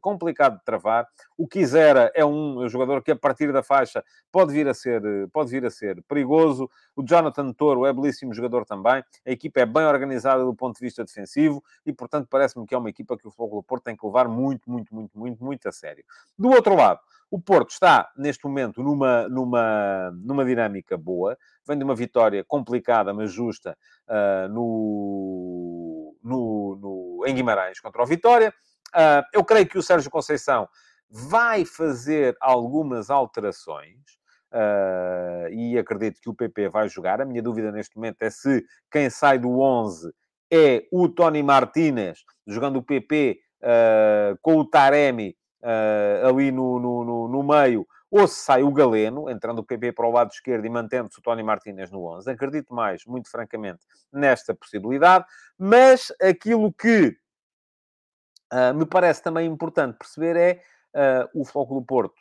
complicado 0.00 0.58
de 0.58 0.64
travar. 0.64 1.08
O 1.36 1.48
Quisera 1.48 2.12
é 2.14 2.24
um 2.24 2.68
jogador 2.68 3.02
que, 3.02 3.10
a 3.10 3.16
partir 3.16 3.52
da 3.52 3.62
faixa, 3.62 4.04
pode 4.30 4.52
vir 4.52 4.68
a 4.68 4.74
ser, 4.74 5.02
pode 5.32 5.50
vir 5.50 5.64
a 5.64 5.70
ser 5.70 6.02
perigoso. 6.02 6.68
O 6.94 7.02
Jonathan 7.02 7.52
Toro 7.52 7.86
é 7.86 7.92
belíssimo 7.92 8.34
jogador 8.34 8.64
também. 8.66 9.02
A 9.26 9.30
equipa 9.30 9.60
é 9.60 9.66
bem 9.66 9.84
organizada 9.84 10.44
do 10.44 10.54
ponto 10.54 10.78
de 10.78 10.84
vista 10.84 11.04
defensivo 11.04 11.62
e, 11.86 11.92
portanto, 11.92 12.28
parece-me 12.28 12.66
que 12.66 12.74
é 12.74 12.78
uma 12.78 12.90
equipa 12.90 13.16
que 13.16 13.26
o 13.26 13.30
Futebol 13.30 13.60
do 13.60 13.62
Porto 13.62 13.84
tem 13.84 13.96
que 13.96 14.06
levar 14.06 14.28
muito, 14.28 14.70
muito, 14.70 14.94
muito, 14.94 15.18
muito, 15.18 15.42
muito 15.42 15.68
a 15.68 15.72
sério. 15.72 16.04
Do 16.38 16.50
outro 16.50 16.74
lado, 16.76 17.00
o 17.32 17.40
Porto 17.40 17.70
está, 17.70 18.10
neste 18.14 18.44
momento, 18.44 18.82
numa, 18.82 19.26
numa, 19.26 20.10
numa 20.22 20.44
dinâmica 20.44 20.98
boa. 20.98 21.38
Vem 21.66 21.78
de 21.78 21.84
uma 21.84 21.94
vitória 21.94 22.44
complicada, 22.44 23.12
mas 23.14 23.32
justa, 23.32 23.76
uh, 24.08 24.48
no, 24.48 26.16
no, 26.22 26.78
no, 26.80 27.24
em 27.26 27.34
Guimarães 27.34 27.80
contra 27.80 28.02
o 28.02 28.06
Vitória. 28.06 28.52
Uh, 28.94 29.22
eu 29.32 29.44
creio 29.44 29.66
que 29.66 29.78
o 29.78 29.82
Sérgio 29.82 30.10
Conceição 30.10 30.68
vai 31.08 31.64
fazer 31.64 32.36
algumas 32.40 33.10
alterações. 33.10 33.96
Uh, 34.52 35.48
e 35.50 35.78
acredito 35.78 36.20
que 36.20 36.28
o 36.28 36.34
PP 36.34 36.68
vai 36.68 36.88
jogar. 36.88 37.20
A 37.20 37.24
minha 37.24 37.42
dúvida 37.42 37.72
neste 37.72 37.96
momento 37.96 38.20
é 38.20 38.28
se 38.28 38.62
quem 38.90 39.08
sai 39.08 39.38
do 39.38 39.60
11 39.60 40.12
é 40.52 40.86
o 40.92 41.08
Tony 41.08 41.42
Martínez, 41.42 42.18
jogando 42.46 42.76
o 42.76 42.82
PP 42.82 43.38
uh, 43.62 44.38
com 44.42 44.56
o 44.56 44.68
Taremi 44.68 45.34
uh, 45.62 46.26
ali 46.28 46.52
no, 46.52 46.78
no, 46.78 47.04
no, 47.04 47.28
no, 47.28 47.42
meio, 47.42 47.86
ou 48.12 48.28
se 48.28 48.44
sai 48.44 48.62
o 48.62 48.70
Galeno, 48.70 49.30
entrando 49.30 49.60
o 49.60 49.64
PP 49.64 49.92
para 49.92 50.06
o 50.06 50.12
lado 50.12 50.30
esquerdo 50.30 50.66
e 50.66 50.68
mantendo-se 50.68 51.18
o 51.18 51.22
Tony 51.22 51.42
Martínez 51.42 51.90
no 51.90 52.04
11. 52.04 52.30
Acredito 52.30 52.74
mais, 52.74 53.06
muito 53.06 53.30
francamente, 53.30 53.80
nesta 54.12 54.54
possibilidade, 54.54 55.24
mas 55.58 56.12
aquilo 56.20 56.70
que 56.70 57.16
uh, 58.52 58.74
me 58.74 58.84
parece 58.84 59.22
também 59.22 59.50
importante 59.50 59.96
perceber 59.96 60.36
é 60.36 61.24
uh, 61.24 61.40
o 61.40 61.42
Foco 61.42 61.74
do 61.74 61.82
Porto 61.82 62.20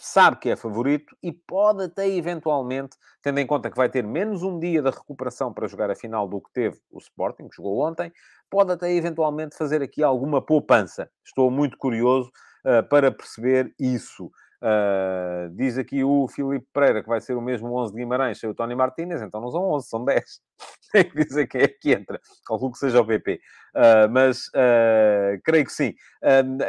sabe 0.00 0.38
que 0.38 0.50
é 0.50 0.56
favorito 0.56 1.16
e 1.22 1.32
pode 1.32 1.84
até 1.84 2.08
eventualmente, 2.08 2.96
tendo 3.22 3.38
em 3.38 3.46
conta 3.46 3.70
que 3.70 3.76
vai 3.76 3.88
ter 3.88 4.04
menos 4.04 4.42
um 4.42 4.58
dia 4.58 4.82
de 4.82 4.90
recuperação 4.90 5.52
para 5.52 5.66
jogar 5.66 5.90
a 5.90 5.96
final 5.96 6.28
do 6.28 6.40
que 6.40 6.52
teve 6.52 6.78
o 6.90 6.98
Sporting, 6.98 7.48
que 7.48 7.56
jogou 7.56 7.80
ontem, 7.80 8.12
pode 8.50 8.72
até 8.72 8.92
eventualmente 8.92 9.56
fazer 9.56 9.82
aqui 9.82 10.02
alguma 10.02 10.40
poupança. 10.40 11.10
Estou 11.24 11.50
muito 11.50 11.76
curioso 11.76 12.30
uh, 12.64 12.86
para 12.88 13.10
perceber 13.10 13.74
isso. 13.78 14.30
Uh, 14.60 15.54
diz 15.54 15.78
aqui 15.78 16.02
o 16.02 16.26
Filipe 16.26 16.66
Pereira 16.72 17.00
que 17.00 17.08
vai 17.08 17.20
ser 17.20 17.34
o 17.34 17.40
mesmo 17.40 17.72
11 17.78 17.92
de 17.92 17.98
Guimarães 18.00 18.40
sem 18.40 18.50
o 18.50 18.54
Tony 18.54 18.74
Martínez, 18.74 19.22
então 19.22 19.40
não 19.40 19.52
são 19.52 19.62
11, 19.70 19.88
são 19.88 20.04
10. 20.04 20.40
Tem 20.92 21.04
que 21.08 21.24
dizer 21.24 21.46
quem 21.46 21.62
é 21.62 21.68
que 21.68 21.92
entra. 21.92 22.20
Calculo 22.44 22.72
que 22.72 22.78
seja 22.78 23.00
o 23.00 23.06
PP. 23.06 23.34
Uh, 23.34 23.38
ah, 23.74 24.08
mas 24.08 24.48
uh, 24.48 25.40
creio 25.44 25.64
que 25.64 25.72
sim. 25.72 25.94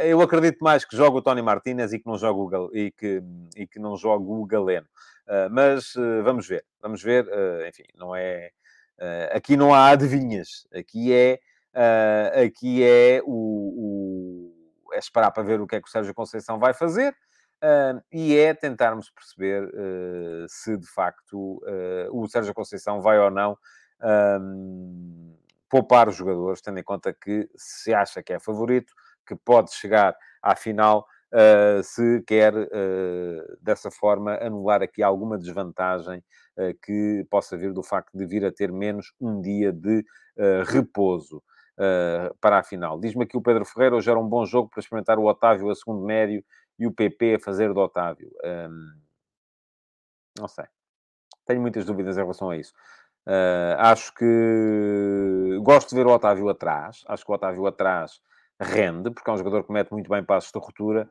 eu 0.03 0.21
acredito 0.21 0.59
mais 0.59 0.85
que 0.85 0.95
joga 0.95 1.17
o 1.17 1.21
Tony 1.21 1.41
Martínez 1.41 1.91
e 1.91 1.99
que 1.99 2.05
não 2.05 2.17
joga 2.17 2.39
o, 2.39 2.47
Gal 2.47 2.69
e 2.73 2.91
que, 2.91 3.23
e 3.55 3.65
que 3.65 3.79
não 3.79 3.95
joga 3.97 4.23
o 4.23 4.45
Galeno. 4.45 4.87
mas 5.51 5.93
vamos 6.23 6.47
ver. 6.47 6.63
Vamos 6.81 7.01
ver. 7.01 7.25
enfim, 7.67 7.85
não 7.95 8.15
é... 8.15 8.51
aqui 9.31 9.55
não 9.57 9.73
há 9.73 9.89
adivinhas. 9.89 10.67
Aqui 10.73 11.13
é, 11.13 11.39
aqui 12.45 12.83
é 12.83 13.21
o, 13.25 14.51
o... 14.51 14.93
é 14.93 14.99
esperar 14.99 15.31
para 15.31 15.43
ver 15.43 15.61
o 15.61 15.65
que 15.65 15.77
é 15.77 15.81
que 15.81 15.87
o 15.87 15.91
Sérgio 15.91 16.13
Conceição 16.13 16.59
vai 16.59 16.73
fazer. 16.73 17.15
Uh, 17.61 18.01
e 18.09 18.37
é 18.37 18.53
tentarmos 18.53 19.09
perceber 19.09 19.65
uh, 19.65 20.45
se 20.47 20.77
de 20.77 20.87
facto 20.87 21.57
uh, 21.57 22.09
o 22.09 22.25
Sérgio 22.25 22.53
Conceição 22.53 23.01
vai 23.01 23.19
ou 23.19 23.29
não 23.29 23.57
poupar 25.69 26.07
os 26.07 26.15
jogadores, 26.15 26.61
tendo 26.61 26.79
em 26.79 26.83
conta 26.83 27.13
que 27.13 27.49
se 27.53 27.93
acha 27.93 28.23
que 28.23 28.31
é 28.31 28.39
favorito, 28.39 28.93
que 29.27 29.35
pode 29.35 29.73
chegar 29.73 30.15
à 30.41 30.55
final, 30.55 31.05
ah, 31.33 31.83
se 31.83 32.23
quer 32.25 32.53
dessa 33.61 33.91
forma 33.91 34.35
anular 34.41 34.81
aqui 34.81 35.03
alguma 35.03 35.37
desvantagem 35.37 36.23
que 36.81 37.27
possa 37.29 37.57
vir 37.57 37.73
do 37.73 37.83
facto 37.83 38.17
de 38.17 38.25
vir 38.25 38.45
a 38.45 38.53
ter 38.53 38.71
menos 38.71 39.13
um 39.19 39.41
dia 39.41 39.73
de 39.73 40.05
repouso. 40.65 41.43
para 42.39 42.59
a 42.59 42.63
final. 42.63 42.97
Diz-me 42.97 43.25
aqui 43.25 43.35
o 43.35 43.41
Pedro 43.41 43.65
Ferreira, 43.65 43.97
hoje 43.97 44.09
era 44.09 44.19
um 44.19 44.27
bom 44.27 44.45
jogo 44.45 44.69
para 44.69 44.79
experimentar 44.79 45.19
o 45.19 45.25
Otávio 45.25 45.69
a 45.69 45.75
segundo 45.75 46.05
médio 46.05 46.41
e 46.79 46.87
o 46.87 46.91
PP 46.91 47.35
a 47.35 47.39
fazer 47.39 47.73
do 47.73 47.79
Otávio. 47.79 48.31
Um, 48.43 48.93
não 50.39 50.47
sei. 50.47 50.65
Tenho 51.45 51.61
muitas 51.61 51.85
dúvidas 51.85 52.17
em 52.17 52.21
relação 52.21 52.49
a 52.49 52.57
isso. 52.57 52.73
Uh, 53.27 53.75
acho 53.77 54.13
que 54.15 55.59
gosto 55.61 55.89
de 55.89 55.95
ver 55.95 56.07
o 56.07 56.13
Otávio 56.13 56.47
atrás. 56.49 57.03
Acho 57.07 57.25
que 57.25 57.31
o 57.31 57.35
Otávio 57.35 57.67
atrás 57.67 58.21
rende, 58.59 59.11
porque 59.11 59.29
é 59.29 59.33
um 59.33 59.37
jogador 59.37 59.63
que 59.63 59.71
mete 59.71 59.91
muito 59.91 60.09
bem 60.09 60.23
passos 60.23 60.51
de 60.51 60.59
ruptura, 60.59 61.09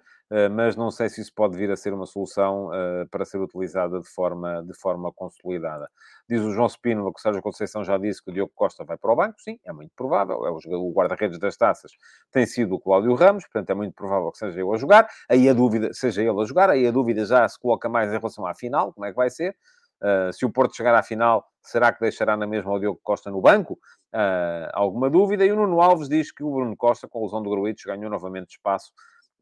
mas 0.52 0.76
não 0.76 0.90
sei 0.90 1.08
se 1.08 1.20
isso 1.20 1.32
pode 1.34 1.56
vir 1.56 1.70
a 1.70 1.76
ser 1.76 1.94
uma 1.94 2.04
solução 2.04 2.72
eh, 2.74 3.06
para 3.10 3.24
ser 3.24 3.38
utilizada 3.38 3.98
de 3.98 4.08
forma, 4.08 4.62
de 4.62 4.74
forma 4.78 5.10
consolidada. 5.12 5.88
Diz 6.28 6.42
o 6.42 6.52
João 6.52 6.68
Spínola 6.68 7.10
que 7.12 7.18
o 7.18 7.22
Sérgio 7.22 7.40
Conceição 7.42 7.82
já 7.82 7.96
disse 7.96 8.22
que 8.22 8.30
o 8.30 8.34
Diogo 8.34 8.52
Costa 8.54 8.84
vai 8.84 8.98
para 8.98 9.12
o 9.12 9.16
banco. 9.16 9.40
Sim, 9.40 9.58
é 9.64 9.72
muito 9.72 9.92
provável. 9.96 10.46
É 10.46 10.50
o 10.50 10.92
guarda-redes 10.92 11.38
das 11.38 11.56
taças 11.56 11.92
tem 12.30 12.46
sido 12.46 12.74
o 12.74 12.80
Cláudio 12.80 13.14
Ramos, 13.14 13.44
portanto 13.44 13.70
é 13.70 13.74
muito 13.74 13.94
provável 13.94 14.30
que 14.30 14.38
seja 14.38 14.60
ele 14.60 14.74
a 14.74 14.76
jogar. 14.76 15.08
Aí 15.28 15.48
a 15.48 15.52
dúvida, 15.52 15.92
seja 15.92 16.22
ele 16.22 16.40
a 16.40 16.44
jogar, 16.44 16.70
aí 16.70 16.86
a 16.86 16.90
dúvida 16.90 17.24
já 17.24 17.48
se 17.48 17.58
coloca 17.58 17.88
mais 17.88 18.12
em 18.12 18.16
relação 18.16 18.46
à 18.46 18.54
final, 18.54 18.92
como 18.92 19.06
é 19.06 19.10
que 19.10 19.16
vai 19.16 19.30
ser. 19.30 19.56
Uh, 20.00 20.32
se 20.32 20.46
o 20.46 20.52
Porto 20.52 20.76
chegar 20.76 20.94
à 20.94 21.02
final, 21.02 21.44
será 21.62 21.92
que 21.92 22.00
deixará 22.00 22.36
na 22.36 22.46
mesma 22.46 22.72
o 22.72 22.78
Diogo 22.78 23.00
Costa 23.02 23.30
no 23.30 23.40
banco? 23.40 23.74
Uh, 24.14 24.70
alguma 24.72 25.10
dúvida. 25.10 25.44
E 25.44 25.50
o 25.50 25.56
Nuno 25.56 25.80
Alves 25.80 26.08
diz 26.08 26.30
que 26.32 26.44
o 26.44 26.50
Bruno 26.50 26.76
Costa, 26.76 27.08
com 27.08 27.18
a 27.18 27.22
lesão 27.22 27.42
do 27.42 27.50
Gruitos, 27.50 27.84
ganhou 27.84 28.08
novamente 28.08 28.50
espaço. 28.50 28.92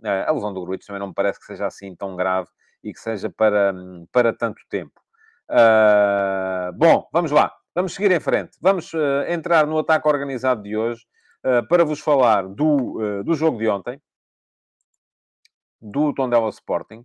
Uh, 0.00 0.26
a 0.26 0.30
lesão 0.32 0.52
do 0.52 0.60
Gruitos 0.60 0.86
também 0.86 1.00
não 1.00 1.08
me 1.08 1.14
parece 1.14 1.38
que 1.38 1.46
seja 1.46 1.66
assim 1.66 1.94
tão 1.94 2.16
grave 2.16 2.48
e 2.82 2.92
que 2.92 3.00
seja 3.00 3.30
para, 3.30 3.74
para 4.12 4.32
tanto 4.32 4.60
tempo. 4.68 5.00
bom, 6.74 7.08
vamos 7.12 7.30
lá. 7.30 7.52
Vamos 7.74 7.94
seguir 7.94 8.10
em 8.10 8.20
frente. 8.20 8.56
Vamos 8.60 8.92
entrar 9.28 9.66
no 9.66 9.78
ataque 9.78 10.08
organizado 10.08 10.62
de 10.62 10.76
hoje 10.76 11.04
para 11.68 11.84
vos 11.84 12.00
falar 12.00 12.46
do, 12.46 13.22
do 13.24 13.34
jogo 13.34 13.58
de 13.58 13.68
ontem, 13.68 14.00
do 15.80 16.14
Tondela 16.14 16.48
Sporting. 16.50 17.04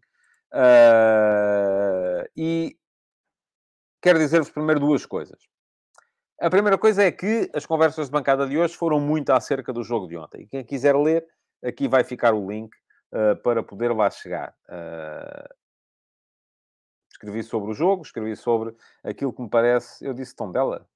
e 2.37 2.77
quero 4.01 4.19
dizer-vos 4.19 4.51
primeiro 4.51 4.79
duas 4.79 5.05
coisas. 5.05 5.41
A 6.41 6.49
primeira 6.49 6.75
coisa 6.75 7.03
é 7.03 7.11
que 7.11 7.51
as 7.53 7.67
conversas 7.67 8.07
de 8.07 8.11
bancada 8.11 8.47
de 8.47 8.57
hoje 8.57 8.75
foram 8.75 8.99
muito 8.99 9.29
acerca 9.29 9.71
do 9.71 9.83
jogo 9.83 10.07
de 10.07 10.17
ontem. 10.17 10.47
Quem 10.47 10.65
quiser 10.65 10.95
ler, 10.95 11.23
aqui 11.63 11.87
vai 11.87 12.03
ficar 12.03 12.33
o 12.33 12.49
link 12.49 12.71
uh, 13.11 13.35
para 13.37 13.63
poder 13.63 13.93
lá 13.93 14.09
chegar. 14.09 14.55
Uh, 14.67 15.55
escrevi 17.11 17.43
sobre 17.43 17.71
o 17.71 17.73
jogo, 17.73 18.03
escrevi 18.03 18.35
sobre 18.35 18.75
aquilo 19.03 19.33
que 19.33 19.41
me 19.41 19.49
parece. 19.49 20.03
Eu 20.05 20.13
disse 20.13 20.35
tom 20.35 20.51
dela. 20.51 20.87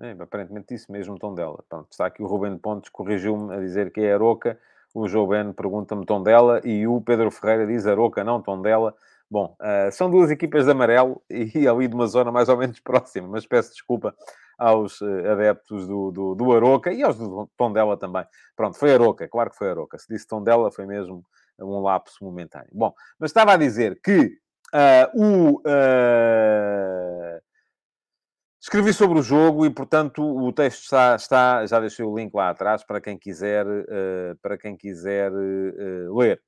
É, 0.00 0.10
aparentemente 0.12 0.74
disse 0.74 0.90
mesmo 0.90 1.18
tom 1.18 1.34
dela. 1.34 1.62
Pronto, 1.68 1.88
está 1.90 2.06
aqui 2.06 2.22
o 2.22 2.26
Ruben 2.26 2.58
Pontes, 2.58 2.90
corrigiu-me 2.90 3.54
a 3.54 3.60
dizer 3.60 3.92
que 3.92 4.00
é 4.00 4.14
Aroca. 4.14 4.58
O 4.94 5.08
João 5.08 5.26
Ben 5.26 5.52
pergunta-me 5.52 6.04
tom 6.04 6.22
dela 6.22 6.60
e 6.64 6.86
o 6.86 7.00
Pedro 7.00 7.30
Ferreira 7.30 7.66
diz 7.66 7.86
Aroca, 7.86 8.22
não 8.22 8.42
tom 8.42 8.60
dela. 8.60 8.94
Bom, 9.30 9.56
uh, 9.58 9.90
são 9.90 10.10
duas 10.10 10.30
equipas 10.30 10.66
de 10.66 10.70
amarelo 10.70 11.22
e 11.30 11.66
ali 11.66 11.88
de 11.88 11.94
uma 11.94 12.06
zona 12.06 12.30
mais 12.30 12.48
ou 12.50 12.56
menos 12.58 12.78
próxima, 12.80 13.26
mas 13.26 13.46
peço 13.46 13.72
desculpa 13.72 14.14
aos 14.62 15.00
uh, 15.00 15.30
adeptos 15.30 15.86
do, 15.86 16.10
do, 16.10 16.34
do, 16.34 16.52
Aroca 16.52 16.92
e 16.92 17.02
aos 17.02 17.18
do 17.18 17.50
Tondela 17.56 17.96
também. 17.96 18.24
Pronto, 18.54 18.78
foi 18.78 18.94
Aroca, 18.94 19.28
claro 19.28 19.50
que 19.50 19.56
foi 19.56 19.70
Aroca. 19.70 19.98
Se 19.98 20.06
disse 20.08 20.26
Tondela, 20.26 20.70
foi 20.70 20.86
mesmo 20.86 21.24
um 21.58 21.80
lapso 21.80 22.24
momentâneo. 22.24 22.70
Bom, 22.72 22.92
mas 23.18 23.30
estava 23.30 23.52
a 23.52 23.56
dizer 23.56 24.00
que 24.00 24.38
uh, 24.72 25.10
o... 25.14 25.62
Escrevi 28.60 28.92
sobre 28.92 29.18
o 29.18 29.22
jogo 29.22 29.66
e, 29.66 29.70
portanto, 29.70 30.22
o 30.22 30.52
texto 30.52 30.84
está, 30.84 31.16
está, 31.16 31.66
já 31.66 31.80
deixei 31.80 32.04
o 32.04 32.16
link 32.16 32.32
lá 32.32 32.50
atrás 32.50 32.84
para 32.84 33.00
quem 33.00 33.18
quiser, 33.18 33.66
para 34.40 34.56
quem 34.56 34.76
quiser 34.76 35.32
ler. 36.14 36.40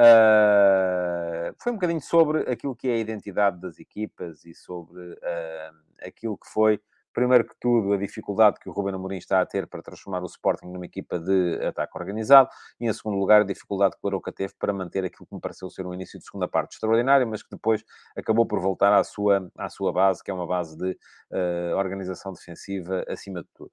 Uh, 0.00 1.54
foi 1.58 1.72
um 1.72 1.74
bocadinho 1.74 2.00
sobre 2.00 2.50
aquilo 2.50 2.74
que 2.74 2.88
é 2.88 2.94
a 2.94 2.98
identidade 2.98 3.60
das 3.60 3.78
equipas 3.78 4.46
e 4.46 4.54
sobre 4.54 4.98
uh, 4.98 5.76
aquilo 6.02 6.38
que 6.38 6.48
foi, 6.48 6.80
primeiro 7.12 7.44
que 7.44 7.54
tudo, 7.60 7.92
a 7.92 7.96
dificuldade 7.96 8.58
que 8.60 8.68
o 8.68 8.72
Ruben 8.72 8.94
Amorim 8.94 9.16
está 9.16 9.40
a 9.40 9.46
ter 9.46 9.66
para 9.66 9.82
transformar 9.82 10.22
o 10.22 10.26
Sporting 10.26 10.66
numa 10.66 10.86
equipa 10.86 11.18
de 11.18 11.64
ataque 11.64 11.96
organizado 11.96 12.48
e, 12.80 12.86
em 12.86 12.92
segundo 12.92 13.16
lugar, 13.16 13.42
a 13.42 13.44
dificuldade 13.44 13.96
que 13.96 14.00
o 14.02 14.08
Aroca 14.08 14.32
teve 14.32 14.54
para 14.58 14.72
manter 14.72 15.04
aquilo 15.04 15.26
que 15.26 15.34
me 15.34 15.40
pareceu 15.40 15.68
ser 15.70 15.86
um 15.86 15.94
início 15.94 16.18
de 16.18 16.24
segunda 16.24 16.48
parte 16.48 16.74
extraordinário, 16.74 17.26
mas 17.26 17.42
que 17.42 17.50
depois 17.50 17.84
acabou 18.16 18.46
por 18.46 18.60
voltar 18.60 18.92
à 18.92 19.02
sua, 19.04 19.50
à 19.56 19.68
sua 19.68 19.92
base, 19.92 20.22
que 20.22 20.30
é 20.30 20.34
uma 20.34 20.46
base 20.46 20.76
de 20.76 20.90
uh, 20.92 21.76
organização 21.76 22.32
defensiva 22.32 23.04
acima 23.08 23.42
de 23.42 23.48
tudo. 23.54 23.72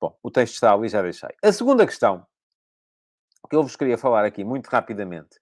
Bom, 0.00 0.16
o 0.22 0.30
texto 0.30 0.54
está 0.54 0.72
ali, 0.72 0.88
já 0.88 1.02
deixei. 1.02 1.30
A 1.42 1.52
segunda 1.52 1.84
questão 1.84 2.26
que 3.48 3.56
eu 3.56 3.62
vos 3.62 3.76
queria 3.76 3.96
falar 3.96 4.24
aqui 4.24 4.44
muito 4.44 4.66
rapidamente, 4.68 5.40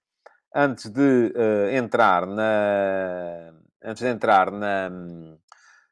antes 0.55 0.89
de 0.89 1.33
uh, 1.35 1.69
entrar 1.75 2.25
na 2.25 3.53
antes 3.83 4.01
de 4.01 4.09
entrar 4.09 4.51
na, 4.51 4.89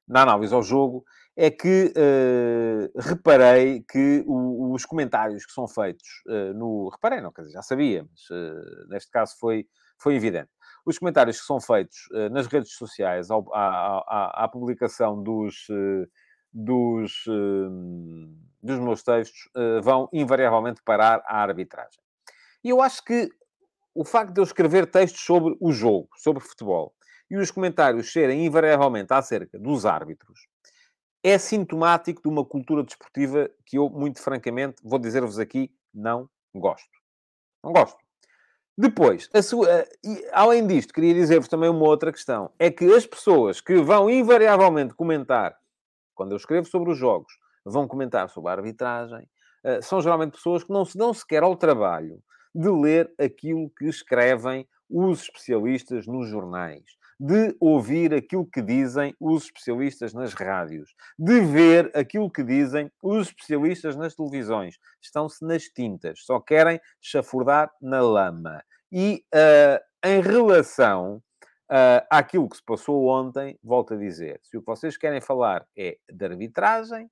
na 0.08 0.22
análise 0.22 0.54
ao 0.54 0.62
jogo, 0.62 1.04
é 1.36 1.52
que 1.52 1.92
uh, 1.96 3.00
reparei 3.00 3.82
que 3.82 4.24
o, 4.26 4.74
os 4.74 4.86
comentários 4.86 5.46
que 5.46 5.52
são 5.52 5.68
feitos 5.68 6.08
uh, 6.28 6.54
no. 6.54 6.90
Reparei, 6.90 7.22
não, 7.22 7.32
quer 7.32 7.42
dizer, 7.42 7.54
já 7.54 7.62
sabia, 7.62 8.08
mas 8.10 8.90
neste 8.90 9.12
caso 9.12 9.36
foi, 9.40 9.68
foi 9.98 10.16
evidente. 10.16 10.50
Os 10.86 11.00
comentários 11.00 11.40
que 11.40 11.46
são 11.46 11.60
feitos 11.60 11.98
nas 12.32 12.46
redes 12.46 12.74
sociais 12.76 13.32
ao, 13.32 13.44
à, 13.54 14.04
à, 14.08 14.44
à, 14.44 14.48
publicação 14.48 15.22
dos, 15.22 15.66
dos, 16.54 17.24
dos 18.62 18.80
meus 18.80 19.02
textos 19.02 19.50
vão 19.84 20.08
invariavelmente 20.14 20.84
parar 20.86 21.24
à 21.26 21.42
arbitragem. 21.42 22.00
E 22.64 22.70
eu 22.70 22.84
acho 22.84 23.04
que 23.04 23.30
o 23.96 24.04
facto 24.04 24.34
de 24.34 24.42
eu 24.42 24.44
escrever 24.44 24.86
textos 24.86 25.22
sobre 25.22 25.56
o 25.60 25.72
jogo, 25.72 26.10
sobre 26.18 26.44
futebol, 26.44 26.94
e 27.30 27.38
os 27.38 27.52
comentários 27.52 28.12
serem 28.12 28.46
invariavelmente 28.46 29.14
acerca 29.14 29.58
dos 29.58 29.86
árbitros, 29.86 30.48
é 31.24 31.38
sintomático 31.38 32.22
de 32.22 32.28
uma 32.28 32.46
cultura 32.46 32.84
desportiva 32.84 33.50
que 33.66 33.78
eu, 33.78 33.90
muito 33.90 34.22
francamente, 34.22 34.78
vou 34.84 35.00
dizer-vos 35.00 35.40
aqui, 35.40 35.72
não 35.94 36.30
gosto. 36.54 36.90
Não 37.64 37.74
gosto. 37.74 37.98
Depois, 38.78 39.30
sua, 39.44 39.86
além 40.34 40.68
disto, 40.68 40.94
queria 40.94 41.14
dizer-vos 41.14 41.48
também 41.48 41.70
uma 41.70 41.86
outra 41.86 42.12
questão. 42.12 42.52
É 42.60 42.70
que 42.70 42.86
as 42.94 43.06
pessoas 43.06 43.62
que 43.62 43.76
vão 43.78 44.10
invariavelmente 44.10 44.94
comentar, 44.94 45.58
quando 46.14 46.32
eu 46.32 46.38
escrevo 46.38 46.68
sobre 46.68 46.92
os 46.92 46.98
jogos, 46.98 47.34
vão 47.66 47.88
comentar 47.88 48.30
sobre 48.30 48.52
a 48.52 48.54
arbitragem, 48.54 49.28
eh, 49.64 49.82
são 49.82 50.02
geralmente 50.02 50.34
pessoas 50.34 50.64
que 50.64 50.72
não 50.72 50.86
se 50.86 50.98
dão 50.98 51.14
sequer 51.14 51.42
ao 51.42 51.56
trabalho 51.56 52.22
de 52.54 52.70
ler 52.70 53.12
aquilo 53.18 53.70
que 53.72 53.86
escrevem 53.86 54.68
os 54.90 55.24
especialistas 55.24 56.06
nos 56.06 56.28
jornais, 56.30 56.84
de 57.20 57.56
ouvir 57.60 58.14
aquilo 58.14 58.46
que 58.46 58.62
dizem 58.62 59.16
os 59.20 59.46
especialistas 59.46 60.14
nas 60.14 60.34
rádios, 60.34 60.94
de 61.18 61.40
ver 61.42 61.92
aquilo 61.96 62.30
que 62.30 62.44
dizem 62.44 62.92
os 63.02 63.28
especialistas 63.28 63.96
nas 63.96 64.16
televisões. 64.16 64.78
Estão-se 65.02 65.46
nas 65.46 65.64
tintas, 65.64 66.24
só 66.26 66.40
querem 66.40 66.80
chafurdar 67.02 67.72
na 67.82 68.02
lama. 68.02 68.62
E 68.92 69.24
uh, 69.34 70.08
em 70.08 70.22
relação 70.22 71.22
uh, 71.72 72.06
àquilo 72.10 72.50
que 72.50 72.58
se 72.58 72.64
passou 72.64 73.08
ontem, 73.08 73.58
volto 73.64 73.94
a 73.94 73.98
dizer, 73.98 74.40
se 74.44 74.58
o 74.58 74.62
que 74.62 74.68
vocês 74.68 74.98
querem 74.98 75.22
falar 75.22 75.66
é 75.78 75.98
de 76.12 76.26
arbitragem, 76.26 77.10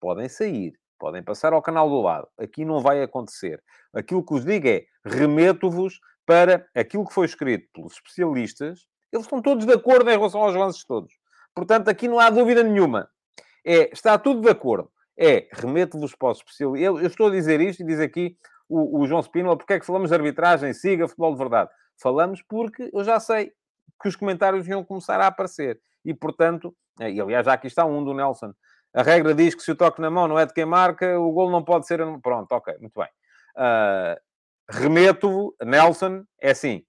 podem 0.00 0.28
sair, 0.28 0.72
podem 0.98 1.22
passar 1.22 1.52
ao 1.52 1.62
canal 1.62 1.88
do 1.88 2.00
lado. 2.00 2.28
Aqui 2.38 2.64
não 2.64 2.80
vai 2.80 3.02
acontecer. 3.02 3.62
Aquilo 3.92 4.24
que 4.24 4.32
vos 4.32 4.44
digo 4.44 4.68
é, 4.68 4.84
remeto-vos 5.04 6.00
para 6.26 6.68
aquilo 6.74 7.06
que 7.06 7.14
foi 7.14 7.26
escrito 7.26 7.68
pelos 7.72 7.94
especialistas. 7.94 8.86
Eles 9.12 9.26
estão 9.26 9.42
todos 9.42 9.66
de 9.66 9.72
acordo 9.72 10.08
em 10.10 10.16
relação 10.16 10.42
aos 10.42 10.54
lances 10.54 10.84
todos. 10.84 11.12
Portanto, 11.54 11.88
aqui 11.88 12.08
não 12.08 12.20
há 12.20 12.30
dúvida 12.30 12.62
nenhuma. 12.62 13.08
É, 13.64 13.92
está 13.92 14.18
tudo 14.18 14.40
de 14.40 14.48
acordo. 14.48 14.90
É, 15.18 15.48
remeto-vos 15.52 16.14
para 16.14 16.30
os 16.30 16.38
especialistas. 16.38 16.86
Eu, 16.86 16.98
eu, 16.98 17.06
estou 17.06 17.28
a 17.28 17.30
dizer 17.30 17.60
isto 17.60 17.82
e 17.82 17.86
diz 17.86 18.00
aqui 18.00 18.36
o, 18.68 19.00
o 19.00 19.06
João 19.06 19.22
Spínola, 19.22 19.56
porque 19.56 19.74
é 19.74 19.80
que 19.80 19.86
falamos 19.86 20.08
de 20.10 20.14
arbitragem? 20.14 20.72
Siga 20.72 21.08
futebol 21.08 21.32
de 21.32 21.38
verdade. 21.38 21.70
Falamos 22.00 22.40
porque 22.42 22.88
eu 22.92 23.04
já 23.04 23.20
sei 23.20 23.52
que 24.00 24.08
os 24.08 24.16
comentários 24.16 24.66
iam 24.66 24.84
começar 24.84 25.20
a 25.20 25.26
aparecer. 25.26 25.78
E, 26.04 26.14
portanto, 26.14 26.74
e 26.98 27.20
aliás, 27.20 27.44
já 27.44 27.52
aqui 27.52 27.66
está 27.66 27.84
um 27.84 28.02
do 28.02 28.14
Nelson. 28.14 28.54
A 28.94 29.02
regra 29.02 29.34
diz 29.34 29.54
que 29.54 29.62
se 29.62 29.70
o 29.70 29.76
toque 29.76 30.00
na 30.00 30.10
mão 30.10 30.26
não 30.26 30.38
é 30.38 30.46
de 30.46 30.54
quem 30.54 30.64
marca, 30.64 31.18
o 31.18 31.30
gol 31.32 31.50
não 31.50 31.62
pode 31.62 31.86
ser... 31.86 32.00
Pronto, 32.20 32.50
ok, 32.52 32.74
muito 32.80 32.98
bem. 32.98 33.08
Uh, 33.56 34.18
remeto, 34.68 35.54
Nelson, 35.62 36.24
é 36.40 36.50
assim. 36.52 36.84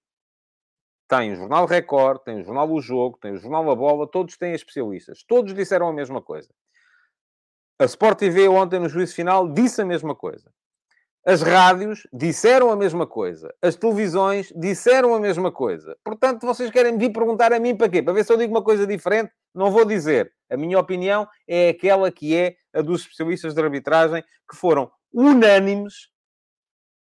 Tem 1.12 1.30
o 1.30 1.36
Jornal 1.36 1.66
Record, 1.66 2.22
tem 2.22 2.40
o 2.40 2.42
Jornal 2.42 2.66
do 2.66 2.80
Jogo, 2.80 3.18
tem 3.20 3.32
o 3.32 3.36
Jornal 3.36 3.66
da 3.66 3.74
Bola, 3.74 4.06
todos 4.06 4.34
têm 4.38 4.54
especialistas. 4.54 5.22
Todos 5.22 5.52
disseram 5.52 5.86
a 5.86 5.92
mesma 5.92 6.22
coisa. 6.22 6.48
A 7.78 7.84
Sport 7.84 8.18
TV 8.18 8.48
ontem, 8.48 8.80
no 8.80 8.88
juízo 8.88 9.14
final, 9.14 9.46
disse 9.46 9.82
a 9.82 9.84
mesma 9.84 10.14
coisa. 10.14 10.50
As 11.22 11.42
rádios 11.42 12.06
disseram 12.10 12.70
a 12.70 12.76
mesma 12.76 13.06
coisa. 13.06 13.54
As 13.60 13.76
televisões 13.76 14.50
disseram 14.56 15.14
a 15.14 15.20
mesma 15.20 15.52
coisa. 15.52 15.94
Portanto, 16.02 16.46
vocês 16.46 16.70
querem 16.70 16.96
vir 16.96 17.12
perguntar 17.12 17.52
a 17.52 17.60
mim 17.60 17.76
para 17.76 17.90
quê? 17.90 18.02
Para 18.02 18.14
ver 18.14 18.24
se 18.24 18.32
eu 18.32 18.38
digo 18.38 18.50
uma 18.50 18.64
coisa 18.64 18.86
diferente? 18.86 19.30
Não 19.54 19.70
vou 19.70 19.84
dizer. 19.84 20.32
A 20.48 20.56
minha 20.56 20.78
opinião 20.78 21.28
é 21.46 21.68
aquela 21.68 22.10
que 22.10 22.34
é 22.34 22.56
a 22.72 22.80
dos 22.80 23.02
especialistas 23.02 23.52
de 23.52 23.60
arbitragem, 23.60 24.24
que 24.50 24.56
foram 24.56 24.90
unânimes 25.12 26.08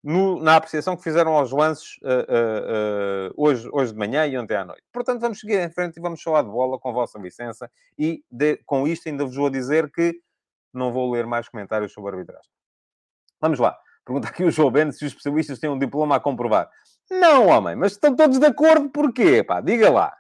no, 0.04 0.42
na 0.42 0.58
apreciação 0.58 0.98
que 0.98 1.04
fizeram 1.04 1.34
aos 1.34 1.52
lances 1.52 1.98
uh, 2.02 2.08
uh, 2.08 3.30
uh, 3.30 3.34
hoje, 3.38 3.70
hoje 3.72 3.94
de 3.94 3.98
manhã 3.98 4.28
e 4.28 4.38
ontem 4.38 4.58
à 4.58 4.66
noite. 4.66 4.84
Portanto, 4.92 5.22
vamos 5.22 5.40
seguir 5.40 5.60
em 5.60 5.72
frente 5.72 5.98
e 5.98 6.02
vamos 6.02 6.22
falar 6.22 6.42
de 6.42 6.50
bola 6.50 6.78
com 6.78 6.92
vossa 6.92 7.18
licença. 7.18 7.72
E 7.98 8.24
de, 8.30 8.58
com 8.66 8.86
isto 8.86 9.08
ainda 9.08 9.24
vos 9.24 9.36
vou 9.36 9.50
dizer 9.50 9.90
que 9.90 10.20
não 10.74 10.92
vou 10.92 11.10
ler 11.10 11.26
mais 11.26 11.48
comentários 11.48 11.94
sobre 11.94 12.12
arbitragem. 12.12 12.52
Vamos 13.40 13.60
lá. 13.60 13.78
Pergunta 14.04 14.28
aqui 14.28 14.44
o 14.44 14.52
João 14.52 14.70
Bento 14.70 14.94
se 14.94 15.06
os 15.06 15.12
especialistas 15.12 15.60
têm 15.60 15.70
um 15.70 15.80
diploma 15.80 16.18
a 16.18 16.20
comprovar. 16.20 16.70
Não, 17.10 17.48
homem, 17.48 17.76
mas 17.76 17.94
estão 17.94 18.14
todos 18.14 18.40
de 18.40 18.46
acordo 18.46 18.90
porquê? 18.90 19.44
Pá, 19.44 19.62
diga 19.62 19.90
lá. 19.90 20.14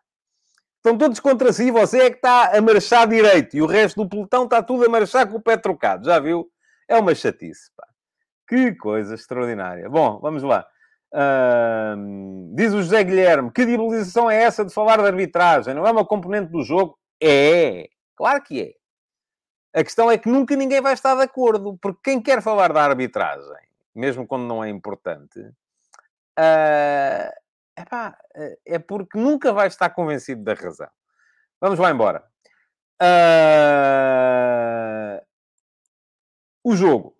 Estão 0.77 0.97
todos 0.97 1.19
contra 1.19 1.51
si, 1.51 1.71
você 1.71 2.03
é 2.03 2.09
que 2.09 2.17
está 2.17 2.57
a 2.57 2.61
marchar 2.61 3.07
direito 3.07 3.55
e 3.55 3.61
o 3.61 3.65
resto 3.65 4.03
do 4.03 4.09
pelotão 4.09 4.43
está 4.43 4.61
tudo 4.61 4.85
a 4.85 4.89
marchar 4.89 5.27
com 5.29 5.37
o 5.37 5.41
pé 5.41 5.55
trocado, 5.57 6.05
já 6.05 6.19
viu? 6.19 6.49
É 6.87 6.97
uma 6.97 7.15
chatice, 7.15 7.71
pá. 7.75 7.87
Que 8.53 8.75
coisa 8.75 9.15
extraordinária. 9.15 9.89
Bom, 9.89 10.19
vamos 10.19 10.43
lá. 10.43 10.63
Uh, 11.11 12.53
diz 12.53 12.71
o 12.71 12.83
José 12.83 13.03
Guilherme, 13.03 13.49
que 13.51 13.65
diabolização 13.65 14.29
é 14.29 14.43
essa 14.43 14.63
de 14.63 14.71
falar 14.71 14.97
de 14.97 15.07
arbitragem? 15.07 15.73
Não 15.73 15.87
é 15.87 15.91
uma 15.91 16.05
componente 16.05 16.51
do 16.51 16.61
jogo? 16.61 16.95
É, 17.19 17.89
claro 18.15 18.43
que 18.43 18.61
é. 18.61 19.79
A 19.79 19.83
questão 19.83 20.11
é 20.11 20.19
que 20.19 20.29
nunca 20.29 20.55
ninguém 20.55 20.81
vai 20.81 20.93
estar 20.93 21.15
de 21.15 21.23
acordo, 21.23 21.79
porque 21.81 22.11
quem 22.11 22.21
quer 22.21 22.43
falar 22.43 22.71
da 22.71 22.83
arbitragem 22.83 23.57
mesmo 23.95 24.27
quando 24.27 24.45
não 24.45 24.63
é 24.63 24.69
importante, 24.69 25.39
uh, 25.39 27.31
epá, 27.75 28.15
é 28.63 28.77
porque 28.77 29.17
nunca 29.17 29.51
vai 29.51 29.65
estar 29.65 29.89
convencido 29.89 30.43
da 30.43 30.53
razão. 30.53 30.89
Vamos 31.59 31.79
lá 31.79 31.89
embora. 31.89 32.23
Uh, 33.01 33.09
o 36.63 36.75
jogo. 36.75 37.17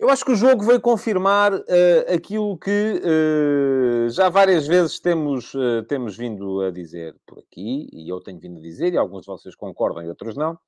Eu 0.00 0.08
acho 0.08 0.24
que 0.24 0.32
o 0.32 0.34
jogo 0.34 0.64
veio 0.64 0.80
confirmar 0.80 1.52
uh, 1.52 2.14
aquilo 2.14 2.56
que 2.56 3.02
uh, 3.04 4.08
já 4.08 4.30
várias 4.30 4.66
vezes 4.66 4.98
temos, 4.98 5.52
uh, 5.52 5.82
temos 5.86 6.16
vindo 6.16 6.62
a 6.62 6.70
dizer 6.70 7.14
por 7.26 7.38
aqui, 7.38 7.86
e 7.92 8.10
eu 8.10 8.18
tenho 8.18 8.40
vindo 8.40 8.56
a 8.56 8.62
dizer, 8.62 8.94
e 8.94 8.96
alguns 8.96 9.20
de 9.20 9.26
vocês 9.26 9.54
concordam 9.54 10.02
e 10.02 10.08
outros 10.08 10.34
não, 10.36 10.58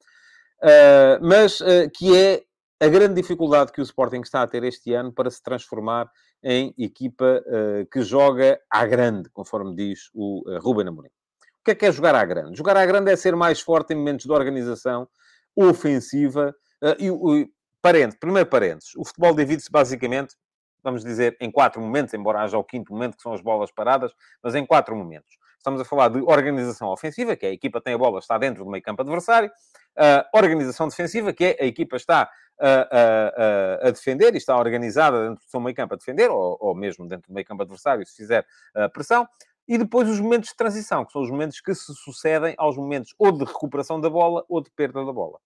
mas 1.23 1.61
que 1.95 2.15
é 2.15 2.43
a 2.79 2.89
grande 2.89 3.15
dificuldade 3.15 3.73
que 3.73 3.81
o 3.81 3.83
Sporting 3.83 4.21
está 4.21 4.43
a 4.43 4.47
ter 4.47 4.63
este 4.65 4.93
ano 4.93 5.11
para 5.11 5.31
se 5.31 5.43
transformar 5.43 6.11
em 6.45 6.75
equipa 6.79 7.43
que 7.91 8.03
joga 8.03 8.61
à 8.71 8.87
grande, 8.87 9.31
conforme 9.31 9.75
diz 9.75 10.11
o 10.15 10.45
Ruben 10.61 10.87
Amorim. 10.89 11.09
O 11.09 11.65
que 11.65 11.71
é 11.73 11.75
que 11.75 11.87
é 11.87 11.91
jogar 11.91 12.15
à 12.15 12.25
grande? 12.25 12.57
Jogar 12.57 12.77
à 12.77 12.87
grande 12.87 13.11
é 13.11 13.17
ser 13.17 13.35
mais 13.35 13.61
forte 13.61 13.93
em 13.93 13.97
momentos 13.97 14.27
de 14.27 14.33
organização 14.33 15.09
ofensiva. 15.57 16.55
Uh, 16.83 16.97
e, 16.99 17.51
parente, 17.83 18.17
primeiro 18.17 18.49
parênteses, 18.49 18.95
o 18.97 19.05
futebol 19.05 19.35
divide-se 19.35 19.71
basicamente, 19.71 20.37
vamos 20.83 21.05
dizer, 21.05 21.37
em 21.41 21.51
quatro 21.51 21.81
momentos, 21.83 22.15
embora 22.15 22.41
haja 22.41 22.57
o 22.57 22.65
quinto 22.65 22.93
momento, 22.93 23.17
que 23.17 23.23
são 23.23 23.35
as 23.35 23.41
bolas 23.41 23.71
paradas, 23.71 24.13
mas 24.43 24.55
em 24.55 24.65
quatro 24.65 24.97
momentos. 24.97 25.37
Estamos 25.59 25.81
a 25.81 25.85
falar 25.85 26.09
de 26.09 26.21
organização 26.21 26.89
ofensiva, 26.89 27.37
que 27.37 27.47
é 27.47 27.51
a 27.51 27.53
equipa 27.53 27.81
tem 27.81 27.95
a 27.95 27.99
bola, 27.99 28.19
está 28.19 28.39
dentro 28.39 28.65
do 28.65 28.71
meio 28.71 28.83
campo 28.83 29.03
adversário. 29.03 29.51
Uh, 29.97 30.37
organização 30.37 30.89
defensiva, 30.89 31.33
que 31.33 31.45
é 31.45 31.57
a 31.61 31.67
equipa 31.67 31.97
está 31.97 32.29
a, 32.59 33.83
a, 33.83 33.89
a, 33.89 33.91
defender 33.91 34.35
e 34.35 34.39
está 34.39 34.57
organizada 34.57 35.29
dentro 35.29 35.45
do 35.45 35.51
seu 35.51 35.61
meio 35.61 35.77
campo 35.77 35.95
a 35.95 35.97
defender, 35.97 36.31
ou, 36.31 36.57
ou 36.61 36.75
mesmo 36.75 37.07
dentro 37.07 37.29
do 37.29 37.35
meio 37.35 37.47
campo 37.47 37.63
adversário, 37.63 38.05
se 38.07 38.17
fizer 38.17 38.45
uh, 38.77 38.91
pressão. 38.91 39.29
E 39.69 39.79
depois 39.79 40.09
os 40.09 40.19
momentos 40.19 40.51
de 40.51 40.57
transição, 40.57 41.05
que 41.05 41.13
são 41.13 41.23
os 41.23 41.31
momentos 41.31 41.61
que 41.61 41.75
se 41.75 41.95
sucedem 41.95 42.55
aos 42.59 42.77
momentos 42.77 43.15
ou 43.19 43.31
de 43.31 43.45
recuperação 43.45 44.01
da 44.01 44.11
bola 44.11 44.45
ou 44.49 44.61
de 44.61 44.71
perda 44.71 45.05
da 45.05 45.13
bola. 45.13 45.39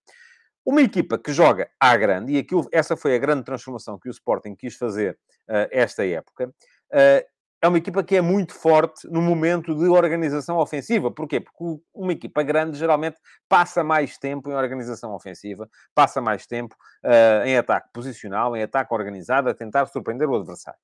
Uma 0.67 0.83
equipa 0.83 1.17
que 1.17 1.33
joga 1.33 1.71
à 1.79 1.97
grande, 1.97 2.33
e 2.33 2.39
aquilo, 2.39 2.69
essa 2.73 2.97
foi 2.97 3.15
a 3.15 3.19
grande 3.19 3.45
transformação 3.45 3.97
que 3.97 4.09
o 4.09 4.11
Sporting 4.11 4.57
quis 4.57 4.75
fazer 4.77 5.17
uh, 5.49 5.69
esta 5.71 6.05
época, 6.05 6.49
uh, 6.49 7.37
é 7.63 7.69
uma 7.69 7.79
equipa 7.79 8.03
que 8.03 8.17
é 8.17 8.21
muito 8.21 8.53
forte 8.53 9.09
no 9.09 9.23
momento 9.23 9.75
de 9.75 9.87
organização 9.87 10.59
ofensiva. 10.59 11.11
Porquê? 11.11 11.41
Porque 11.41 11.83
uma 11.95 12.13
equipa 12.13 12.43
grande 12.43 12.77
geralmente 12.77 13.17
passa 13.49 13.83
mais 13.85 14.19
tempo 14.19 14.51
em 14.51 14.55
organização 14.55 15.15
ofensiva, 15.15 15.69
passa 15.95 16.21
mais 16.21 16.47
tempo 16.47 16.75
uh, 17.05 17.47
em 17.47 17.57
ataque 17.57 17.89
posicional, 17.93 18.57
em 18.57 18.63
ataque 18.63 18.93
organizado, 18.93 19.49
a 19.49 19.55
tentar 19.55 19.87
surpreender 19.87 20.29
o 20.29 20.35
adversário. 20.35 20.81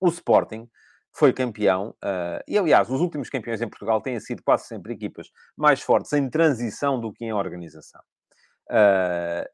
O 0.00 0.08
Sporting 0.08 0.68
foi 1.12 1.32
campeão, 1.32 1.90
uh, 2.02 2.42
e 2.48 2.58
aliás, 2.58 2.90
os 2.90 3.00
últimos 3.00 3.30
campeões 3.30 3.62
em 3.62 3.68
Portugal 3.68 4.00
têm 4.00 4.18
sido 4.18 4.42
quase 4.42 4.66
sempre 4.66 4.92
equipas 4.92 5.30
mais 5.56 5.80
fortes 5.80 6.12
em 6.12 6.28
transição 6.28 7.00
do 7.00 7.12
que 7.12 7.24
em 7.24 7.32
organização. 7.32 8.00
Uh, 8.68 9.48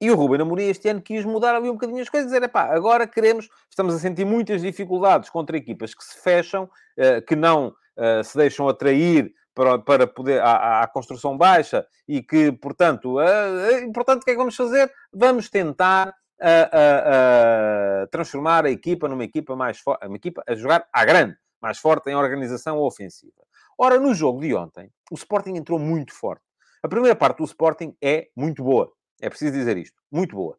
e 0.00 0.10
o 0.10 0.14
Ruben 0.14 0.40
Amorim 0.42 0.68
este 0.68 0.88
ano 0.88 1.02
quis 1.02 1.24
mudar 1.24 1.56
ali 1.56 1.68
um 1.68 1.72
bocadinho 1.72 2.00
as 2.00 2.08
coisas, 2.08 2.30
dizer, 2.30 2.42
epá, 2.44 2.72
agora 2.72 3.06
queremos, 3.06 3.48
estamos 3.68 3.94
a 3.94 3.98
sentir 3.98 4.24
muitas 4.24 4.62
dificuldades 4.62 5.28
contra 5.28 5.56
equipas 5.56 5.92
que 5.92 6.04
se 6.04 6.20
fecham, 6.22 6.70
eh, 6.96 7.20
que 7.20 7.34
não 7.34 7.74
eh, 7.96 8.22
se 8.22 8.38
deixam 8.38 8.68
atrair 8.68 9.34
para, 9.58 9.76
para 9.76 10.06
poder, 10.06 10.40
à, 10.40 10.82
à 10.82 10.86
construção 10.86 11.36
baixa 11.36 11.84
e 12.06 12.22
que, 12.22 12.52
portanto, 12.52 13.18
uh, 13.18 13.92
portanto, 13.92 14.22
o 14.22 14.24
que 14.24 14.30
é 14.30 14.34
que 14.34 14.38
vamos 14.38 14.54
fazer? 14.54 14.88
Vamos 15.12 15.50
tentar 15.50 16.10
uh, 16.10 18.04
uh, 18.04 18.06
transformar 18.06 18.66
a 18.66 18.70
equipa 18.70 19.08
numa 19.08 19.24
equipa 19.24 19.56
mais 19.56 19.80
forte, 19.80 20.06
uma 20.06 20.16
equipa 20.16 20.44
a 20.46 20.54
jogar 20.54 20.86
à 20.92 21.04
grande, 21.04 21.36
mais 21.60 21.78
forte 21.78 22.08
em 22.08 22.14
organização 22.14 22.78
ofensiva. 22.78 23.42
Ora, 23.76 23.98
no 23.98 24.14
jogo 24.14 24.40
de 24.40 24.54
ontem, 24.54 24.92
o 25.10 25.16
Sporting 25.16 25.56
entrou 25.56 25.78
muito 25.78 26.14
forte. 26.14 26.47
A 26.82 26.88
primeira 26.88 27.16
parte 27.16 27.38
do 27.38 27.44
Sporting 27.44 27.96
é 28.02 28.28
muito 28.36 28.62
boa. 28.62 28.92
É 29.20 29.28
preciso 29.28 29.52
dizer 29.52 29.76
isto. 29.76 29.96
Muito 30.10 30.36
boa. 30.36 30.56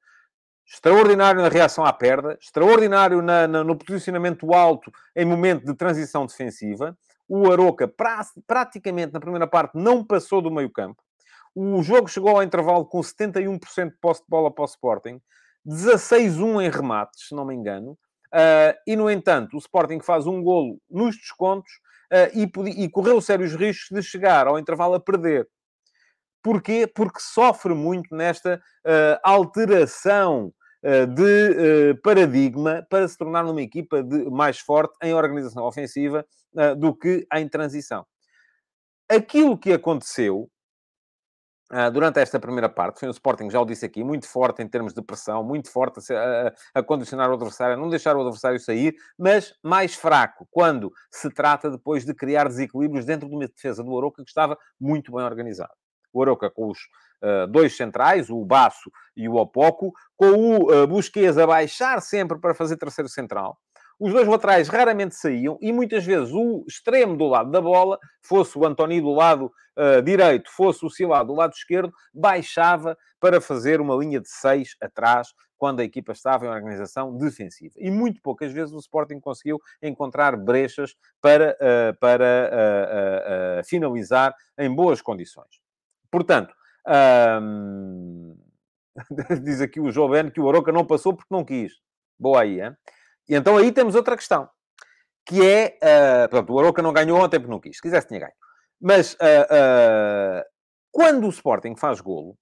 Extraordinário 0.67 1.41
na 1.41 1.49
reação 1.49 1.83
à 1.83 1.91
perda, 1.91 2.37
extraordinário 2.39 3.21
na, 3.21 3.47
na, 3.47 3.63
no 3.63 3.75
posicionamento 3.75 4.53
alto 4.53 4.91
em 5.15 5.25
momento 5.25 5.65
de 5.65 5.73
transição 5.73 6.25
defensiva. 6.25 6.95
O 7.27 7.51
Aroca 7.51 7.87
pra, 7.87 8.21
praticamente 8.45 9.13
na 9.13 9.19
primeira 9.19 9.47
parte 9.47 9.77
não 9.77 10.03
passou 10.03 10.41
do 10.41 10.51
meio 10.51 10.69
campo. 10.69 11.01
O 11.55 11.81
jogo 11.81 12.07
chegou 12.07 12.29
ao 12.29 12.43
intervalo 12.43 12.85
com 12.85 12.99
71% 12.99 13.89
de 13.89 13.97
posse 13.99 14.21
de 14.21 14.27
bola 14.29 14.51
para 14.51 14.61
o 14.61 14.65
Sporting, 14.65 15.19
16-1 15.67 16.63
em 16.63 16.69
remates, 16.69 17.27
se 17.27 17.35
não 17.35 17.45
me 17.45 17.55
engano. 17.55 17.97
Uh, 18.33 18.77
e, 18.85 18.95
no 18.95 19.09
entanto, 19.09 19.55
o 19.55 19.59
Sporting 19.59 19.99
faz 20.01 20.27
um 20.27 20.43
golo 20.43 20.79
nos 20.89 21.15
descontos 21.15 21.71
uh, 22.11 22.37
e, 22.37 22.83
e 22.83 22.89
correu 22.89 23.19
sérios 23.19 23.55
riscos 23.55 23.89
de 23.89 24.03
chegar 24.03 24.47
ao 24.47 24.59
intervalo 24.59 24.93
a 24.93 24.99
perder. 24.99 25.47
Porquê? 26.41 26.87
Porque 26.87 27.19
sofre 27.19 27.73
muito 27.73 28.15
nesta 28.15 28.55
uh, 28.85 29.19
alteração 29.23 30.53
uh, 30.83 31.07
de 31.07 31.91
uh, 31.91 32.01
paradigma 32.01 32.85
para 32.89 33.07
se 33.07 33.17
tornar 33.17 33.45
uma 33.45 33.61
equipa 33.61 34.01
de, 34.01 34.29
mais 34.29 34.59
forte 34.59 34.95
em 35.03 35.13
organização 35.13 35.65
ofensiva 35.65 36.25
do 36.79 36.95
que 36.95 37.27
em 37.31 37.47
transição. 37.47 38.03
Aquilo 39.07 39.55
que 39.55 39.71
aconteceu 39.71 40.49
durante 41.93 42.19
esta 42.19 42.39
primeira 42.39 42.67
parte, 42.67 42.99
foi 42.99 43.07
um 43.07 43.11
Sporting, 43.11 43.51
já 43.51 43.61
o 43.61 43.65
disse 43.65 43.85
aqui, 43.85 44.03
muito 44.03 44.27
forte 44.27 44.63
em 44.63 44.67
termos 44.67 44.91
de 44.91 45.03
pressão, 45.03 45.43
muito 45.43 45.71
forte 45.71 46.11
a, 46.11 46.47
a, 46.47 46.79
a, 46.79 46.83
condicionar 46.83 47.29
o 47.29 47.35
adversário, 47.35 47.75
a 47.75 47.77
não 47.77 47.87
deixar 47.87 48.17
o 48.17 48.21
adversário 48.21 48.59
sair, 48.59 48.95
mas 49.15 49.53
mais 49.63 49.93
fraco 49.93 50.47
quando 50.49 50.91
se 51.11 51.29
trata 51.29 51.69
depois 51.69 52.03
de 52.03 52.15
criar 52.15 52.47
desequilíbrios 52.47 53.05
dentro 53.05 53.29
de 53.29 53.35
uma 53.35 53.47
defesa 53.47 53.83
do 53.83 53.95
Aroca 53.95 54.23
que 54.23 54.29
estava 54.29 54.57
muito 54.79 55.11
bem 55.11 55.23
organizada. 55.23 55.78
O 56.13 56.21
Aroca 56.21 56.49
com 56.49 56.69
os 56.69 56.79
uh, 57.23 57.47
dois 57.47 57.75
centrais, 57.75 58.29
o 58.29 58.43
Baço 58.43 58.91
e 59.15 59.27
o 59.27 59.35
Opoco, 59.35 59.93
com 60.15 60.31
o 60.31 60.71
uh, 60.71 60.87
Busquets 60.87 61.37
a 61.37 61.45
baixar 61.45 62.01
sempre 62.01 62.39
para 62.39 62.53
fazer 62.53 62.77
terceiro 62.77 63.09
central, 63.09 63.57
os 63.99 64.13
dois 64.13 64.25
laterais 64.25 64.69
raramente 64.69 65.13
saíam 65.15 65.57
e 65.59 65.73
muitas 65.73 66.05
vezes 66.05 66.33
o 66.33 66.63
extremo 66.65 67.17
do 67.17 67.27
lado 67.27 67.51
da 67.51 67.59
bola, 67.59 67.99
fosse 68.21 68.57
o 68.57 68.65
Antoni 68.65 69.01
do 69.01 69.11
lado 69.11 69.51
uh, 69.77 70.01
direito, 70.01 70.49
fosse 70.49 70.85
o 70.85 70.89
Silva 70.89 71.21
do 71.23 71.35
lado 71.35 71.51
esquerdo, 71.51 71.91
baixava 72.13 72.97
para 73.19 73.41
fazer 73.41 73.81
uma 73.81 73.95
linha 73.95 74.21
de 74.21 74.29
seis 74.29 74.77
atrás 74.81 75.27
quando 75.57 75.81
a 75.81 75.83
equipa 75.83 76.13
estava 76.13 76.45
em 76.45 76.49
organização 76.49 77.17
defensiva. 77.17 77.73
E 77.77 77.91
muito 77.91 78.21
poucas 78.21 78.53
vezes 78.53 78.73
o 78.73 78.79
Sporting 78.79 79.19
conseguiu 79.19 79.59
encontrar 79.83 80.37
brechas 80.37 80.95
para, 81.21 81.57
uh, 81.59 81.99
para 81.99 82.49
uh, 83.59 83.67
finalizar 83.67 84.33
em 84.57 84.73
boas 84.73 85.01
condições. 85.01 85.59
Portanto, 86.11 86.53
um... 87.41 88.35
diz 89.43 89.61
aqui 89.61 89.79
o 89.79 89.91
Joven 89.91 90.29
que 90.29 90.41
o 90.41 90.49
Aroca 90.49 90.71
não 90.71 90.85
passou 90.85 91.15
porque 91.15 91.33
não 91.33 91.45
quis. 91.45 91.73
Boa 92.17 92.41
aí, 92.41 92.61
hein? 92.61 92.75
E 93.27 93.35
então 93.35 93.57
aí 93.57 93.71
temos 93.71 93.95
outra 93.95 94.17
questão, 94.17 94.49
que 95.25 95.45
é... 95.45 95.77
Uh, 96.31 96.51
o 96.51 96.59
Aroca 96.59 96.81
não 96.81 96.91
ganhou 96.91 97.19
ontem 97.19 97.39
porque 97.39 97.51
não 97.51 97.59
quis. 97.59 97.77
Se 97.77 97.81
quisesse, 97.81 98.07
tinha 98.07 98.19
ganho. 98.19 98.33
Mas 98.81 99.13
uh, 99.13 99.17
uh, 99.17 100.43
quando 100.91 101.25
o 101.25 101.29
Sporting 101.29 101.75
faz 101.75 102.01
golo, 102.01 102.37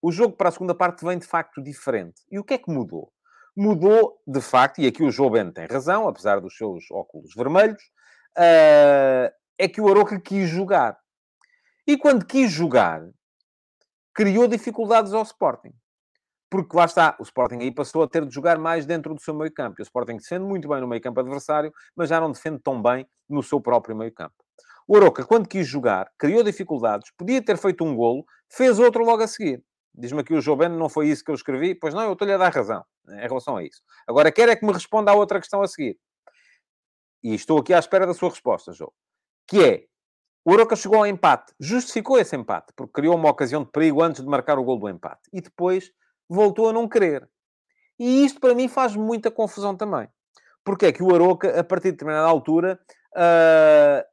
o 0.00 0.10
jogo 0.10 0.36
para 0.36 0.48
a 0.48 0.52
segunda 0.52 0.74
parte 0.74 1.04
vem 1.04 1.18
de 1.18 1.26
facto 1.26 1.62
diferente. 1.62 2.22
E 2.30 2.38
o 2.38 2.44
que 2.44 2.54
é 2.54 2.58
que 2.58 2.70
mudou? 2.70 3.12
Mudou, 3.56 4.18
de 4.26 4.40
facto, 4.40 4.80
e 4.80 4.86
aqui 4.86 5.02
o 5.02 5.10
João 5.10 5.30
Bento 5.30 5.52
tem 5.52 5.66
razão, 5.66 6.08
apesar 6.08 6.40
dos 6.40 6.56
seus 6.56 6.90
óculos 6.90 7.34
vermelhos, 7.34 7.82
uh, 8.38 9.30
é 9.58 9.68
que 9.68 9.80
o 9.80 9.88
Aroca 9.88 10.18
quis 10.20 10.48
jogar. 10.48 10.98
E 11.86 11.96
quando 11.96 12.24
quis 12.24 12.50
jogar, 12.50 13.02
criou 14.14 14.46
dificuldades 14.46 15.12
ao 15.12 15.22
Sporting 15.22 15.72
porque 16.52 16.76
lá 16.76 16.84
está, 16.84 17.16
o 17.18 17.22
Sporting 17.22 17.60
aí 17.62 17.72
passou 17.72 18.02
a 18.02 18.06
ter 18.06 18.26
de 18.26 18.34
jogar 18.34 18.58
mais 18.58 18.84
dentro 18.84 19.14
do 19.14 19.20
seu 19.22 19.32
meio 19.32 19.50
campo. 19.50 19.76
O 19.78 19.82
Sporting 19.82 20.18
defende 20.18 20.44
muito 20.44 20.68
bem 20.68 20.82
no 20.82 20.86
meio 20.86 21.00
campo 21.00 21.18
adversário, 21.18 21.72
mas 21.96 22.10
já 22.10 22.20
não 22.20 22.30
defende 22.30 22.58
tão 22.58 22.82
bem 22.82 23.08
no 23.26 23.42
seu 23.42 23.58
próprio 23.58 23.96
meio 23.96 24.12
campo. 24.12 24.34
O 24.86 24.94
Aroca, 24.94 25.24
quando 25.24 25.48
quis 25.48 25.66
jogar, 25.66 26.10
criou 26.18 26.42
dificuldades, 26.42 27.10
podia 27.16 27.42
ter 27.42 27.56
feito 27.56 27.82
um 27.82 27.96
golo, 27.96 28.22
fez 28.50 28.78
outro 28.78 29.02
logo 29.02 29.22
a 29.22 29.26
seguir. 29.26 29.64
Diz-me 29.94 30.20
aqui 30.20 30.34
o 30.34 30.42
João 30.42 30.68
não 30.68 30.90
foi 30.90 31.08
isso 31.08 31.24
que 31.24 31.30
eu 31.30 31.34
escrevi. 31.34 31.74
Pois 31.74 31.94
não, 31.94 32.02
eu 32.02 32.12
estou-lhe 32.12 32.34
a 32.34 32.36
dar 32.36 32.52
razão 32.52 32.84
em 33.08 33.26
relação 33.26 33.56
a 33.56 33.64
isso. 33.64 33.80
Agora, 34.06 34.30
quer 34.30 34.50
é 34.50 34.54
que 34.54 34.66
me 34.66 34.74
responda 34.74 35.10
à 35.10 35.14
outra 35.14 35.40
questão 35.40 35.62
a 35.62 35.66
seguir. 35.66 35.98
E 37.24 37.34
estou 37.34 37.60
aqui 37.60 37.72
à 37.72 37.78
espera 37.78 38.06
da 38.06 38.12
sua 38.12 38.28
resposta, 38.28 38.74
João. 38.74 38.92
Que 39.48 39.64
é, 39.64 39.84
o 40.44 40.52
Aroca 40.52 40.74
chegou 40.74 40.98
ao 40.98 41.06
empate, 41.06 41.52
justificou 41.58 42.18
esse 42.18 42.34
empate, 42.36 42.72
porque 42.74 42.92
criou 42.92 43.14
uma 43.14 43.30
ocasião 43.30 43.62
de 43.62 43.70
perigo 43.70 44.02
antes 44.02 44.22
de 44.22 44.26
marcar 44.26 44.58
o 44.58 44.64
gol 44.64 44.78
do 44.78 44.88
empate. 44.88 45.22
E 45.32 45.40
depois 45.40 45.92
voltou 46.28 46.68
a 46.68 46.72
não 46.72 46.88
querer. 46.88 47.28
E 47.98 48.24
isto 48.24 48.40
para 48.40 48.54
mim 48.54 48.68
faz 48.68 48.96
muita 48.96 49.30
confusão 49.30 49.76
também. 49.76 50.08
Porque 50.64 50.86
é 50.86 50.92
que 50.92 51.02
o 51.02 51.14
Aroca, 51.14 51.58
a 51.58 51.62
partir 51.62 51.88
de 51.88 51.92
determinada 51.92 52.26
altura, 52.26 52.80
uh, 53.14 54.04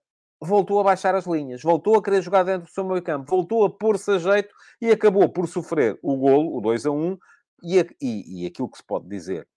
voltou 0.45 0.79
a 0.79 0.83
baixar 0.83 1.15
as 1.15 1.25
linhas, 1.25 1.61
voltou 1.63 1.97
a 1.97 2.03
querer 2.03 2.21
jogar 2.21 2.43
dentro 2.43 2.67
do 2.67 2.73
seu 2.73 2.83
meio 2.83 3.01
campo, 3.01 3.29
voltou 3.29 3.65
a 3.65 3.69
pôr-se 3.69 4.11
a 4.11 4.17
jeito 4.19 4.53
e 4.81 4.91
acabou 4.91 5.27
por 5.29 5.47
sofrer 5.47 5.97
o 6.01 6.15
golo, 6.15 6.57
o 6.57 6.61
2 6.61 6.85
a 6.85 6.91
1, 6.91 7.17
e, 7.63 7.79
e, 8.01 8.43
e 8.43 8.45
aquilo 8.47 8.69
que 8.69 8.77
se 8.77 8.83
pode 8.83 9.07
dizer 9.07 9.47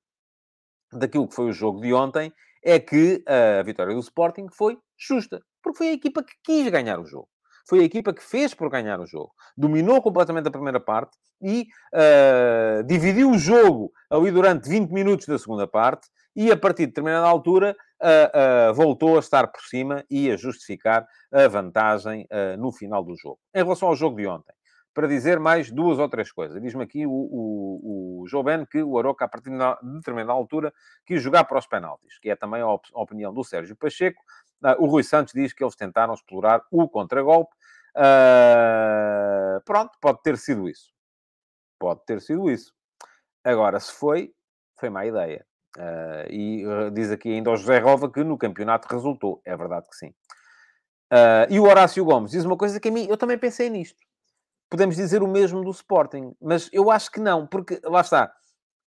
daquilo 0.93 1.29
que 1.29 1.35
foi 1.35 1.47
o 1.47 1.53
jogo 1.53 1.81
de 1.81 1.93
ontem 1.95 2.33
é 2.62 2.79
que 2.79 3.25
a 3.27 3.62
vitória 3.62 3.95
do 3.95 4.01
Sporting 4.01 4.47
foi 4.53 4.79
justa, 4.97 5.43
porque 5.63 5.79
foi 5.79 5.89
a 5.89 5.93
equipa 5.93 6.23
que 6.23 6.35
quis 6.45 6.69
ganhar 6.69 6.99
o 6.99 7.07
jogo. 7.07 7.29
Foi 7.69 7.81
a 7.81 7.85
equipa 7.85 8.13
que 8.13 8.23
fez 8.23 8.55
por 8.55 8.69
ganhar 8.69 9.01
o 9.01 9.07
jogo. 9.07 9.33
Dominou 9.57 10.03
completamente 10.03 10.49
a 10.49 10.51
primeira 10.51 10.81
parte 10.81 11.17
e 11.41 11.67
uh, 11.95 12.85
dividiu 12.85 13.31
o 13.31 13.39
jogo 13.39 13.93
ali 14.11 14.31
durante 14.31 14.69
20 14.69 14.91
minutos 14.91 15.27
da 15.27 15.39
segunda 15.39 15.67
parte 15.67 16.09
e, 16.35 16.51
a 16.51 16.57
partir 16.57 16.83
de 16.83 16.89
determinada 16.89 17.27
altura, 17.27 17.77
uh, 18.03 18.71
uh, 18.71 18.75
voltou 18.75 19.17
a 19.17 19.21
estar 19.21 19.47
por 19.47 19.61
cima 19.63 20.05
e 20.11 20.31
a 20.31 20.37
justificar 20.37 21.07
a 21.33 21.49
vantagem 21.49 22.27
no 22.59 22.73
final 22.73 23.03
do 23.03 23.17
jogo. 23.17 23.39
Em 23.55 23.63
relação 23.63 23.89
ao 23.89 23.97
jogo 23.97 24.17
de 24.17 24.27
ontem, 24.27 24.53
para 24.95 25.09
dizer 25.09 25.40
mais 25.40 25.70
duas 25.70 25.99
ou 25.99 26.09
três 26.09 26.30
coisas. 26.30 26.61
Diz-me 26.61 26.84
aqui 26.84 27.07
o, 27.07 27.11
o, 27.11 28.24
o 28.24 28.66
que 28.66 28.82
o 28.82 28.99
Aroca, 28.99 29.24
a 29.24 29.28
partir 29.28 29.51
de 29.51 29.59
determinada 29.95 30.32
altura, 30.32 30.72
quis 31.07 31.22
jogar 31.22 31.45
para 31.45 31.59
os 31.59 31.66
penaltis, 31.66 32.18
que 32.18 32.30
é 32.30 32.36
também 32.36 32.61
a, 32.61 32.68
op 32.68 32.86
a 32.95 33.01
opinião 33.01 33.32
do 33.32 33.43
Sérgio 33.43 33.76
Pacheco, 33.76 34.22
Uh, 34.62 34.80
o 34.80 34.86
Rui 34.86 35.03
Santos 35.03 35.34
diz 35.34 35.53
que 35.53 35.62
eles 35.62 35.74
tentaram 35.74 36.14
explorar 36.14 36.62
o 36.70 36.88
contragolpe. 36.88 37.53
Uh, 37.97 39.61
pronto, 39.64 39.99
pode 40.01 40.22
ter 40.22 40.38
sido 40.38 40.68
isso. 40.68 40.93
Pode 41.78 42.01
ter 42.07 42.20
sido 42.20 42.49
isso. 42.49 42.72
Agora, 43.43 43.80
se 43.80 43.93
foi, 43.93 44.32
foi 44.78 44.88
má 44.88 45.05
ideia. 45.05 45.45
Uh, 45.76 46.30
e 46.30 46.64
diz 46.93 47.11
aqui 47.11 47.30
ainda 47.30 47.51
o 47.51 47.57
José 47.57 47.78
Rova 47.78 48.11
que 48.11 48.22
no 48.22 48.38
campeonato 48.38 48.86
resultou. 48.88 49.43
É 49.45 49.57
verdade 49.57 49.88
que 49.88 49.97
sim. 49.97 50.14
e 51.51 51.59
o 51.59 51.64
Horácio 51.64 52.05
Gomes 52.05 52.30
diz 52.30 52.45
uma 52.45 52.57
coisa 52.57 52.78
que 52.78 52.88
a 52.88 52.93
mim, 52.93 53.07
eu 53.11 53.16
também 53.16 53.36
pensei 53.36 53.68
nisto. 53.68 54.01
Podemos 54.73 54.97
dizer 54.97 55.23
o 55.23 55.29
mesmo 55.29 55.62
do 55.62 55.70
Sporting, 55.70 56.35
mas 56.41 56.70
eu 56.73 56.91
acho 56.91 57.11
que 57.11 57.20
não, 57.20 57.47
porque 57.47 57.79
lá 57.85 58.01
está. 58.01 58.33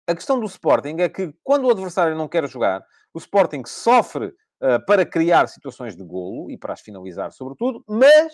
A 0.07 0.15
questão 0.15 0.39
do 0.39 0.45
Sporting 0.45 0.95
é 0.99 1.09
que 1.09 1.34
quando 1.43 1.65
o 1.65 1.69
adversário 1.69 2.15
não 2.15 2.25
quer 2.25 2.47
jogar, 2.47 2.81
o 3.13 3.17
Sporting 3.17 3.63
sofre 3.65 4.34
eh, 4.61 4.79
para 4.79 5.05
criar 5.05 5.45
situações 5.49 5.93
de 5.93 6.01
golo 6.01 6.49
e 6.49 6.57
para 6.57 6.71
as 6.71 6.79
finalizar, 6.79 7.34
sobretudo, 7.34 7.84
mas 7.86 8.34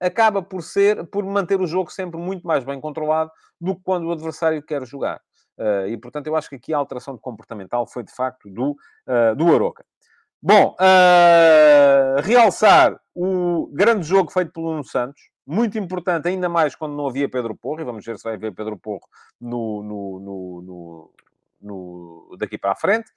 acaba 0.00 0.42
por 0.42 0.64
ser, 0.64 1.06
por 1.10 1.24
manter 1.24 1.60
o 1.60 1.66
jogo 1.66 1.92
sempre 1.92 2.18
muito 2.18 2.44
mais 2.44 2.64
bem 2.64 2.80
controlado 2.80 3.30
do 3.60 3.76
que 3.76 3.82
quando 3.84 4.08
o 4.08 4.10
adversário 4.10 4.60
quer 4.60 4.84
jogar. 4.84 5.20
Uh, 5.56 5.86
e, 5.86 5.96
portanto, 5.96 6.26
eu 6.26 6.34
acho 6.34 6.48
que 6.48 6.56
aqui 6.56 6.74
a 6.74 6.78
alteração 6.78 7.16
comportamental 7.16 7.86
foi, 7.86 8.02
de 8.02 8.12
facto, 8.12 8.50
do, 8.50 8.72
uh, 8.72 9.36
do 9.36 9.54
Aroca. 9.54 9.84
Bom, 10.42 10.74
uh, 10.74 12.20
realçar 12.20 12.98
o 13.14 13.70
grande 13.72 14.04
jogo 14.04 14.32
feito 14.32 14.50
pelo 14.50 14.70
Nuno 14.70 14.84
Santos, 14.84 15.20
muito 15.50 15.76
importante, 15.76 16.28
ainda 16.28 16.48
mais 16.48 16.76
quando 16.76 16.94
não 16.94 17.08
havia 17.08 17.28
Pedro 17.28 17.56
Porro, 17.56 17.80
e 17.80 17.84
vamos 17.84 18.04
ver 18.04 18.16
se 18.16 18.22
vai 18.22 18.34
haver 18.34 18.54
Pedro 18.54 18.78
Porro 18.78 19.02
no, 19.40 19.82
no, 19.82 20.20
no, 20.20 21.12
no 21.60 22.36
daqui 22.38 22.56
para 22.56 22.70
a 22.70 22.76
frente. 22.76 23.10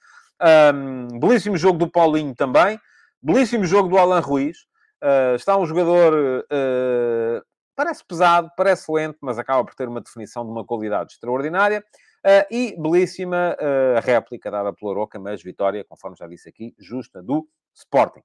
Um, 0.74 1.20
belíssimo 1.20 1.56
jogo 1.56 1.78
do 1.78 1.88
Paulinho 1.88 2.34
também. 2.34 2.78
Belíssimo 3.22 3.64
jogo 3.64 3.88
do 3.88 3.96
Alan 3.96 4.18
Ruiz. 4.18 4.66
Uh, 5.00 5.36
está 5.36 5.56
um 5.56 5.64
jogador, 5.64 6.12
uh, 6.12 7.42
parece 7.76 8.04
pesado, 8.04 8.50
parece 8.56 8.90
lento, 8.90 9.18
mas 9.20 9.38
acaba 9.38 9.64
por 9.64 9.74
ter 9.76 9.86
uma 9.86 10.00
definição 10.00 10.44
de 10.44 10.50
uma 10.50 10.64
qualidade 10.64 11.12
extraordinária. 11.12 11.84
Uh, 12.26 12.46
e 12.50 12.74
belíssima 12.80 13.56
réplica 14.02 14.50
dada 14.50 14.72
pela 14.72 14.94
Roca, 14.94 15.20
mas 15.20 15.42
vitória, 15.42 15.84
conforme 15.84 16.16
já 16.16 16.26
disse 16.26 16.48
aqui, 16.48 16.74
justa 16.78 17.22
do 17.22 17.46
Sporting. 17.74 18.22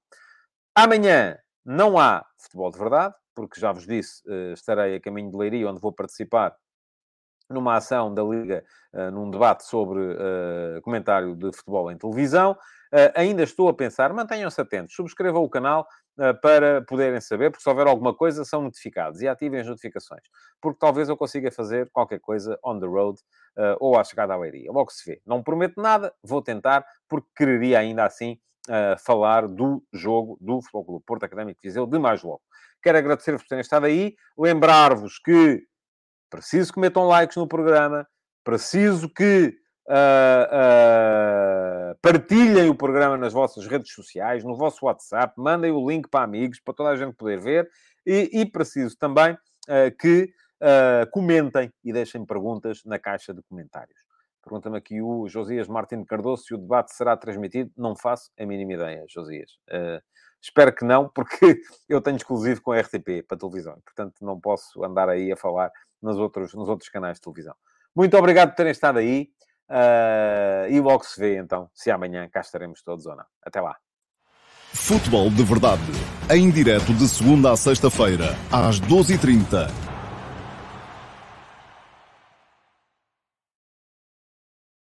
Amanhã 0.74 1.38
não 1.64 1.98
há 1.98 2.24
futebol 2.38 2.70
de 2.70 2.78
verdade, 2.78 3.14
porque 3.34 3.60
já 3.60 3.72
vos 3.72 3.86
disse, 3.86 4.22
estarei 4.52 4.96
a 4.96 5.00
caminho 5.00 5.30
de 5.30 5.36
Leiria, 5.36 5.68
onde 5.68 5.80
vou 5.80 5.92
participar 5.92 6.54
numa 7.50 7.76
ação 7.76 8.14
da 8.14 8.22
Liga, 8.22 8.64
uh, 8.94 9.10
num 9.10 9.30
debate 9.30 9.64
sobre 9.64 9.98
uh, 9.98 10.80
comentário 10.82 11.34
de 11.34 11.52
futebol 11.52 11.90
em 11.90 11.98
televisão. 11.98 12.56
Ainda 13.14 13.44
estou 13.44 13.68
a 13.68 13.72
pensar, 13.72 14.12
mantenham-se 14.12 14.60
atentos, 14.60 14.96
subscrevam 14.96 15.44
o 15.44 15.48
canal 15.48 15.86
para 16.42 16.82
poderem 16.82 17.20
saber, 17.20 17.52
porque 17.52 17.62
se 17.62 17.68
houver 17.68 17.86
alguma 17.86 18.12
coisa, 18.12 18.44
são 18.44 18.62
notificados 18.62 19.22
e 19.22 19.28
ativem 19.28 19.60
as 19.60 19.66
notificações, 19.68 20.22
porque 20.60 20.80
talvez 20.80 21.08
eu 21.08 21.16
consiga 21.16 21.52
fazer 21.52 21.88
qualquer 21.92 22.18
coisa 22.18 22.58
on 22.64 22.80
the 22.80 22.86
road 22.88 23.16
ou 23.78 23.96
à 23.96 24.02
chegada 24.02 24.34
à 24.34 24.36
Leiria. 24.36 24.72
Logo 24.72 24.90
se 24.90 25.08
vê. 25.08 25.22
Não 25.24 25.40
prometo 25.40 25.80
nada, 25.80 26.12
vou 26.20 26.42
tentar, 26.42 26.84
porque 27.08 27.28
quereria 27.36 27.78
ainda 27.78 28.04
assim 28.04 28.40
falar 29.04 29.46
do 29.48 29.82
jogo 29.92 30.38
do 30.40 30.60
Futebol 30.62 30.84
Clube 30.84 31.04
Porto 31.06 31.24
Académico 31.24 31.60
de 31.60 31.68
Viseu 31.68 31.86
de 31.86 31.98
mais 31.98 32.22
logo. 32.22 32.42
Quero 32.82 32.98
agradecer-vos 32.98 33.42
por 33.42 33.48
terem 33.48 33.62
estado 33.62 33.86
aí, 33.86 34.14
lembrar-vos 34.38 35.18
que 35.18 35.64
Preciso 36.30 36.72
que 36.72 36.78
metam 36.78 37.08
likes 37.08 37.36
no 37.36 37.46
programa. 37.48 38.06
Preciso 38.44 39.12
que 39.12 39.52
uh, 39.88 39.92
uh, 41.92 41.98
partilhem 42.00 42.70
o 42.70 42.74
programa 42.74 43.18
nas 43.18 43.32
vossas 43.32 43.66
redes 43.66 43.92
sociais, 43.92 44.44
no 44.44 44.54
vosso 44.56 44.86
WhatsApp. 44.86 45.34
Mandem 45.36 45.72
o 45.72 45.90
link 45.90 46.08
para 46.08 46.24
amigos, 46.24 46.60
para 46.60 46.72
toda 46.72 46.90
a 46.90 46.96
gente 46.96 47.16
poder 47.16 47.40
ver. 47.40 47.68
E, 48.06 48.30
e 48.32 48.46
preciso 48.46 48.96
também 48.96 49.32
uh, 49.34 49.96
que 49.98 50.32
comentem 51.10 51.72
e 51.82 51.90
deixem 51.90 52.22
perguntas 52.26 52.82
na 52.84 52.98
caixa 52.98 53.32
de 53.32 53.42
comentários. 53.44 53.98
Pergunta-me 54.42 54.78
aqui 54.78 55.02
o 55.02 55.28
Josias 55.28 55.68
Martins 55.68 56.06
Cardoso 56.06 56.44
se 56.44 56.54
o 56.54 56.58
debate 56.58 56.94
será 56.94 57.16
transmitido. 57.16 57.70
Não 57.76 57.94
faço 57.94 58.30
a 58.38 58.46
mínima 58.46 58.72
ideia, 58.72 59.04
Josias. 59.08 59.52
Uh, 59.68 60.00
espero 60.40 60.74
que 60.74 60.84
não, 60.84 61.08
porque 61.08 61.60
eu 61.88 62.00
tenho 62.00 62.16
exclusivo 62.16 62.62
com 62.62 62.72
a 62.72 62.80
RTP 62.80 63.26
para 63.26 63.38
televisão. 63.38 63.78
Portanto, 63.84 64.14
não 64.22 64.40
posso 64.40 64.82
andar 64.82 65.08
aí 65.08 65.30
a 65.30 65.36
falar 65.36 65.70
nos 66.00 66.16
outros, 66.16 66.54
nos 66.54 66.68
outros 66.68 66.88
canais 66.88 67.16
de 67.16 67.22
televisão. 67.22 67.54
Muito 67.94 68.16
obrigado 68.16 68.50
por 68.50 68.56
terem 68.56 68.72
estado 68.72 68.98
aí. 68.98 69.30
Uh, 69.68 70.68
e 70.68 70.80
logo 70.80 71.04
se 71.04 71.20
vê, 71.20 71.38
então, 71.38 71.70
se 71.72 71.90
amanhã 71.90 72.28
cá 72.28 72.40
estaremos 72.40 72.82
todos 72.82 73.06
ou 73.06 73.14
não. 73.14 73.24
Até 73.42 73.60
lá. 73.60 73.76
Futebol 74.72 75.30
de 75.30 75.44
Verdade. 75.44 75.82
Em 76.30 76.50
direto 76.50 76.92
de 76.94 77.08
segunda 77.08 77.52
a 77.52 77.56
sexta-feira, 77.56 78.36
às 78.50 78.80
12h30 78.80 79.89